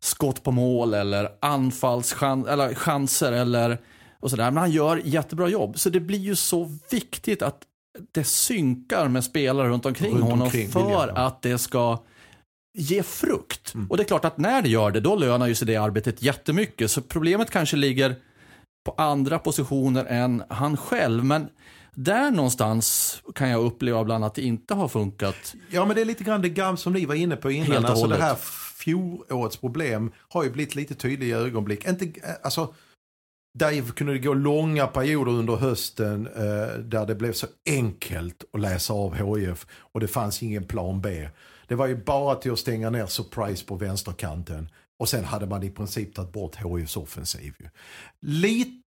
skott 0.00 0.42
på 0.42 0.50
mål 0.50 0.94
eller 0.94 1.28
anfallschans 1.40 2.46
eller 2.46 2.74
chanser 2.74 3.32
eller 3.32 3.78
och 4.20 4.30
sådär. 4.30 4.50
Men 4.50 4.56
han 4.56 4.70
gör 4.70 5.02
jättebra 5.04 5.48
jobb. 5.48 5.78
Så 5.78 5.90
det 5.90 6.00
blir 6.00 6.18
ju 6.18 6.36
så 6.36 6.78
viktigt 6.90 7.42
att 7.42 7.62
det 8.12 8.24
synkar 8.24 9.08
med 9.08 9.24
spelare 9.24 9.68
runt 9.68 9.86
omkring 9.86 10.12
Runt 10.12 10.22
honom 10.22 10.42
omkring, 10.42 10.68
för 10.68 10.80
William, 10.80 11.08
ja. 11.14 11.26
att 11.26 11.42
det 11.42 11.58
ska 11.58 11.98
ge 12.78 13.02
frukt. 13.02 13.74
Och 13.88 13.96
det 13.96 14.02
är 14.02 14.04
klart 14.04 14.24
att 14.24 14.38
när 14.38 14.62
det 14.62 14.68
gör 14.68 14.90
det, 14.90 15.00
då 15.00 15.16
lönar 15.16 15.46
ju 15.46 15.54
sig 15.54 15.66
det 15.66 15.76
arbetet 15.76 16.22
jättemycket. 16.22 16.90
Så 16.90 17.02
problemet 17.02 17.50
kanske 17.50 17.76
ligger 17.76 18.16
på 18.84 18.94
andra 18.98 19.38
positioner 19.38 20.04
än 20.04 20.42
han 20.48 20.76
själv. 20.76 21.24
Men 21.24 21.48
där 22.04 22.30
någonstans 22.30 23.22
kan 23.34 23.48
jag 23.48 23.64
uppleva 23.64 24.00
ibland 24.00 24.24
att 24.24 24.34
det 24.34 24.42
inte 24.42 24.74
har 24.74 24.88
funkat. 24.88 25.54
Ja 25.70 25.84
men 25.84 25.96
det 25.96 26.02
är 26.02 26.04
lite 26.04 26.24
grann 26.24 26.42
det 26.42 26.48
gamla 26.48 26.76
som 26.76 26.92
ni 26.92 27.06
var 27.06 27.14
inne 27.14 27.36
på 27.36 27.50
innan. 27.50 27.72
Helt 27.72 27.86
alltså 27.86 28.06
det 28.06 28.16
här 28.16 28.36
fjolårets 28.78 29.56
problem 29.56 30.12
har 30.28 30.44
ju 30.44 30.50
blivit 30.50 30.74
lite 30.74 30.94
tydliga 30.94 31.38
i 31.38 31.42
ögonblick. 31.42 31.88
Inte, 31.88 32.04
eh, 32.04 32.34
alltså, 32.42 32.74
där 33.58 33.92
kunde 33.92 34.12
det 34.12 34.18
gå 34.18 34.34
långa 34.34 34.86
perioder 34.86 35.32
under 35.32 35.56
hösten 35.56 36.26
eh, 36.26 36.78
där 36.78 37.06
det 37.06 37.14
blev 37.14 37.32
så 37.32 37.46
enkelt 37.66 38.44
att 38.52 38.60
läsa 38.60 38.92
av 38.92 39.14
HIF 39.14 39.66
och 39.70 40.00
det 40.00 40.08
fanns 40.08 40.42
ingen 40.42 40.64
plan 40.64 41.00
B. 41.00 41.28
Det 41.66 41.74
var 41.74 41.86
ju 41.86 41.96
bara 41.96 42.34
till 42.34 42.52
att 42.52 42.58
stänga 42.58 42.90
ner 42.90 43.06
Surprise 43.06 43.64
på 43.64 43.76
vänsterkanten 43.76 44.68
och 45.00 45.08
sen 45.08 45.24
hade 45.24 45.46
man 45.46 45.62
i 45.62 45.70
princip 45.70 46.14
tagit 46.14 46.32
bort 46.32 46.56
HIFs 46.56 46.96
offensiv. 46.96 47.54
Lite 48.20 48.89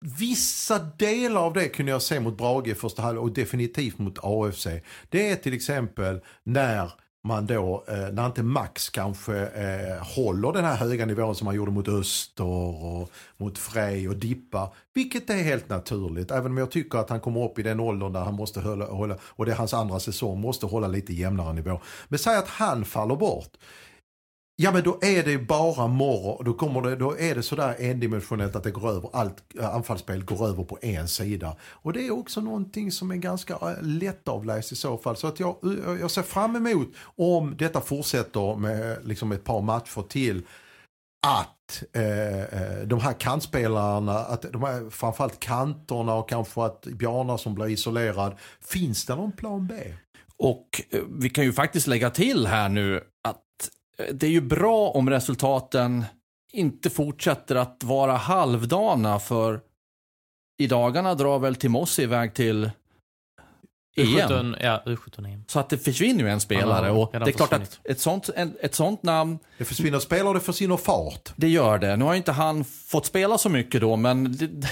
Vissa 0.00 0.78
delar 0.78 1.40
av 1.40 1.52
det 1.52 1.68
kunde 1.68 1.92
jag 1.92 2.02
se 2.02 2.20
mot 2.20 2.38
Brage 2.38 2.68
i 2.68 2.74
första 2.74 3.02
halvlek 3.02 3.22
och 3.22 3.32
definitivt 3.32 3.98
mot 3.98 4.18
AFC. 4.22 4.66
Det 5.08 5.30
är 5.30 5.36
till 5.36 5.54
exempel 5.54 6.20
när 6.42 6.92
man 7.24 7.46
då, 7.46 7.84
eh, 7.88 8.12
när 8.12 8.26
inte 8.26 8.42
Max 8.42 8.88
kanske 8.88 9.36
eh, 9.36 10.06
håller 10.16 10.52
den 10.52 10.64
här 10.64 10.76
höga 10.76 11.06
nivån 11.06 11.34
som 11.34 11.46
han 11.46 11.56
gjorde 11.56 11.70
mot 11.70 11.88
Öster 11.88 12.44
och 12.44 13.10
mot 13.36 13.58
Frej 13.58 14.08
och 14.08 14.16
Dippa. 14.16 14.72
Vilket 14.94 15.30
är 15.30 15.42
helt 15.42 15.68
naturligt, 15.68 16.30
även 16.30 16.52
om 16.52 16.58
jag 16.58 16.70
tycker 16.70 16.98
att 16.98 17.10
han 17.10 17.20
kommer 17.20 17.44
upp 17.44 17.58
i 17.58 17.62
den 17.62 17.80
åldern 17.80 18.12
där 18.12 18.20
han 18.20 18.34
måste 18.34 18.60
hålla, 18.60 18.86
hålla 18.86 19.16
och 19.22 19.46
det 19.46 19.52
är 19.52 19.56
hans 19.56 19.74
andra 19.74 20.00
säsong, 20.00 20.40
måste 20.40 20.66
hålla 20.66 20.88
lite 20.88 21.12
jämnare 21.12 21.52
nivå. 21.52 21.80
Men 22.08 22.18
säg 22.18 22.36
att 22.36 22.48
han 22.48 22.84
faller 22.84 23.16
bort. 23.16 23.52
Ja 24.60 24.72
men 24.72 24.82
då 24.82 24.98
är 25.02 25.22
det 25.22 25.38
bara 25.38 25.86
morgon 25.86 26.44
då, 26.44 26.54
kommer 26.54 26.82
det, 26.82 26.96
då 26.96 27.18
är 27.18 27.34
det 27.34 27.42
sådär 27.42 27.76
endimensionellt 27.78 28.56
att 28.56 28.62
det 28.62 28.70
går 28.70 28.90
över, 28.90 29.10
allt 29.12 29.56
eh, 29.58 29.74
anfallsspel 29.74 30.24
går 30.24 30.48
över 30.48 30.64
på 30.64 30.78
en 30.82 31.08
sida. 31.08 31.56
Och 31.62 31.92
det 31.92 32.06
är 32.06 32.10
också 32.10 32.40
någonting 32.40 32.92
som 32.92 33.10
är 33.10 33.16
ganska 33.16 33.54
eh, 33.54 33.82
lättavläst 33.82 34.72
i 34.72 34.76
så 34.76 34.98
fall. 34.98 35.16
Så 35.16 35.26
att 35.26 35.40
jag, 35.40 35.56
eh, 35.64 36.00
jag 36.00 36.10
ser 36.10 36.22
fram 36.22 36.56
emot 36.56 36.88
om 37.16 37.56
detta 37.56 37.80
fortsätter 37.80 38.56
med 38.56 38.98
liksom 39.04 39.32
ett 39.32 39.44
par 39.44 39.60
matcher 39.60 40.02
till 40.08 40.42
att 41.26 41.82
eh, 41.92 42.86
de 42.86 43.00
här 43.00 43.12
kantspelarna, 43.12 44.18
att 44.18 44.42
de 44.52 44.62
här, 44.62 44.90
framförallt 44.90 45.40
kanterna 45.40 46.14
och 46.14 46.28
kanske 46.28 46.62
att 46.62 46.86
Bjarna 46.86 47.38
som 47.38 47.54
blir 47.54 47.66
isolerad, 47.66 48.36
finns 48.60 49.06
det 49.06 49.14
någon 49.16 49.32
plan 49.32 49.66
B? 49.66 49.74
Och 50.36 50.82
vi 51.08 51.30
kan 51.30 51.44
ju 51.44 51.52
faktiskt 51.52 51.86
lägga 51.86 52.10
till 52.10 52.46
här 52.46 52.68
nu 52.68 52.96
att 53.28 53.44
det 54.12 54.26
är 54.26 54.30
ju 54.30 54.40
bra 54.40 54.88
om 54.90 55.10
resultaten 55.10 56.04
inte 56.52 56.90
fortsätter 56.90 57.54
att 57.56 57.84
vara 57.84 58.16
halvdana 58.16 59.18
för 59.18 59.60
i 60.58 60.66
dagarna 60.66 61.14
drar 61.14 61.38
väl 61.38 61.54
Timossi 61.56 62.02
iväg 62.02 62.34
till 62.34 62.64
EM. 63.96 64.06
U17, 64.06 64.56
ja, 64.60 64.82
U17-EM. 64.86 65.44
Så 65.48 65.60
att 65.60 65.68
det 65.68 65.78
försvinner 65.78 66.24
ju 66.24 66.30
en 66.30 66.40
spelare 66.40 66.86
Ja, 66.86 66.92
och 66.92 67.12
det 67.12 67.18
är 67.30 67.32
klart 67.32 67.52
att 67.52 67.80
ett 67.84 68.00
sånt, 68.00 68.30
en- 68.36 68.56
ett 68.60 68.74
sånt 68.74 69.02
namn, 69.02 69.38
Det 69.58 69.64
försvinner 69.64 69.98
spelare 69.98 70.28
och 70.28 70.34
det 70.34 70.40
försvinner 70.40 70.76
fart. 70.76 71.32
det 71.36 71.48
gör 71.48 71.78
det. 71.78 71.96
Nu 71.96 72.04
har 72.04 72.12
ju 72.12 72.16
inte 72.18 72.32
han 72.32 72.64
fått 72.64 73.06
spela 73.06 73.38
så 73.38 73.48
mycket 73.48 73.80
då, 73.80 73.96
men 73.96 74.36
det, 74.36 74.68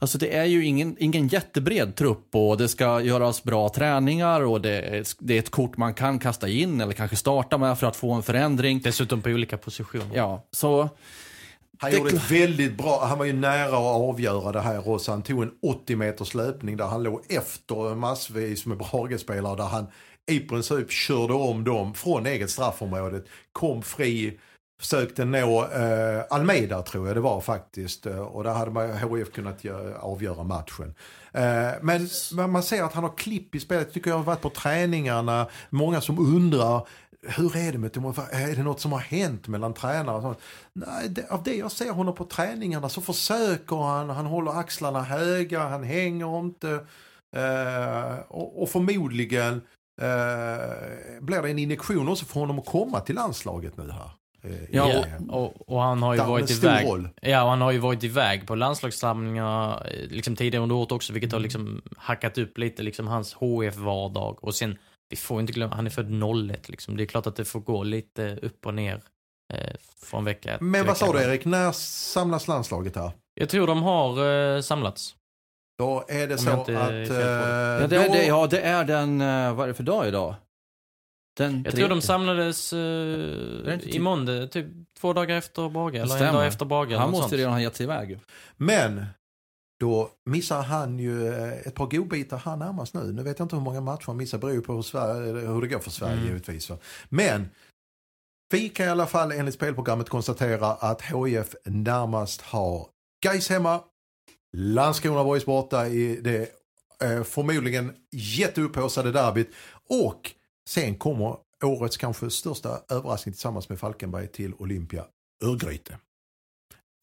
alltså 0.00 0.18
det 0.18 0.36
är 0.36 0.44
ju 0.44 0.64
ingen, 0.64 0.96
ingen 0.98 1.28
jättebred 1.28 1.96
trupp 1.96 2.34
och 2.34 2.56
det 2.56 2.68
ska 2.68 3.00
göras 3.00 3.42
bra 3.42 3.68
träningar 3.68 4.40
och 4.40 4.60
det 4.60 4.80
är, 4.80 5.04
det 5.18 5.34
är 5.34 5.38
ett 5.38 5.50
kort 5.50 5.76
man 5.76 5.94
kan 5.94 6.18
kasta 6.18 6.48
in 6.48 6.80
eller 6.80 6.92
kanske 6.92 7.16
starta 7.16 7.58
med 7.58 7.78
för 7.78 7.86
att 7.86 7.96
få 7.96 8.12
en 8.12 8.22
förändring. 8.22 8.80
Dessutom 8.84 9.22
på 9.22 9.30
olika 9.30 9.58
positioner. 9.58 10.16
Ja, 10.16 10.46
så 10.50 10.88
Han 11.78 11.90
Det 11.90 11.96
är 11.96 11.98
gjorde 11.98 12.16
ett 12.16 12.30
väldigt 12.30 12.78
bra, 12.78 13.04
han 13.04 13.18
var 13.18 13.24
ju 13.24 13.32
nära 13.32 13.76
att 13.76 14.08
avgöra 14.08 14.52
det 14.52 14.60
här 14.60 14.88
och 14.88 15.00
så 15.00 15.12
han 15.12 15.22
tog 15.22 15.42
en 15.42 15.52
80 15.62 15.96
meters 15.96 16.34
löpning 16.34 16.76
där 16.76 16.86
han 16.86 17.02
låg 17.02 17.20
efter 17.28 17.94
massvis 17.94 18.66
med 18.66 18.78
Brage-spelare 18.78 19.56
där 19.56 19.64
han 19.64 19.86
i 20.30 20.40
princip 20.40 20.90
körde 20.90 21.32
om 21.32 21.64
dem 21.64 21.94
från 21.94 22.26
eget 22.26 22.50
straffområde, 22.50 23.22
kom 23.52 23.82
fri, 23.82 24.38
försökte 24.80 25.24
nå 25.24 25.64
eh, 25.64 26.24
Almeida 26.30 26.82
tror 26.82 27.06
jag 27.06 27.16
det 27.16 27.20
var 27.20 27.40
faktiskt 27.40 28.06
eh, 28.06 28.18
och 28.18 28.44
där 28.44 28.52
hade 28.52 28.70
man, 28.70 28.96
HIF 28.96 29.32
kunnat 29.32 29.64
avgöra 30.00 30.42
matchen. 30.42 30.94
Eh, 31.32 31.70
men 31.82 32.08
man 32.50 32.62
ser 32.62 32.82
att 32.82 32.92
han 32.92 33.04
har 33.04 33.16
klipp 33.16 33.54
i 33.54 33.60
spelet, 33.60 33.92
tycker 33.92 34.10
jag 34.10 34.16
har 34.16 34.24
varit 34.24 34.40
på 34.40 34.50
träningarna, 34.50 35.46
många 35.70 36.00
som 36.00 36.18
undrar 36.18 36.86
hur 37.22 37.56
är 37.56 37.72
det 37.72 37.78
med 37.78 37.92
Tomas? 37.92 38.18
Är 38.30 38.56
det 38.56 38.62
något 38.62 38.80
som 38.80 38.92
har 38.92 38.98
hänt 38.98 39.48
mellan 39.48 39.74
tränare? 39.74 40.16
och 40.16 40.22
sånt? 40.22 40.38
Nej, 40.72 41.08
det, 41.08 41.30
av 41.30 41.42
det 41.42 41.54
jag 41.54 41.72
ser 41.72 41.90
honom 41.90 42.14
på 42.14 42.24
träningarna 42.24 42.88
så 42.88 43.00
försöker 43.00 43.76
han, 43.76 44.10
han 44.10 44.26
håller 44.26 44.58
axlarna 44.58 45.02
höga, 45.02 45.68
han 45.68 45.84
hänger 45.84 46.38
inte. 46.38 46.86
Eh, 47.36 48.18
och, 48.28 48.62
och 48.62 48.68
förmodligen 48.68 49.52
eh, 50.00 51.20
blir 51.20 51.42
det 51.42 51.50
en 51.50 51.58
injektion 51.58 52.08
också 52.08 52.24
för 52.24 52.40
honom 52.40 52.58
att 52.58 52.66
komma 52.66 53.00
till 53.00 53.14
landslaget 53.14 53.76
nu 53.76 53.90
här 53.90 54.10
eh, 54.42 54.50
Ja, 54.70 55.04
och, 55.28 55.70
och 55.70 55.82
han 55.82 56.02
har 56.02 56.14
ju 56.14 56.20
varit 56.20 56.50
iväg. 56.50 56.86
roll. 56.86 57.08
Ja, 57.22 57.42
och 57.42 57.50
han 57.50 57.60
har 57.60 57.70
ju 57.70 57.78
varit 57.78 58.04
iväg 58.04 58.46
på 58.46 58.54
landslagssamlingar 58.54 59.86
eh, 59.86 60.06
liksom 60.10 60.36
tidigare 60.36 60.62
under 60.62 60.76
året 60.76 60.92
också, 60.92 61.12
vilket 61.12 61.32
har 61.32 61.40
liksom 61.40 61.82
hackat 61.96 62.38
upp 62.38 62.58
lite 62.58 62.82
liksom 62.82 63.06
hans 63.06 63.34
HF-vardag. 63.34 64.44
Och 64.44 64.54
sen, 64.54 64.78
vi 65.10 65.16
får 65.16 65.40
inte 65.40 65.52
glömma, 65.52 65.74
han 65.74 65.86
är 65.86 65.90
född 65.90 66.10
01 66.50 66.68
liksom. 66.68 66.96
Det 66.96 67.02
är 67.02 67.06
klart 67.06 67.26
att 67.26 67.36
det 67.36 67.44
får 67.44 67.60
gå 67.60 67.82
lite 67.82 68.36
upp 68.42 68.66
och 68.66 68.74
ner 68.74 69.00
eh, 69.52 69.74
från 70.02 70.24
vecka 70.24 70.58
Men 70.60 70.86
vad 70.86 70.96
sa 70.96 71.12
du 71.12 71.22
Erik, 71.22 71.44
när 71.44 71.72
samlas 71.72 72.48
landslaget 72.48 72.96
här? 72.96 73.10
Jag 73.34 73.48
tror 73.48 73.66
de 73.66 73.82
har 73.82 74.24
eh, 74.56 74.60
samlats. 74.60 75.14
Då 75.78 76.04
är 76.08 76.26
det 76.28 76.34
Om 76.34 76.38
så 76.38 76.50
att... 76.50 76.68
eh, 76.68 76.74
ja, 76.74 77.86
det, 77.86 77.88
det, 77.88 78.26
ja, 78.26 78.46
det 78.46 78.60
är 78.60 78.84
den, 78.84 79.20
eh, 79.20 79.54
vad 79.54 79.64
är 79.64 79.68
det 79.68 79.74
för 79.74 79.82
dag 79.82 80.08
idag? 80.08 80.34
Den 81.40 81.62
Jag 81.64 81.74
tror 81.76 81.88
de 81.88 82.00
samlades 82.02 82.72
inte 82.72 83.88
i 83.88 83.92
typ- 83.92 84.02
måndag, 84.02 84.46
typ 84.46 84.66
två 85.00 85.12
dagar 85.12 85.36
efter 85.36 85.68
Brage. 85.68 85.94
Eller 85.94 86.02
en 86.02 86.08
Stämmer. 86.08 86.32
dag 86.32 86.46
efter 86.46 86.64
Brage. 86.64 86.92
Han 86.92 87.10
måste 87.10 87.22
sånt. 87.28 87.32
redan 87.38 87.52
ha 87.52 87.60
gett 87.60 87.76
sig 87.76 87.84
iväg. 87.84 88.20
Men 88.56 89.04
då 89.80 90.10
missar 90.30 90.62
han 90.62 90.98
ju 90.98 91.28
eh, 91.28 91.52
ett 91.52 91.74
par 91.74 91.86
godbitar 91.86 92.36
han 92.38 92.58
närmast 92.58 92.94
nu. 92.94 93.12
Nu 93.12 93.22
vet 93.22 93.38
jag 93.38 93.44
inte 93.44 93.56
hur 93.56 93.62
många 93.62 93.80
matcher 93.80 94.06
han 94.06 94.16
missar, 94.16 94.38
beror 94.38 94.52
ju 94.52 94.60
på 94.60 94.72
hur, 94.74 94.82
Sverige, 94.82 95.32
hur 95.32 95.60
det 95.60 95.68
går 95.68 95.78
för 95.78 95.90
Sverige 95.90 96.12
Mm. 96.14 96.26
givetvis. 96.26 96.70
Men 97.08 97.48
vi 98.52 98.68
kan 98.68 98.86
i 98.86 98.88
alla 98.88 99.06
fall 99.06 99.32
enligt 99.32 99.54
spelprogrammet 99.54 100.08
konstatera 100.08 100.66
att 100.66 101.02
HIF 101.02 101.54
närmast 101.64 102.40
har 102.42 102.86
Gais 103.24 103.48
hemma, 103.50 103.80
Landskrona 104.56 105.24
Boys 105.24 105.46
borta 105.46 105.86
i 105.88 106.16
det 106.20 106.48
eh, 107.04 107.22
förmodligen 107.22 107.92
jätteupphaussade 108.12 109.12
derbyt 109.12 109.48
och 109.88 110.30
sen 110.70 110.94
kommer 110.94 111.36
årets 111.64 111.96
kanske 111.96 112.30
största 112.30 112.68
överraskning 112.90 113.32
tillsammans 113.32 113.68
med 113.68 113.78
Falkenberg 113.78 114.26
till 114.26 114.54
Olympia 114.54 115.04
Örgryte. 115.44 115.96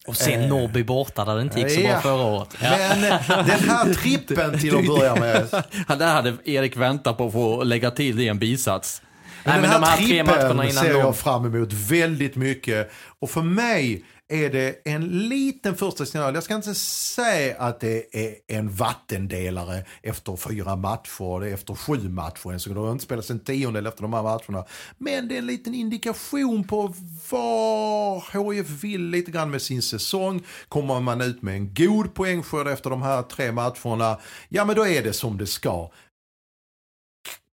Och 0.06 0.16
sen 0.16 0.40
Eh. 0.42 0.48
Norrby 0.48 0.84
borta 0.84 1.24
där 1.24 1.36
det 1.36 1.42
inte 1.42 1.60
gick 1.60 1.70
så 1.70 1.80
Ja. 1.80 1.90
bra 1.90 2.00
förra 2.00 2.22
året. 2.24 2.56
Men 2.60 3.04
eh, 3.04 3.28
den 3.28 3.68
här 3.68 3.94
trippen 3.94 4.58
till 4.58 4.76
att 4.76 4.86
börja 4.86 5.14
med 5.16 5.46
Ja, 5.88 5.96
Där 5.96 6.12
hade 6.12 6.36
Erik 6.44 6.76
väntat 6.76 7.16
på 7.18 7.26
att 7.26 7.32
få 7.32 7.62
lägga 7.64 7.90
till 7.90 8.16
det 8.16 8.22
i 8.22 8.28
en 8.28 8.38
bisats. 8.38 9.02
Men 9.44 9.52
Nej, 9.52 9.62
den 9.70 9.80
men 9.80 9.88
här, 9.88 9.96
de 9.96 10.02
här 10.02 10.08
tre 10.08 10.24
matcherna 10.24 10.48
trippen 10.48 10.70
innan 10.70 10.84
ser 10.84 10.90
jag 10.98 11.16
fram 11.16 11.44
emot 11.54 11.72
väldigt 11.72 12.36
mycket. 12.36 12.90
Och 13.18 13.30
för 13.30 13.42
mig 13.42 14.04
är 14.28 14.50
det 14.50 14.80
en 14.84 15.28
liten 15.28 15.76
första 15.76 16.06
signal. 16.06 16.34
Jag 16.34 16.42
ska 16.44 16.54
inte 16.54 16.74
säga 16.74 17.58
att 17.58 17.80
det 17.80 18.16
är 18.16 18.34
en 18.46 18.70
vattendelare 18.70 19.84
efter 20.02 20.36
fyra 20.36 20.76
matcher, 20.76 21.44
efter 21.44 21.74
sju 21.74 22.08
matcher 22.08 22.48
ens. 22.48 22.64
Det 22.64 22.74
har 22.74 22.92
inte 22.92 23.04
spelats 23.04 23.30
en 23.30 23.40
tiondel 23.40 23.86
efter 23.86 24.02
de 24.02 24.12
här 24.12 24.22
matcherna. 24.22 24.64
Men 24.98 25.28
det 25.28 25.34
är 25.34 25.38
en 25.38 25.46
liten 25.46 25.74
indikation 25.74 26.64
på 26.64 26.94
vad 27.30 28.22
HIF 28.32 28.68
vill 28.68 29.10
lite 29.10 29.30
grann 29.30 29.50
med 29.50 29.62
sin 29.62 29.82
säsong. 29.82 30.42
Kommer 30.68 31.00
man 31.00 31.20
ut 31.20 31.42
med 31.42 31.54
en 31.54 31.74
god 31.74 32.14
poängskörd 32.14 32.68
efter 32.68 32.90
de 32.90 33.02
här 33.02 33.22
tre 33.22 33.52
matcherna, 33.52 34.18
ja 34.48 34.64
men 34.64 34.76
då 34.76 34.86
är 34.86 35.02
det 35.02 35.12
som 35.12 35.38
det 35.38 35.46
ska. 35.46 35.90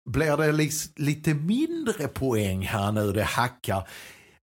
Blir 0.06 0.38
det 0.38 0.52
lite 0.96 1.34
mindre 1.34 2.08
poäng 2.08 2.62
här 2.62 2.92
nu, 2.92 3.12
det 3.12 3.24
hackar. 3.24 3.88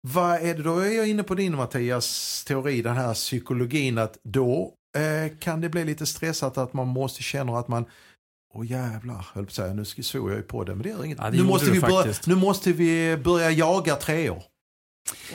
Vad 0.01 0.35
är 0.35 0.55
det, 0.55 0.63
då 0.63 0.79
är 0.79 0.91
jag 0.91 1.07
inne 1.07 1.23
på 1.23 1.35
din 1.35 1.55
Mattias 1.55 2.43
teori, 2.47 2.81
den 2.81 2.95
här 2.95 3.13
psykologin 3.13 3.97
att 3.97 4.17
då 4.23 4.73
eh, 4.97 5.37
kan 5.37 5.61
det 5.61 5.69
bli 5.69 5.85
lite 5.85 6.05
stressat 6.05 6.57
att 6.57 6.73
man 6.73 6.87
måste 6.87 7.23
känna 7.23 7.59
att 7.59 7.67
man 7.67 7.85
Åh 8.53 8.71
jävlar, 8.71 9.27
höll 9.33 9.45
på 9.45 9.49
att 9.49 9.53
säga, 9.53 9.73
nu 9.73 9.85
svor 9.85 10.31
jag 10.31 10.37
ju 10.37 10.43
på 10.43 10.63
det, 10.63 10.75
men 10.75 10.83
det 10.83 10.89
gör 10.89 11.05
inget. 11.05 11.17
Ja, 11.21 11.29
det 11.29 11.37
nu, 11.37 11.43
måste 11.43 11.71
vi 11.71 11.79
börja, 11.79 12.13
nu 12.27 12.35
måste 12.35 12.73
vi 12.73 13.17
börja 13.17 13.51
jaga 13.51 13.95
treor. 13.95 14.43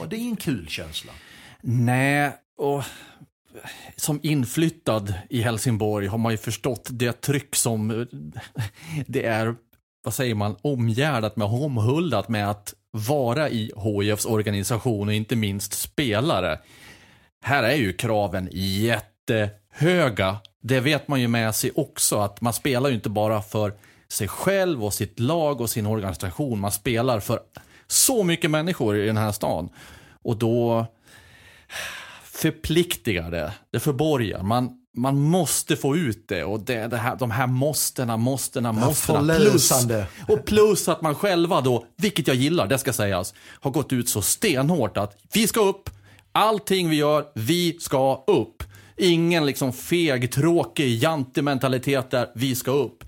Och 0.00 0.08
det 0.08 0.16
är 0.16 0.20
en 0.20 0.36
kul 0.36 0.68
känsla. 0.68 1.12
Nej, 1.60 2.32
och 2.58 2.82
som 3.96 4.20
inflyttad 4.22 5.14
i 5.30 5.40
Helsingborg 5.40 6.06
har 6.06 6.18
man 6.18 6.32
ju 6.32 6.38
förstått 6.38 6.88
det 6.90 7.12
tryck 7.12 7.56
som 7.56 8.06
det 9.06 9.26
är, 9.26 9.54
vad 10.04 10.14
säger 10.14 10.34
man, 10.34 10.56
omgärdat 10.62 11.36
med, 11.36 11.46
omhuldat 11.46 12.28
med 12.28 12.50
att 12.50 12.74
vara 12.96 13.48
i 13.48 13.72
HIFs 13.76 14.26
organisation 14.26 15.08
och 15.08 15.14
inte 15.14 15.36
minst 15.36 15.72
spelare. 15.72 16.58
Här 17.42 17.62
är 17.62 17.74
ju 17.74 17.92
kraven 17.92 18.48
jättehöga. 18.52 20.36
Det 20.62 20.80
vet 20.80 21.08
man 21.08 21.20
ju 21.20 21.28
med 21.28 21.54
sig 21.54 21.70
också, 21.74 22.18
att 22.18 22.40
man 22.40 22.52
spelar 22.52 22.88
ju 22.88 22.94
inte 22.94 23.10
bara 23.10 23.42
för 23.42 23.72
sig 24.08 24.28
själv 24.28 24.84
och 24.84 24.94
sitt 24.94 25.20
lag 25.20 25.60
och 25.60 25.70
sin 25.70 25.86
organisation. 25.86 26.60
Man 26.60 26.72
spelar 26.72 27.20
för 27.20 27.40
så 27.86 28.24
mycket 28.24 28.50
människor 28.50 28.96
i 28.96 29.06
den 29.06 29.16
här 29.16 29.32
stan. 29.32 29.68
Och 30.22 30.36
då 30.36 30.86
förpliktigar 32.22 33.30
det. 33.30 33.52
Det 33.70 33.80
förborgar. 33.80 34.42
Man, 34.42 34.85
man 34.96 35.20
måste 35.20 35.76
få 35.76 35.96
ut 35.96 36.28
det 36.28 36.44
och 36.44 36.60
det, 36.60 36.86
det 36.86 36.96
här, 36.96 37.16
de 37.16 37.30
här 37.30 37.46
måstena, 37.46 38.16
måstena, 38.16 38.72
måstena. 38.72 39.34
Plus, 39.36 39.72
och 40.28 40.44
plus 40.44 40.88
att 40.88 41.02
man 41.02 41.14
själva 41.14 41.60
då, 41.60 41.86
vilket 41.96 42.26
jag 42.26 42.36
gillar, 42.36 42.66
det 42.66 42.78
ska 42.78 42.92
sägas, 42.92 43.34
har 43.60 43.70
gått 43.70 43.92
ut 43.92 44.08
så 44.08 44.22
stenhårt 44.22 44.96
att 44.96 45.16
vi 45.32 45.46
ska 45.48 45.60
upp, 45.60 45.90
allting 46.32 46.88
vi 46.90 46.96
gör, 46.96 47.24
vi 47.34 47.76
ska 47.80 48.24
upp. 48.26 48.62
Ingen 48.96 49.46
liksom 49.46 49.72
feg, 49.72 50.32
tråkig, 50.32 50.98
jantig 51.02 51.44
mentalitet 51.44 52.10
där, 52.10 52.28
vi 52.34 52.54
ska 52.54 52.70
upp. 52.70 53.04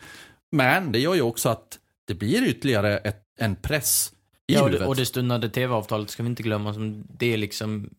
Men 0.53 0.93
det 0.93 0.99
gör 0.99 1.15
ju 1.15 1.23
också 1.23 1.49
att 1.49 1.79
det 2.07 2.15
blir 2.15 2.49
ytterligare 2.49 2.99
ett, 2.99 3.23
en 3.39 3.57
press 3.57 4.13
i 4.47 4.55
Ja, 4.55 4.61
och 4.61 4.67
huvudet. 4.67 4.85
det, 4.85 4.89
och 4.89 4.97
det 4.97 5.07
stundande 5.07 5.49
tv-avtalet 5.49 6.11
ska 6.11 6.23
vi 6.23 6.29
inte 6.29 6.43
glömma. 6.43 6.75
Som 6.75 7.05
det 7.19 7.33
är 7.33 7.37
liksom 7.37 7.91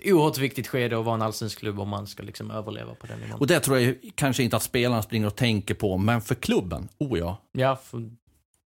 ett 0.00 0.12
oerhört 0.12 0.38
viktigt 0.38 0.68
skede 0.68 0.98
att 0.98 1.04
vara 1.04 1.14
en 1.14 1.22
allsvensk 1.22 1.58
klubb 1.58 1.80
om 1.80 1.88
man 1.88 2.06
ska 2.06 2.22
liksom 2.22 2.50
överleva 2.50 2.94
på 2.94 3.06
den 3.06 3.20
nivån. 3.20 3.40
Och 3.40 3.46
det 3.46 3.60
tror 3.60 3.78
jag 3.78 3.96
kanske 4.14 4.42
inte 4.42 4.56
att 4.56 4.62
spelarna 4.62 5.02
springer 5.02 5.26
och 5.26 5.36
tänker 5.36 5.74
på, 5.74 5.98
men 5.98 6.20
för 6.20 6.34
klubben, 6.34 6.88
oh 6.98 7.18
ja. 7.18 7.42
Ja, 7.52 7.76
för 7.76 8.10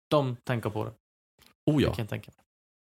de 0.07 0.35
tänker 0.35 0.69
på 0.69 0.83
det. 0.83 0.91
Oh 1.65 1.77
Det 1.77 1.83
ja. 1.83 1.93
kan 1.93 2.03
jag 2.03 2.09
tänka 2.09 2.31
mig. 2.31 2.45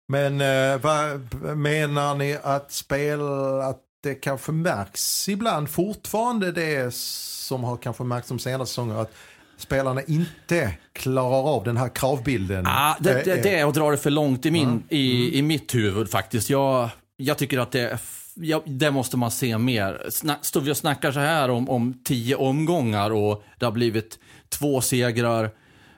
Men 0.08 0.40
eh, 0.40 0.80
vad 0.80 1.56
menar 1.56 2.14
ni 2.14 2.38
att 2.42 2.72
spel, 2.72 3.20
att 3.62 3.80
det 4.02 4.14
kanske 4.14 4.52
märks 4.52 5.28
ibland 5.28 5.70
fortfarande 5.70 6.52
det 6.52 6.94
som 6.94 7.64
har 7.64 7.76
kanske 7.76 8.04
märkts 8.04 8.28
de 8.28 8.38
senaste 8.38 8.70
säsongerna 8.70 9.00
att 9.00 9.12
spelarna 9.56 10.02
inte 10.02 10.74
klarar 10.92 11.56
av 11.56 11.64
den 11.64 11.76
här 11.76 11.88
kravbilden? 11.88 12.64
Ah, 12.66 12.96
det, 13.00 13.22
det, 13.24 13.32
Eh, 13.32 13.42
det 13.42 13.58
är 13.58 13.66
att 13.68 13.74
dra 13.74 13.90
det 13.90 13.98
för 13.98 14.10
långt 14.10 14.46
i, 14.46 14.50
min, 14.50 14.82
i, 14.88 15.38
i 15.38 15.42
mitt 15.42 15.74
huvud 15.74 16.10
faktiskt. 16.10 16.50
Jag, 16.50 16.90
jag 17.16 17.38
tycker 17.38 17.58
att 17.58 17.72
det, 17.72 17.98
ja, 18.34 18.62
det 18.66 18.90
måste 18.90 19.16
man 19.16 19.30
se 19.30 19.58
mer. 19.58 20.06
Står 20.42 20.60
vi 20.60 20.72
och 20.72 20.76
snackar 20.76 21.12
så 21.12 21.20
här 21.20 21.50
om, 21.50 21.68
om 21.68 22.00
tio 22.04 22.36
omgångar 22.36 23.10
och 23.10 23.42
det 23.58 23.64
har 23.64 23.72
blivit 23.72 24.18
två 24.48 24.80
segrar, 24.80 25.50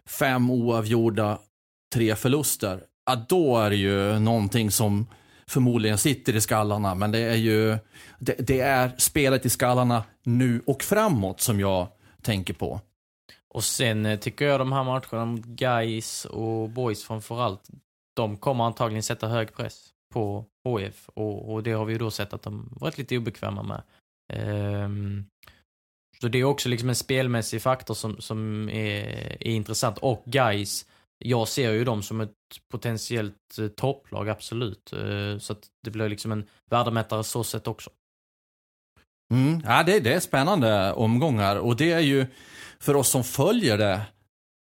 fem 0.06 0.50
oavgjorda, 0.50 1.38
tre 1.94 2.16
förluster. 2.16 2.80
Ja, 3.06 3.24
då 3.28 3.58
är 3.58 3.70
det 3.70 3.76
ju 3.76 4.18
någonting 4.18 4.70
som 4.70 5.06
förmodligen 5.46 5.98
sitter 5.98 6.36
i 6.36 6.40
skallarna. 6.40 6.94
Men 6.94 7.12
det 7.12 7.18
är 7.18 7.36
ju 7.36 7.78
det, 8.18 8.34
det 8.38 8.60
är 8.60 8.92
spelet 8.98 9.46
i 9.46 9.50
skallarna 9.50 10.04
nu 10.22 10.62
och 10.66 10.82
framåt 10.82 11.40
som 11.40 11.60
jag 11.60 11.88
tänker 12.22 12.54
på. 12.54 12.80
Och 13.48 13.64
sen 13.64 14.06
eh, 14.06 14.18
tycker 14.18 14.44
jag 14.44 14.60
de 14.60 14.72
här 14.72 14.84
matcherna 14.84 15.24
mot 15.24 15.44
Guys 15.44 16.24
och 16.24 16.70
Boys 16.70 17.04
framförallt, 17.04 17.68
de 18.14 18.36
kommer 18.36 18.64
antagligen 18.64 19.02
sätta 19.02 19.28
hög 19.28 19.54
press 19.56 19.93
på 20.14 20.44
HF 20.64 21.08
och, 21.08 21.52
och 21.52 21.62
det 21.62 21.72
har 21.72 21.84
vi 21.84 21.92
ju 21.92 21.98
då 21.98 22.10
sett 22.10 22.32
att 22.32 22.42
de 22.42 22.68
varit 22.80 22.98
lite 22.98 23.18
obekväma 23.18 23.62
med. 23.62 23.82
Um, 24.84 25.26
så 26.20 26.28
det 26.28 26.38
är 26.38 26.44
också 26.44 26.68
liksom 26.68 26.88
en 26.88 26.94
spelmässig 26.94 27.62
faktor 27.62 27.94
som, 27.94 28.20
som 28.20 28.68
är, 28.68 29.06
är 29.42 29.50
intressant. 29.50 29.98
Och 29.98 30.22
Guys, 30.26 30.86
jag 31.18 31.48
ser 31.48 31.72
ju 31.72 31.84
dem 31.84 32.02
som 32.02 32.20
ett 32.20 32.30
potentiellt 32.70 33.58
eh, 33.58 33.68
topplag, 33.68 34.28
absolut. 34.28 34.92
Eh, 34.92 35.38
så 35.38 35.52
att 35.52 35.66
det 35.84 35.90
blir 35.90 36.08
liksom 36.08 36.32
en 36.32 36.46
värdemätare 36.70 37.24
så 37.24 37.44
sett 37.44 37.66
också. 37.66 37.90
Mm. 39.34 39.62
Ja, 39.64 39.82
det, 39.82 40.00
det 40.00 40.14
är 40.14 40.20
spännande 40.20 40.92
omgångar 40.92 41.56
och 41.56 41.76
det 41.76 41.92
är 41.92 42.00
ju 42.00 42.26
för 42.78 42.96
oss 42.96 43.08
som 43.08 43.24
följer 43.24 43.78
det, 43.78 44.00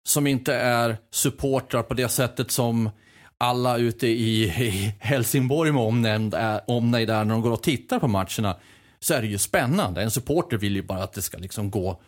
som 0.09 0.27
inte 0.27 0.55
är 0.55 0.97
supportrar 1.11 1.83
på 1.83 1.95
det 1.95 2.09
sättet 2.09 2.51
som 2.51 2.91
alla 3.39 3.79
ute 3.79 4.07
i, 4.07 4.45
i 4.45 4.95
Helsingborg 4.99 5.73
med 5.73 5.83
omnämnd 5.83 6.35
eh, 6.35 6.59
omnejd 6.67 7.09
när 7.09 7.25
de 7.25 7.43
går 7.43 7.51
och 7.51 7.63
tittar 7.63 7.99
på 7.99 8.09
matcherna, 8.09 8.57
så 9.01 9.15
är 9.15 9.23
det 9.23 9.29
ju 9.29 9.39
spännande. 9.39 10.03
En 10.03 10.11
supporter 10.11 10.57
vill 10.57 10.77
ju 10.77 10.83
bara 10.83 11.03
att 11.03 11.13
det 11.13 11.23
ska 11.23 11.39
liksom 11.39 11.71
gå 11.71 12.01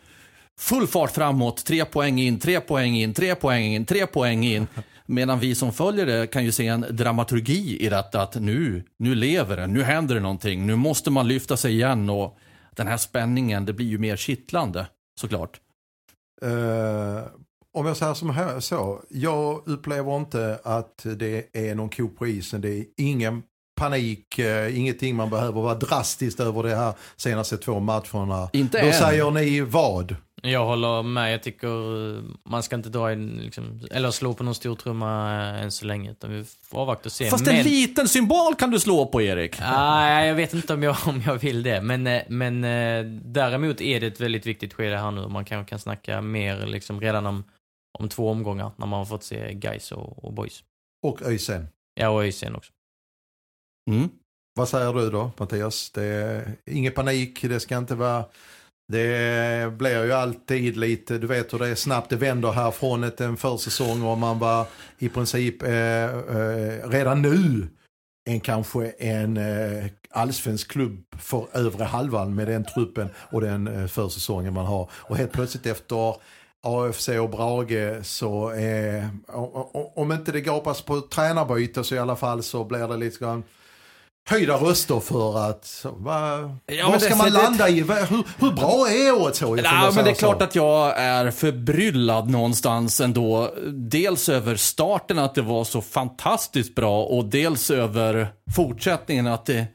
full 0.59 0.87
fart 0.87 1.11
framåt, 1.11 1.65
tre 1.65 1.85
poäng 1.85 2.19
in, 2.19 2.39
tre 2.39 2.59
poäng 2.59 2.95
in, 2.95 3.13
tre 3.13 3.35
poäng 3.35 3.63
in, 3.63 3.85
tre 3.85 4.07
poäng 4.07 4.45
in. 4.45 4.67
Medan 5.05 5.39
vi 5.39 5.55
som 5.55 5.73
följer 5.73 6.05
det 6.05 6.27
kan 6.27 6.45
ju 6.45 6.51
se 6.51 6.67
en 6.67 6.85
dramaturgi 6.89 7.85
i 7.85 7.89
detta 7.89 8.21
att 8.21 8.35
nu, 8.35 8.83
nu 8.97 9.15
lever 9.15 9.57
det, 9.57 9.67
nu 9.67 9.83
händer 9.83 10.15
det 10.15 10.21
någonting, 10.21 10.65
nu 10.67 10.75
måste 10.75 11.11
man 11.11 11.27
lyfta 11.27 11.57
sig 11.57 11.73
igen 11.73 12.09
och 12.09 12.37
den 12.75 12.87
här 12.87 12.97
spänningen, 12.97 13.65
det 13.65 13.73
blir 13.73 13.87
ju 13.87 13.97
mer 13.97 14.15
kittlande 14.15 14.87
såklart. 15.19 15.59
Uh, 16.45 17.23
om 17.77 17.85
jag 17.85 17.97
säger 17.97 18.13
som 18.13 18.29
här, 18.29 18.59
så, 18.59 19.01
jag 19.09 19.61
upplever 19.65 20.17
inte 20.17 20.59
att 20.63 21.05
det 21.15 21.45
är 21.53 21.75
någon 21.75 21.89
ko 21.89 22.09
på 22.09 22.27
isen. 22.27 22.61
Det 22.61 22.69
är 22.69 22.85
ingen 22.97 23.43
panik, 23.79 24.39
eh, 24.39 24.77
ingenting 24.79 25.15
man 25.15 25.29
behöver 25.29 25.61
vara 25.61 25.75
drastiskt 25.75 26.39
över 26.39 26.63
det 26.63 26.75
här 26.75 26.93
senaste 27.17 27.57
två 27.57 27.79
matcherna. 27.79 28.49
Inte 28.53 28.81
Då 28.81 28.87
än. 28.87 28.93
säger 28.93 29.31
ni 29.31 29.61
vad? 29.61 30.15
Jag 30.41 30.65
håller 30.65 31.03
med. 31.03 31.33
Jag 31.33 31.43
tycker 31.43 31.67
eh, 32.17 32.23
man 32.49 32.63
ska 32.63 32.75
inte 32.75 32.89
dra 32.89 33.13
in, 33.13 33.27
liksom, 33.27 33.81
eller 33.91 34.11
slå 34.11 34.33
på 34.33 34.43
någon 34.43 34.55
stor 34.55 34.75
trumma 34.75 35.33
eh, 35.33 35.63
än 35.63 35.71
så 35.71 35.85
länge. 35.85 36.11
Utan 36.11 36.31
vi 36.31 36.45
får 36.69 36.79
avvakta 36.79 37.07
och 37.07 37.11
se. 37.11 37.29
Fast 37.29 37.45
men, 37.45 37.55
en 37.55 37.63
liten 37.63 38.07
symbol 38.07 38.55
kan 38.55 38.71
du 38.71 38.79
slå 38.79 39.05
på 39.05 39.21
Erik. 39.21 39.59
Nej, 39.71 40.27
jag 40.27 40.35
vet 40.35 40.53
inte 40.53 40.73
om 40.73 40.83
jag, 40.83 40.95
om 41.05 41.23
jag 41.25 41.35
vill 41.35 41.63
det. 41.63 41.81
Men, 41.81 42.21
men 42.27 42.61
däremot 43.33 43.81
är 43.81 43.99
det 43.99 44.07
ett 44.07 44.21
väldigt 44.21 44.45
viktigt 44.45 44.73
skede 44.73 44.97
här 44.97 45.11
nu. 45.11 45.27
Man 45.27 45.45
kanske 45.45 45.69
kan 45.69 45.79
snacka 45.79 46.21
mer 46.21 46.65
liksom 46.65 47.01
redan 47.01 47.25
om, 47.25 47.43
om 47.99 48.09
två 48.09 48.29
omgångar 48.29 48.71
när 48.77 48.87
man 48.87 48.99
har 48.99 49.05
fått 49.05 49.23
se 49.23 49.53
guys 49.53 49.91
och, 49.91 50.25
och 50.25 50.33
boys. 50.33 50.63
Och 51.03 51.21
ÖISen. 51.21 51.67
Ja, 51.93 52.09
och 52.09 52.23
ÖISen 52.23 52.55
också. 52.55 52.71
Mm. 53.91 54.09
Vad 54.55 54.69
säger 54.69 54.93
du 54.93 55.09
då 55.09 55.31
Mattias? 55.37 55.91
Det 55.91 56.03
är 56.03 56.55
ingen 56.65 56.93
panik, 56.93 57.41
det 57.41 57.59
ska 57.59 57.77
inte 57.77 57.95
vara... 57.95 58.25
Det 58.91 59.73
blir 59.77 60.05
ju 60.05 60.11
alltid 60.11 60.77
lite, 60.77 61.17
du 61.17 61.27
vet 61.27 61.53
hur 61.53 61.59
det 61.59 61.67
är 61.67 61.75
snabbt 61.75 62.09
det 62.09 62.15
vänder 62.15 62.51
här 62.51 62.71
från 62.71 63.03
ett, 63.03 63.21
en 63.21 63.37
försäsong 63.37 64.03
och 64.03 64.17
man 64.17 64.39
var 64.39 64.67
i 64.97 65.09
princip 65.09 65.63
eh, 65.63 66.03
eh, 66.03 66.89
redan 66.89 67.21
nu 67.21 67.67
en 68.25 68.39
kanske 68.39 68.89
en 68.89 69.37
eh, 69.37 69.85
allsvensk 70.09 70.71
klubb 70.71 71.05
för 71.19 71.47
övre 71.53 71.83
halvan 71.83 72.35
med 72.35 72.47
den 72.47 72.65
truppen 72.65 73.09
och 73.15 73.41
den 73.41 73.67
eh, 73.67 73.87
försäsongen 73.87 74.53
man 74.53 74.65
har. 74.65 74.89
Och 74.93 75.17
helt 75.17 75.31
plötsligt 75.31 75.65
efter 75.65 76.15
AFC 76.63 77.09
och 77.09 77.29
Brage 77.29 78.05
så 78.05 78.51
eh, 78.51 79.05
om 79.95 80.11
inte 80.11 80.31
det 80.31 80.41
gapas 80.41 80.81
på 80.81 81.01
tränarbyte 81.01 81.83
så 81.83 81.95
i 81.95 81.99
alla 81.99 82.15
fall 82.15 82.43
så 82.43 82.63
blir 82.63 82.87
det 82.87 82.97
lite 82.97 83.19
grann 83.25 83.43
höjda 84.29 84.53
röster 84.57 84.99
för 84.99 85.49
att, 85.49 85.85
va, 85.97 86.39
Ja, 86.65 86.89
vad 86.89 87.01
ska 87.01 87.09
det- 87.09 87.15
man 87.17 87.25
det- 87.31 87.33
landa 87.43 87.69
i? 87.69 87.81
Va- 87.81 87.93
Hur, 87.95 88.23
hur 88.39 88.51
bra 88.51 88.87
är 88.89 89.21
årets 89.21 89.41
HIF? 89.41 89.49
Ja, 89.63 89.91
men 89.95 90.03
det 90.05 90.09
är 90.11 90.15
klart 90.15 90.41
att 90.41 90.55
jag 90.55 90.97
är 90.99 91.31
förbryllad 91.31 92.29
någonstans 92.29 93.01
ändå. 93.01 93.53
Dels 93.73 94.29
över 94.29 94.55
starten 94.55 95.19
att 95.19 95.35
det 95.35 95.41
var 95.41 95.63
så 95.63 95.81
fantastiskt 95.81 96.75
bra 96.75 97.03
och 97.03 97.25
dels 97.25 97.71
över 97.71 98.27
fortsättningen 98.55 99.27
att 99.27 99.45
det 99.45 99.67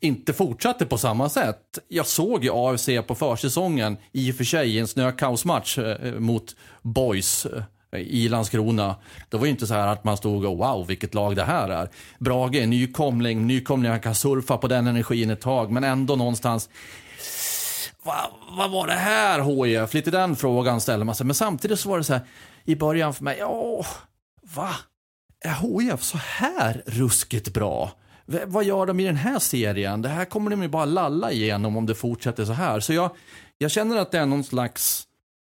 inte 0.00 0.32
fortsatte 0.32 0.86
på 0.86 0.98
samma 0.98 1.28
sätt. 1.28 1.78
Jag 1.88 2.06
såg 2.06 2.44
ju 2.44 2.50
AFC 2.54 2.88
på 3.06 3.14
försäsongen, 3.14 3.96
i 4.12 4.32
och 4.32 4.36
för 4.36 4.44
sig 4.44 4.76
i 4.76 4.78
en 4.78 4.88
snökaosmatch 4.88 5.78
eh, 5.78 6.12
mot 6.18 6.56
Boys 6.82 7.46
eh, 7.46 8.00
i 8.00 8.28
Landskrona. 8.28 8.96
Det 9.28 9.36
var 9.36 9.44
ju 9.44 9.50
inte 9.50 9.66
så 9.66 9.74
här 9.74 9.86
att 9.86 10.04
man 10.04 10.16
stod 10.16 10.44
och 10.44 10.58
wow 10.58 10.86
vilket 10.86 11.14
lag 11.14 11.36
det 11.36 11.44
här 11.44 11.68
är. 11.68 11.88
Brage 12.18 12.54
är 12.54 12.66
nykomling, 12.66 13.86
han 13.86 14.00
kan 14.00 14.14
surfa 14.14 14.56
på 14.56 14.68
den 14.68 14.86
energin 14.86 15.30
ett 15.30 15.40
tag 15.40 15.70
men 15.70 15.84
ändå 15.84 16.16
någonstans 16.16 16.68
vad, 18.02 18.16
va 18.58 18.68
var 18.68 18.86
det 18.86 18.92
här 18.92 19.40
HIF? 19.40 19.94
Lite 19.94 20.10
den 20.10 20.36
frågan 20.36 20.80
ställer 20.80 21.04
man 21.04 21.14
sig. 21.14 21.26
Men 21.26 21.34
samtidigt 21.34 21.80
så 21.80 21.88
var 21.88 21.98
det 21.98 22.04
så 22.04 22.12
här 22.12 22.22
i 22.64 22.76
början 22.76 23.14
för 23.14 23.24
mig, 23.24 23.36
ja, 23.38 23.84
va? 24.54 24.76
Är 25.40 25.50
HIF 25.50 26.02
så 26.02 26.18
här 26.18 26.82
ruskigt 26.86 27.54
bra? 27.54 27.92
Vad 28.26 28.64
gör 28.64 28.86
de 28.86 29.00
i 29.00 29.04
den 29.04 29.16
här 29.16 29.38
serien? 29.38 30.02
Det 30.02 30.08
här 30.08 30.24
kommer 30.24 30.50
de 30.50 30.62
ju 30.62 30.68
bara 30.68 30.84
lalla 30.84 31.32
igenom 31.32 31.76
om 31.76 31.86
det 31.86 31.94
fortsätter 31.94 32.44
så 32.44 32.52
här. 32.52 32.80
Så 32.80 32.92
jag, 32.92 33.10
jag 33.58 33.70
känner 33.70 33.96
att 33.96 34.12
det 34.12 34.18
är 34.18 34.26
någon 34.26 34.44
slags 34.44 35.06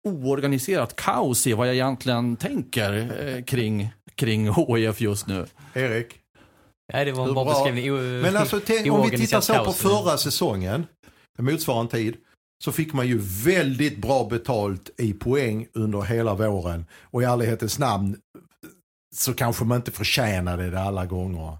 oorganiserat 0.07 0.95
kaos 0.95 1.47
i 1.47 1.53
vad 1.53 1.67
jag 1.67 1.75
egentligen 1.75 2.35
tänker 2.35 2.93
eh, 3.27 3.43
kring, 3.43 3.93
kring 4.15 4.53
HIF 4.53 5.01
just 5.01 5.27
nu. 5.27 5.45
Erik? 5.73 6.19
Nej, 6.93 7.05
det 7.05 7.11
var 7.11 7.27
en 7.27 7.33
bra 7.33 7.45
beskrivning. 7.45 8.21
Men 8.21 8.37
alltså 8.37 8.59
tänk, 8.65 8.91
om 8.91 9.09
vi 9.09 9.17
tittar 9.17 9.41
så 9.41 9.65
på 9.65 9.73
förra 9.73 10.17
säsongen, 10.17 10.85
motsvarande 11.39 11.91
tid, 11.91 12.15
så 12.63 12.71
fick 12.71 12.93
man 12.93 13.07
ju 13.07 13.17
väldigt 13.43 13.97
bra 13.97 14.27
betalt 14.29 14.89
i 14.97 15.13
poäng 15.13 15.67
under 15.73 16.01
hela 16.01 16.33
våren. 16.35 16.85
Och 17.01 17.21
i 17.21 17.25
ärlighetens 17.25 17.79
namn 17.79 18.17
så 19.15 19.33
kanske 19.33 19.65
man 19.65 19.75
inte 19.77 19.91
förtjänade 19.91 20.69
det 20.69 20.81
alla 20.81 21.05
gånger. 21.05 21.57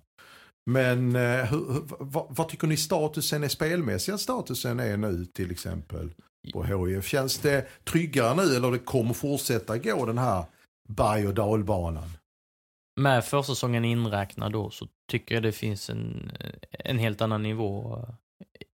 Men 0.66 1.16
eh, 1.16 1.46
hur, 1.46 1.84
vad, 2.00 2.26
vad 2.30 2.50
tycker 2.50 2.68
ni 2.68 2.78
statusen 2.78 3.44
är 3.44 3.48
spelmässiga 3.48 4.18
statusen 4.18 4.80
är 4.80 4.98
nu 4.98 5.26
till 5.26 5.52
exempel 5.52 6.14
på 6.54 6.64
HIF? 6.64 7.08
Känns 7.08 7.38
det 7.38 7.68
tryggare 7.84 8.36
nu 8.36 8.56
eller 8.56 8.72
det 8.72 8.80
kommer 8.80 9.14
fortsätta 9.14 9.78
gå 9.78 10.06
den 10.06 10.18
här 10.18 10.46
berg 10.90 11.28
och 11.28 11.34
dalbanan? 11.34 12.10
Med 13.02 13.26
försäsongen 13.26 13.86
inräknad 13.86 14.52
då 14.52 14.70
så 14.70 14.88
tycker 15.12 15.36
jag 15.36 15.44
det 15.44 15.52
finns 15.52 15.90
en, 15.90 16.32
en 16.72 16.98
helt 16.98 17.22
annan 17.22 17.44
nivå 17.44 17.98
eh, 17.98 18.14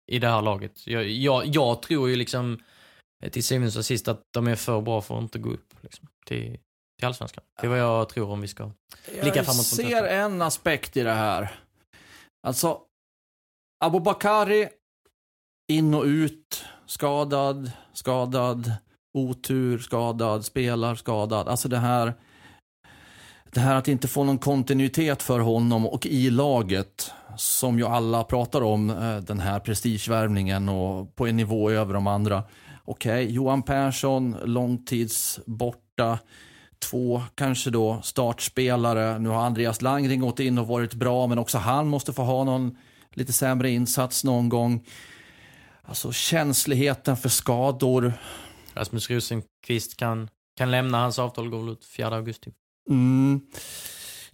i 0.06 0.18
det 0.18 0.28
här 0.28 0.42
laget. 0.42 0.86
Jag, 0.86 1.08
jag, 1.08 1.46
jag 1.46 1.82
tror 1.82 2.08
ju 2.08 2.16
liksom 2.16 2.62
eh, 3.24 3.30
till 3.30 3.44
syvende 3.44 3.78
och 3.78 3.84
sist 3.84 4.08
att 4.08 4.22
de 4.34 4.46
är 4.46 4.56
för 4.56 4.80
bra 4.80 5.00
för 5.00 5.16
att 5.16 5.22
inte 5.22 5.38
gå 5.38 5.50
upp 5.50 5.74
liksom, 5.80 6.08
till, 6.26 6.58
till 6.98 7.06
allsvenskan. 7.06 7.44
Det 7.60 7.66
är 7.66 7.70
vad 7.70 7.78
jag 7.78 8.08
tror 8.08 8.30
om 8.30 8.40
vi 8.40 8.48
ska. 8.48 8.70
Blicka 9.20 9.36
Jag 9.36 9.44
framåt 9.44 9.56
mot 9.56 9.66
ser 9.66 10.04
en 10.04 10.42
aspekt 10.42 10.96
i 10.96 11.02
det 11.02 11.12
här. 11.12 11.65
Alltså, 12.46 12.78
Abubakari, 13.84 14.68
in 15.68 15.94
och 15.94 16.04
ut, 16.04 16.64
skadad, 16.86 17.70
skadad, 17.92 18.72
otur, 19.14 19.78
skadad, 19.78 20.44
spelar, 20.44 20.94
skadad. 20.94 21.48
Alltså 21.48 21.68
det 21.68 21.78
här, 21.78 22.14
det 23.52 23.60
här 23.60 23.74
att 23.74 23.88
inte 23.88 24.08
få 24.08 24.24
någon 24.24 24.38
kontinuitet 24.38 25.22
för 25.22 25.40
honom 25.40 25.86
och 25.86 26.06
i 26.06 26.30
laget, 26.30 27.12
som 27.36 27.78
ju 27.78 27.86
alla 27.86 28.24
pratar 28.24 28.62
om, 28.62 28.90
eh, 28.90 29.16
den 29.16 29.40
här 29.40 29.60
prestigevärvningen 29.60 30.68
och 30.68 31.16
på 31.16 31.26
en 31.26 31.36
nivå 31.36 31.70
över 31.70 31.94
de 31.94 32.06
andra. 32.06 32.42
Okej, 32.84 33.32
Johan 33.32 33.62
Persson, 33.62 34.36
långtids 34.44 35.40
borta 35.46 36.18
två 36.78 37.22
kanske 37.34 37.70
då 37.70 38.00
startspelare. 38.02 39.18
Nu 39.18 39.28
har 39.28 39.46
Andreas 39.46 39.82
Langring 39.82 40.20
gått 40.20 40.40
in 40.40 40.58
och 40.58 40.66
varit 40.66 40.94
bra, 40.94 41.26
men 41.26 41.38
också 41.38 41.58
han 41.58 41.88
måste 41.88 42.12
få 42.12 42.22
ha 42.22 42.44
någon 42.44 42.76
lite 43.12 43.32
sämre 43.32 43.70
insats 43.70 44.24
någon 44.24 44.48
gång. 44.48 44.86
Alltså 45.82 46.12
känsligheten 46.12 47.16
för 47.16 47.28
skador. 47.28 48.12
Rasmus 48.74 49.10
Rosenqvist 49.10 49.96
kan, 49.96 50.28
kan 50.56 50.70
lämna, 50.70 50.98
hans 50.98 51.18
avtal 51.18 51.48
går 51.48 51.70
ut 51.70 51.84
4 51.84 52.16
augusti. 52.16 52.52
Mm. 52.90 53.40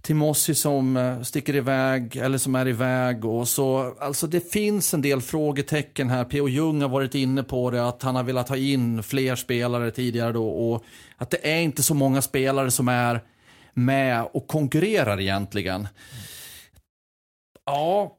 Timossi 0.03 0.55
som 0.55 0.97
eh, 0.97 1.23
sticker 1.23 1.57
iväg, 1.57 2.17
eller 2.17 2.39
som 2.39 2.55
är 2.55 2.69
iväg 2.69 3.25
och 3.25 3.49
så. 3.49 3.95
Alltså 4.01 4.27
det 4.27 4.53
finns 4.53 4.95
en 4.95 5.03
del 5.03 5.23
frågetecken 5.23 6.11
här. 6.11 6.25
P.O. 6.25 6.49
Jung 6.49 6.83
har 6.83 6.89
varit 6.89 7.15
inne 7.15 7.43
på 7.43 7.71
det, 7.71 7.89
att 7.89 8.03
han 8.03 8.17
har 8.17 8.23
velat 8.23 8.49
ha 8.49 8.57
in 8.57 9.03
fler 9.03 9.37
spelare 9.37 9.91
tidigare 9.91 10.33
då 10.33 10.49
och 10.49 10.85
att 11.17 11.31
det 11.31 11.53
är 11.53 11.61
inte 11.61 11.83
så 11.83 11.95
många 11.95 12.23
spelare 12.23 12.71
som 12.71 12.89
är 12.89 13.21
med 13.75 14.29
och 14.33 14.47
konkurrerar 14.47 15.21
egentligen. 15.21 15.89
Ja, 17.67 18.17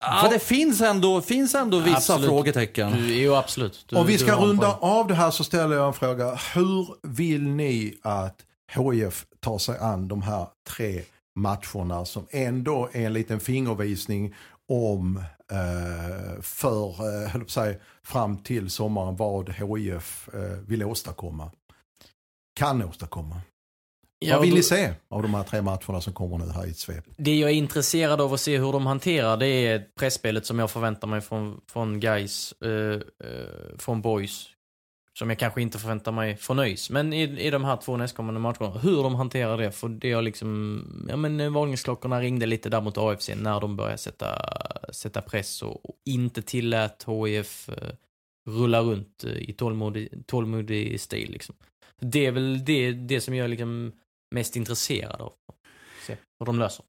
ja 0.00 0.28
det 0.32 0.38
finns 0.38 0.80
ändå, 0.80 1.20
finns 1.20 1.54
ändå 1.54 1.78
vissa 1.78 1.96
Absolut. 1.96 2.28
frågetecken. 2.28 2.92
Du, 2.92 3.14
jo, 3.14 3.34
absolut. 3.34 3.84
Du, 3.88 3.96
Om 3.96 4.06
vi 4.06 4.18
ska 4.18 4.36
runda 4.36 4.76
av 4.76 5.06
det 5.06 5.14
här 5.14 5.30
så 5.30 5.44
ställer 5.44 5.76
jag 5.76 5.86
en 5.86 5.94
fråga. 5.94 6.38
Hur 6.54 6.86
vill 7.02 7.42
ni 7.42 7.98
att 8.02 8.36
HIF 8.74 9.26
tar 9.40 9.58
sig 9.58 9.78
an 9.78 10.08
de 10.08 10.22
här 10.22 10.46
tre 10.68 11.02
matcherna 11.38 12.04
som 12.04 12.26
ändå 12.30 12.88
är 12.92 13.06
en 13.06 13.12
liten 13.12 13.40
fingervisning 13.40 14.34
om 14.68 15.16
eh, 15.52 16.40
för, 16.40 16.88
eh, 17.36 17.44
säga, 17.46 17.78
fram 18.02 18.36
till 18.38 18.70
sommaren 18.70 19.16
vad 19.16 19.48
HIF 19.50 20.28
eh, 20.34 20.40
vill 20.40 20.84
åstadkomma. 20.84 21.50
Kan 22.58 22.82
åstadkomma. 22.82 23.40
Ja, 24.18 24.34
vad 24.34 24.42
vill 24.42 24.50
då- 24.50 24.56
ni 24.56 24.62
se 24.62 24.92
av 25.08 25.22
de 25.22 25.34
här 25.34 25.42
tre 25.44 25.62
matcherna 25.62 26.00
som 26.00 26.12
kommer 26.12 26.38
nu 26.38 26.50
här 26.52 26.66
i 26.66 26.70
ett 26.70 26.78
svep? 26.78 27.04
Det 27.16 27.38
jag 27.38 27.50
är 27.50 27.54
intresserad 27.54 28.20
av 28.20 28.32
att 28.34 28.40
se 28.40 28.58
hur 28.58 28.72
de 28.72 28.86
hanterar 28.86 29.36
det 29.36 29.46
är 29.46 29.86
pressspelet 29.98 30.46
som 30.46 30.58
jag 30.58 30.70
förväntar 30.70 31.08
mig 31.08 31.20
från, 31.20 31.60
från 31.72 32.00
guys, 32.00 32.54
eh, 32.64 32.70
eh, 33.28 33.78
från 33.78 34.02
boys. 34.02 34.46
Som 35.18 35.30
jag 35.30 35.38
kanske 35.38 35.62
inte 35.62 35.78
förväntar 35.78 36.12
mig 36.12 36.36
från 36.36 36.58
ÖIS. 36.58 36.90
Men 36.90 37.12
i, 37.12 37.22
i 37.22 37.50
de 37.50 37.64
här 37.64 37.76
två 37.76 37.96
nästkommande 37.96 38.40
matcherna, 38.40 38.78
hur 38.78 39.02
de 39.02 39.14
hanterar 39.14 39.58
det. 39.58 39.72
För 39.72 39.88
det 39.88 40.12
har 40.12 40.22
liksom, 40.22 41.06
ja 41.08 41.16
men 41.16 41.40
eh, 41.40 41.50
varningsklockorna 41.50 42.20
ringde 42.20 42.46
lite 42.46 42.68
där 42.68 42.80
mot 42.80 42.98
AFC 42.98 43.30
när 43.36 43.60
de 43.60 43.76
började 43.76 43.98
sätta, 43.98 44.38
sätta 44.92 45.22
press 45.22 45.62
och, 45.62 45.90
och 45.90 45.96
inte 46.04 46.42
tillät 46.42 47.06
HIF 47.06 47.68
eh, 47.68 47.94
rulla 48.50 48.80
runt 48.80 49.24
eh, 49.24 49.32
i 49.32 49.52
tålmodig, 49.52 50.26
tålmodig 50.26 51.00
stil 51.00 51.30
liksom. 51.32 51.54
Det 52.00 52.26
är 52.26 52.32
väl 52.32 52.64
det, 52.64 52.92
det 52.92 53.20
som 53.20 53.34
jag 53.34 53.44
är 53.44 53.48
liksom 53.48 53.92
mest 54.34 54.56
intresserad 54.56 55.20
av. 55.20 55.32
Se 56.06 56.16
hur 56.38 56.46
de 56.46 56.58
löser. 56.58 56.84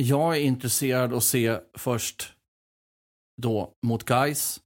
Jag 0.00 0.36
är 0.36 0.40
intresserad 0.40 1.14
att 1.14 1.24
se 1.24 1.58
först 1.78 2.32
då 3.42 3.72
mot 3.86 4.04
guys 4.04 4.60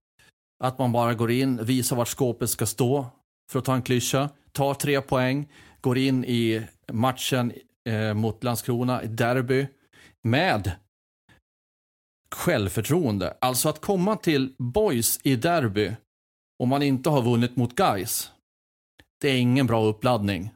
att 0.64 0.78
man 0.78 0.92
bara 0.92 1.14
går 1.14 1.30
in, 1.30 1.64
visar 1.64 1.96
vart 1.96 2.08
skåpet 2.08 2.50
ska 2.50 2.66
stå 2.66 3.06
för 3.50 3.58
att 3.58 3.64
ta 3.64 3.74
en 3.74 3.82
klyscha, 3.82 4.28
tar 4.52 4.74
tre 4.74 5.00
poäng, 5.00 5.48
går 5.80 5.98
in 5.98 6.24
i 6.24 6.66
matchen 6.92 7.52
eh, 7.88 8.14
mot 8.14 8.44
Landskrona 8.44 9.02
i 9.02 9.06
derby 9.06 9.66
med 10.22 10.72
självförtroende. 12.34 13.36
Alltså 13.40 13.68
att 13.68 13.80
komma 13.80 14.16
till 14.16 14.54
boys 14.58 15.20
i 15.22 15.36
derby 15.36 15.92
om 16.58 16.68
man 16.68 16.82
inte 16.82 17.10
har 17.10 17.22
vunnit 17.22 17.56
mot 17.56 17.74
guys. 17.74 18.30
Det 19.20 19.28
är 19.28 19.38
ingen 19.38 19.66
bra 19.66 19.84
uppladdning. 19.84 20.50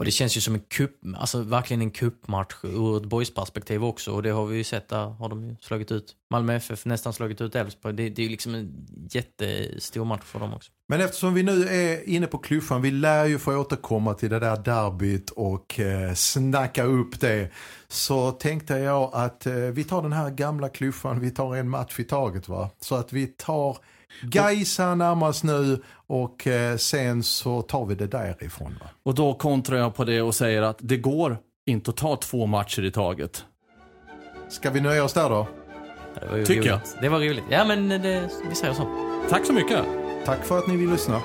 Och 0.00 0.04
det 0.04 0.10
känns 0.10 0.36
ju 0.36 0.40
som 0.40 0.54
en 0.54 0.60
kupp, 0.60 0.96
alltså 1.16 1.42
verkligen 1.42 1.82
en 1.82 1.90
kuppmatch 1.90 2.54
ur 2.62 2.96
ett 2.96 3.04
boysperspektiv 3.04 3.84
också. 3.84 4.12
Och 4.12 4.22
det 4.22 4.30
har 4.30 4.46
vi 4.46 4.56
ju 4.56 4.64
sett, 4.64 4.88
där 4.88 5.06
har 5.06 5.28
de 5.28 5.44
ju 5.44 5.56
slagit 5.60 5.92
ut 5.92 6.16
Malmö 6.30 6.54
FF, 6.54 6.84
nästan 6.84 7.12
slagit 7.12 7.40
ut 7.40 7.54
Elfsborg. 7.54 7.94
Det, 7.94 8.08
det 8.08 8.22
är 8.22 8.24
ju 8.24 8.30
liksom 8.30 8.54
en 8.54 8.86
jättestor 9.10 10.04
match 10.04 10.24
för 10.24 10.40
dem 10.40 10.54
också. 10.54 10.72
Men 10.88 11.00
eftersom 11.00 11.34
vi 11.34 11.42
nu 11.42 11.68
är 11.68 12.08
inne 12.08 12.26
på 12.26 12.38
klyschan, 12.38 12.82
vi 12.82 12.90
lär 12.90 13.24
ju 13.24 13.38
få 13.38 13.56
återkomma 13.56 14.14
till 14.14 14.30
det 14.30 14.38
där 14.38 14.56
derbyt 14.56 15.30
och 15.30 15.80
eh, 15.80 16.14
snacka 16.14 16.84
upp 16.84 17.20
det. 17.20 17.50
Så 17.88 18.30
tänkte 18.30 18.74
jag 18.74 19.10
att 19.12 19.46
eh, 19.46 19.54
vi 19.54 19.84
tar 19.84 20.02
den 20.02 20.12
här 20.12 20.30
gamla 20.30 20.68
klyschan, 20.68 21.20
vi 21.20 21.30
tar 21.30 21.56
en 21.56 21.68
match 21.68 22.00
i 22.00 22.04
taget 22.04 22.48
va. 22.48 22.70
Så 22.80 22.94
att 22.94 23.12
vi 23.12 23.26
tar 23.26 23.76
Gaisa 24.22 24.94
närmast 24.94 25.44
nu 25.44 25.82
och 26.06 26.46
eh, 26.46 26.76
sen 26.76 27.22
så 27.22 27.62
tar 27.62 27.86
vi 27.86 27.94
det 27.94 28.06
därifrån. 28.06 28.76
Va? 28.80 28.86
Och 29.02 29.14
då 29.14 29.34
kontrar 29.34 29.78
jag 29.78 29.94
på 29.94 30.04
det 30.04 30.22
och 30.22 30.34
säger 30.34 30.62
att 30.62 30.76
det 30.80 30.96
går 30.96 31.38
inte 31.66 31.90
att 31.90 31.96
ta 31.96 32.16
två 32.16 32.46
matcher 32.46 32.84
i 32.84 32.90
taget. 32.90 33.44
Ska 34.48 34.70
vi 34.70 34.80
nöja 34.80 35.04
oss 35.04 35.12
där 35.12 35.30
då? 35.30 35.48
Det 36.32 36.46
Tycker 36.46 36.68
jag. 36.68 36.76
roligt. 36.76 36.96
Det 37.00 37.08
var 37.08 37.18
roligt. 37.18 37.44
Ja 37.50 37.64
men 37.64 37.88
det, 37.88 38.28
vi 38.48 38.54
säger 38.54 38.74
så. 38.74 38.86
Tack 39.30 39.46
så 39.46 39.52
mycket. 39.52 39.84
Tack 40.24 40.44
för 40.44 40.58
att 40.58 40.66
ni 40.66 40.76
vill 40.76 40.90
lyssna. 40.90 41.20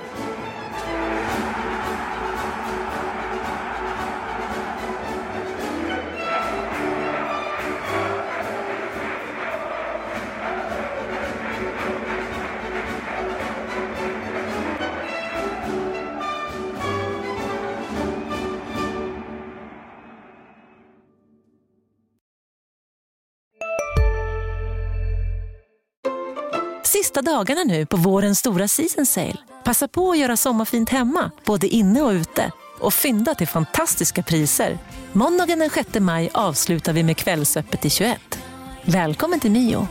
Dagarna 27.25 27.63
nu 27.63 27.85
på 27.85 27.97
vårens 27.97 28.39
stora 28.39 28.67
season 28.67 29.05
sale. 29.05 29.37
Passa 29.63 29.87
på 29.87 30.11
att 30.11 30.17
göra 30.17 30.37
sommarfint 30.37 30.89
hemma, 30.89 31.31
både 31.45 31.67
inne 31.67 32.01
och 32.01 32.11
ute. 32.11 32.51
Och 32.79 32.93
fynda 32.93 33.35
till 33.35 33.47
fantastiska 33.47 34.23
priser. 34.23 34.77
Måndagen 35.13 35.59
den 35.59 35.69
6 35.69 35.99
maj 35.99 36.29
avslutar 36.33 36.93
vi 36.93 37.03
med 37.03 37.17
Kvällsöppet 37.17 37.85
i 37.85 37.89
21. 37.89 38.19
Välkommen 38.85 39.39
till 39.39 39.51
Mio. 39.51 39.87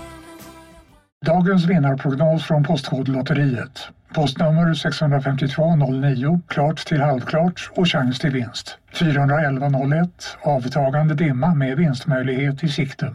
Dagens 1.27 1.65
vinnarprognos 1.65 2.45
från 2.45 2.65
Postkodlotteriet. 2.65 3.89
Postnummer 4.15 4.75
65209, 4.75 6.41
klart 6.49 6.87
till 6.87 7.01
halvklart 7.01 7.71
och 7.75 7.89
chans 7.89 8.19
till 8.19 8.31
vinst. 8.31 8.79
41101, 8.93 10.37
avtagande 10.43 11.15
dimma 11.15 11.55
med 11.55 11.77
vinstmöjlighet 11.77 12.65
i 12.65 12.69
sikte. 12.69 13.15